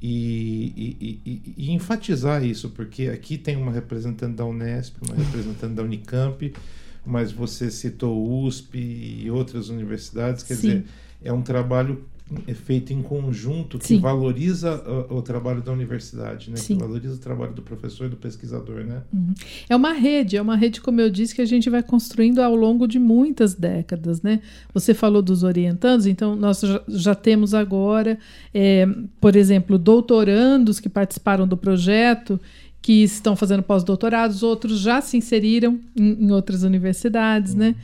e, 0.00 0.72
e, 0.76 1.20
e, 1.26 1.54
e, 1.56 1.72
enfatizar 1.72 2.44
isso, 2.44 2.70
porque 2.70 3.08
aqui 3.08 3.36
tem 3.36 3.56
uma 3.56 3.72
representante 3.72 4.36
da 4.36 4.44
Unesp, 4.44 4.94
uma 5.02 5.16
representante 5.16 5.74
da 5.74 5.82
Unicamp, 5.82 6.54
mas 7.04 7.32
você 7.32 7.72
citou 7.72 8.44
USP 8.44 8.78
e 8.78 9.30
outras 9.30 9.68
universidades, 9.68 10.44
quer 10.44 10.54
Sim. 10.54 10.60
dizer, 10.60 10.84
é 11.24 11.32
um 11.32 11.42
trabalho 11.42 12.04
é 12.46 12.54
feito 12.54 12.92
em 12.92 13.02
conjunto 13.02 13.78
que 13.78 13.86
Sim. 13.86 14.00
valoriza 14.00 14.82
o, 15.08 15.18
o, 15.18 15.22
trabalho 15.22 15.62
da 15.62 15.70
universidade, 15.70 16.50
né? 16.50 16.56
Que 16.56 16.74
valoriza 16.74 17.14
o 17.14 17.18
trabalho 17.18 17.52
do 17.52 17.62
professor 17.62 18.06
e 18.06 18.08
do 18.08 18.16
pesquisador, 18.16 18.82
né? 18.84 19.02
Uhum. 19.12 19.32
É 19.68 19.76
uma 19.76 19.92
rede, 19.92 20.36
é 20.36 20.42
uma 20.42 20.56
rede, 20.56 20.80
como 20.80 21.00
eu 21.00 21.08
disse, 21.08 21.34
que 21.34 21.40
a 21.40 21.46
gente 21.46 21.70
vai 21.70 21.84
construindo 21.84 22.40
ao 22.40 22.56
longo 22.56 22.88
de 22.88 22.98
muitas 22.98 23.54
décadas, 23.54 24.22
né? 24.22 24.40
Você 24.74 24.92
falou 24.92 25.22
dos 25.22 25.44
orientandos, 25.44 26.04
então 26.04 26.34
nós 26.34 26.60
já, 26.60 26.82
já 26.88 27.14
temos 27.14 27.54
agora, 27.54 28.18
é, 28.52 28.88
por 29.20 29.36
exemplo, 29.36 29.78
doutorandos 29.78 30.80
que 30.80 30.88
participaram 30.88 31.46
do 31.46 31.56
projeto 31.56 32.40
que 32.82 33.04
estão 33.04 33.36
fazendo 33.36 33.62
pós-doutorados, 33.62 34.42
outros 34.42 34.80
já 34.80 35.00
se 35.00 35.16
inseriram 35.16 35.78
em, 35.94 36.24
em 36.24 36.32
outras 36.32 36.64
universidades, 36.64 37.54
né? 37.54 37.68
uhum. 37.68 37.72
né? 37.72 37.78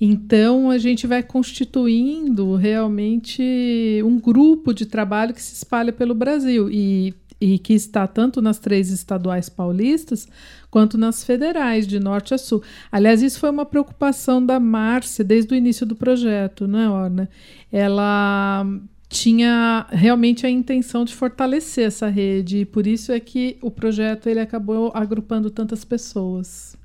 Então, 0.00 0.70
a 0.70 0.78
gente 0.78 1.06
vai 1.06 1.22
constituindo 1.22 2.54
realmente 2.54 3.42
um 4.04 4.18
grupo 4.18 4.72
de 4.72 4.86
trabalho 4.86 5.34
que 5.34 5.42
se 5.42 5.54
espalha 5.54 5.92
pelo 5.92 6.14
Brasil 6.14 6.70
e, 6.70 7.12
e 7.40 7.58
que 7.58 7.72
está 7.72 8.06
tanto 8.06 8.40
nas 8.40 8.58
três 8.58 8.90
estaduais 8.90 9.48
paulistas 9.48 10.28
quanto 10.70 10.96
nas 10.96 11.24
federais, 11.24 11.86
de 11.86 11.98
norte 11.98 12.32
a 12.32 12.38
sul. 12.38 12.62
Aliás, 12.92 13.22
isso 13.22 13.40
foi 13.40 13.50
uma 13.50 13.66
preocupação 13.66 14.44
da 14.44 14.60
Márcia 14.60 15.24
desde 15.24 15.52
o 15.52 15.56
início 15.56 15.84
do 15.84 15.96
projeto, 15.96 16.68
não 16.68 16.78
é, 16.78 16.88
Orna? 16.88 17.28
Ela 17.72 18.64
tinha 19.08 19.86
realmente 19.90 20.46
a 20.46 20.50
intenção 20.50 21.04
de 21.04 21.14
fortalecer 21.14 21.86
essa 21.86 22.08
rede 22.08 22.58
e 22.58 22.64
por 22.64 22.86
isso 22.86 23.10
é 23.10 23.18
que 23.18 23.56
o 23.62 23.70
projeto 23.70 24.28
ele 24.28 24.40
acabou 24.40 24.92
agrupando 24.94 25.50
tantas 25.50 25.84
pessoas. 25.84 26.76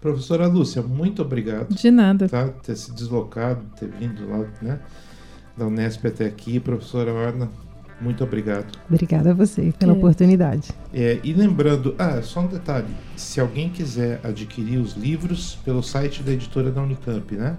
Professora 0.00 0.46
Lúcia, 0.46 0.82
muito 0.82 1.20
obrigado. 1.22 1.74
De 1.74 1.90
nada. 1.90 2.28
Tá, 2.28 2.48
ter 2.48 2.76
se 2.76 2.92
deslocado, 2.92 3.60
ter 3.78 3.88
vindo 3.88 4.28
lá, 4.28 4.46
né? 4.62 4.80
Da 5.56 5.66
Unesp 5.66 6.06
até 6.06 6.26
aqui. 6.26 6.58
Professora 6.58 7.12
Orna, 7.12 7.50
muito 8.00 8.24
obrigado. 8.24 8.66
Obrigada 8.88 9.30
a 9.30 9.34
você 9.34 9.74
pela 9.78 9.92
é. 9.92 9.96
oportunidade. 9.96 10.70
É, 10.92 11.20
e 11.22 11.34
lembrando, 11.34 11.94
ah, 11.98 12.22
só 12.22 12.40
um 12.40 12.46
detalhe: 12.46 12.88
se 13.14 13.40
alguém 13.40 13.68
quiser 13.68 14.20
adquirir 14.24 14.78
os 14.78 14.94
livros 14.94 15.58
pelo 15.64 15.82
site 15.82 16.22
da 16.22 16.32
editora 16.32 16.70
da 16.70 16.82
Unicamp, 16.82 17.34
né? 17.34 17.56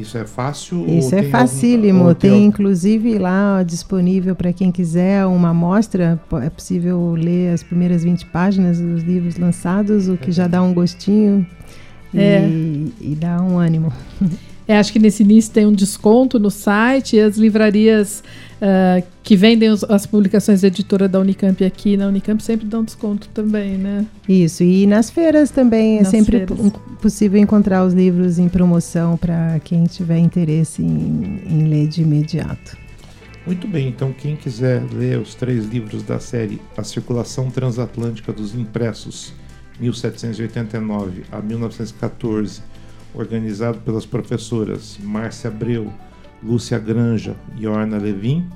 Isso 0.00 0.16
é 0.16 0.24
fácil? 0.24 0.86
Isso 0.88 1.14
é 1.14 1.22
facílimo. 1.24 2.04
Algum, 2.04 2.14
tem, 2.14 2.30
tem 2.30 2.44
inclusive 2.44 3.18
lá 3.18 3.62
disponível 3.62 4.34
para 4.34 4.52
quem 4.52 4.70
quiser 4.70 5.26
uma 5.26 5.50
amostra. 5.50 6.20
É 6.42 6.50
possível 6.50 7.14
ler 7.14 7.52
as 7.52 7.62
primeiras 7.62 8.04
20 8.04 8.26
páginas 8.26 8.80
dos 8.80 9.02
livros 9.02 9.36
lançados, 9.36 10.08
o 10.08 10.16
que 10.16 10.30
é. 10.30 10.32
já 10.32 10.46
dá 10.46 10.62
um 10.62 10.72
gostinho 10.72 11.46
é. 12.14 12.46
e, 12.48 12.92
e 13.00 13.14
dá 13.14 13.42
um 13.42 13.58
ânimo. 13.58 13.92
É, 14.68 14.76
acho 14.76 14.92
que 14.92 14.98
nesse 14.98 15.22
início 15.22 15.50
tem 15.50 15.66
um 15.66 15.72
desconto 15.72 16.38
no 16.38 16.50
site 16.50 17.16
e 17.16 17.20
as 17.20 17.38
livrarias 17.38 18.22
uh, 18.60 19.02
que 19.22 19.34
vendem 19.34 19.70
os, 19.70 19.82
as 19.84 20.04
publicações 20.04 20.60
da 20.60 20.68
editora 20.68 21.08
da 21.08 21.18
Unicamp 21.18 21.64
aqui 21.64 21.96
na 21.96 22.06
Unicamp 22.06 22.42
sempre 22.42 22.66
dão 22.66 22.84
desconto 22.84 23.30
também, 23.32 23.78
né? 23.78 24.04
Isso, 24.28 24.62
e 24.62 24.86
nas 24.86 25.08
feiras 25.08 25.50
também 25.50 25.96
é 25.96 25.98
nas 26.00 26.08
é 26.08 26.10
sempre 26.18 26.46
feiras. 26.46 26.58
Possível 26.98 27.40
encontrar 27.40 27.84
os 27.84 27.94
livros 27.94 28.38
em 28.38 28.48
promoção 28.48 29.16
para 29.16 29.58
quem 29.60 29.84
tiver 29.84 30.18
interesse 30.18 30.82
em, 30.82 31.42
em 31.46 31.68
ler 31.68 31.88
de 31.88 32.02
imediato. 32.02 32.76
Muito 33.46 33.66
bem, 33.66 33.88
então 33.88 34.12
quem 34.12 34.36
quiser 34.36 34.82
ler 34.92 35.18
os 35.18 35.34
três 35.34 35.64
livros 35.64 36.02
da 36.02 36.20
série 36.20 36.60
A 36.76 36.84
Circulação 36.84 37.50
Transatlântica 37.50 38.32
dos 38.32 38.54
Impressos 38.54 39.32
1789 39.80 41.22
a 41.32 41.40
1914, 41.40 42.60
organizado 43.14 43.78
pelas 43.78 44.04
professoras 44.04 44.98
Márcia 45.02 45.48
Abreu, 45.48 45.90
Lúcia 46.42 46.78
Granja 46.78 47.34
e 47.56 47.66
Orna 47.66 47.96
Levin, 47.96 48.46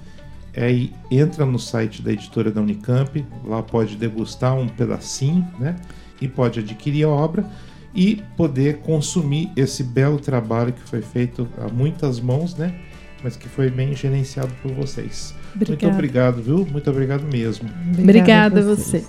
é, 0.55 0.89
entra 1.11 1.47
no 1.47 1.59
site 1.59 2.03
da 2.03 2.13
editora 2.13 2.51
da 2.51 2.61
Unicamp, 2.61 3.25
lá 3.45 3.63
pode 3.63 3.97
degustar 3.97 4.55
um 4.55 4.69
pedacinho, 4.69 5.49
né? 5.59 5.77
E 6.21 6.29
pode 6.29 6.61
adquirir 6.61 7.05
a 7.05 7.09
obra 7.09 7.49
e 7.95 8.23
poder 8.37 8.79
consumir 8.79 9.51
esse 9.57 9.83
belo 9.83 10.19
trabalho 10.19 10.73
que 10.73 10.83
foi 10.89 11.03
feito 11.03 11.49
a 11.59 11.69
muitas 11.69 12.21
mãos, 12.21 12.57
né? 12.57 12.75
Mas 13.23 13.37
que 13.37 13.49
foi 13.49 13.71
bem 13.71 13.95
gerenciado 13.95 14.53
por 14.63 14.73
vocês. 14.73 15.35
Obrigada. 15.55 15.87
Muito 15.87 15.95
obrigado, 15.95 16.43
viu? 16.43 16.67
Muito 16.71 16.91
obrigado 16.91 17.25
mesmo. 17.25 17.69
Obrigada, 17.99 18.61
a 18.61 18.65
você. 18.65 19.05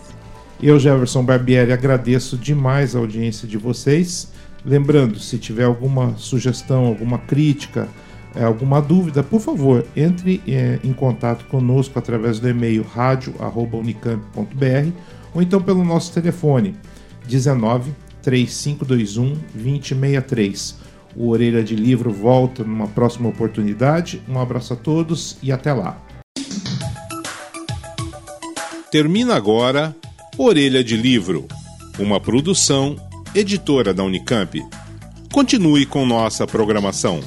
Eu, 0.62 0.80
Jefferson 0.80 1.24
Barbieri, 1.24 1.72
agradeço 1.72 2.38
demais 2.38 2.96
a 2.96 3.00
audiência 3.00 3.48
de 3.48 3.58
vocês. 3.58 4.32
Lembrando, 4.64 5.20
se 5.20 5.38
tiver 5.38 5.66
alguma 5.66 6.16
sugestão, 6.18 6.86
alguma 6.86 7.18
crítica, 7.18 7.90
é, 8.36 8.44
alguma 8.44 8.82
dúvida, 8.82 9.24
por 9.24 9.40
favor, 9.40 9.86
entre 9.96 10.42
é, 10.48 10.80
em 10.84 10.94
contato 10.94 11.46
conosco 11.46 12.00
através 12.00 12.40
do 12.40 12.50
e-mail 12.50 12.84
radio@unicamp.br 12.84 14.92
ou 15.34 15.42
então 15.42 15.62
pelo 15.62 15.84
nosso 15.84 16.14
telefone 16.14 16.76
19 17.28 17.92
3521 18.24 19.36
2063. 19.54 20.76
O 21.16 21.30
Orelha 21.30 21.64
de 21.64 21.76
Livro 21.76 22.12
volta 22.12 22.64
numa 22.64 22.88
próxima 22.88 23.30
oportunidade. 23.30 24.22
Um 24.28 24.40
abraço 24.40 24.74
a 24.74 24.76
todos 24.76 25.38
e 25.44 25.52
até 25.52 25.72
lá. 25.72 26.02
Termina 28.92 29.36
agora 29.36 29.96
Orelha 30.38 30.84
de 30.84 30.98
Livro, 30.98 31.48
uma 32.00 32.20
produção 32.20 32.96
editora 33.36 33.94
da 33.94 34.04
Unicamp. 34.04 34.60
Continue 35.32 35.86
com 35.86 36.06
nossa 36.06 36.48
programação. 36.48 37.20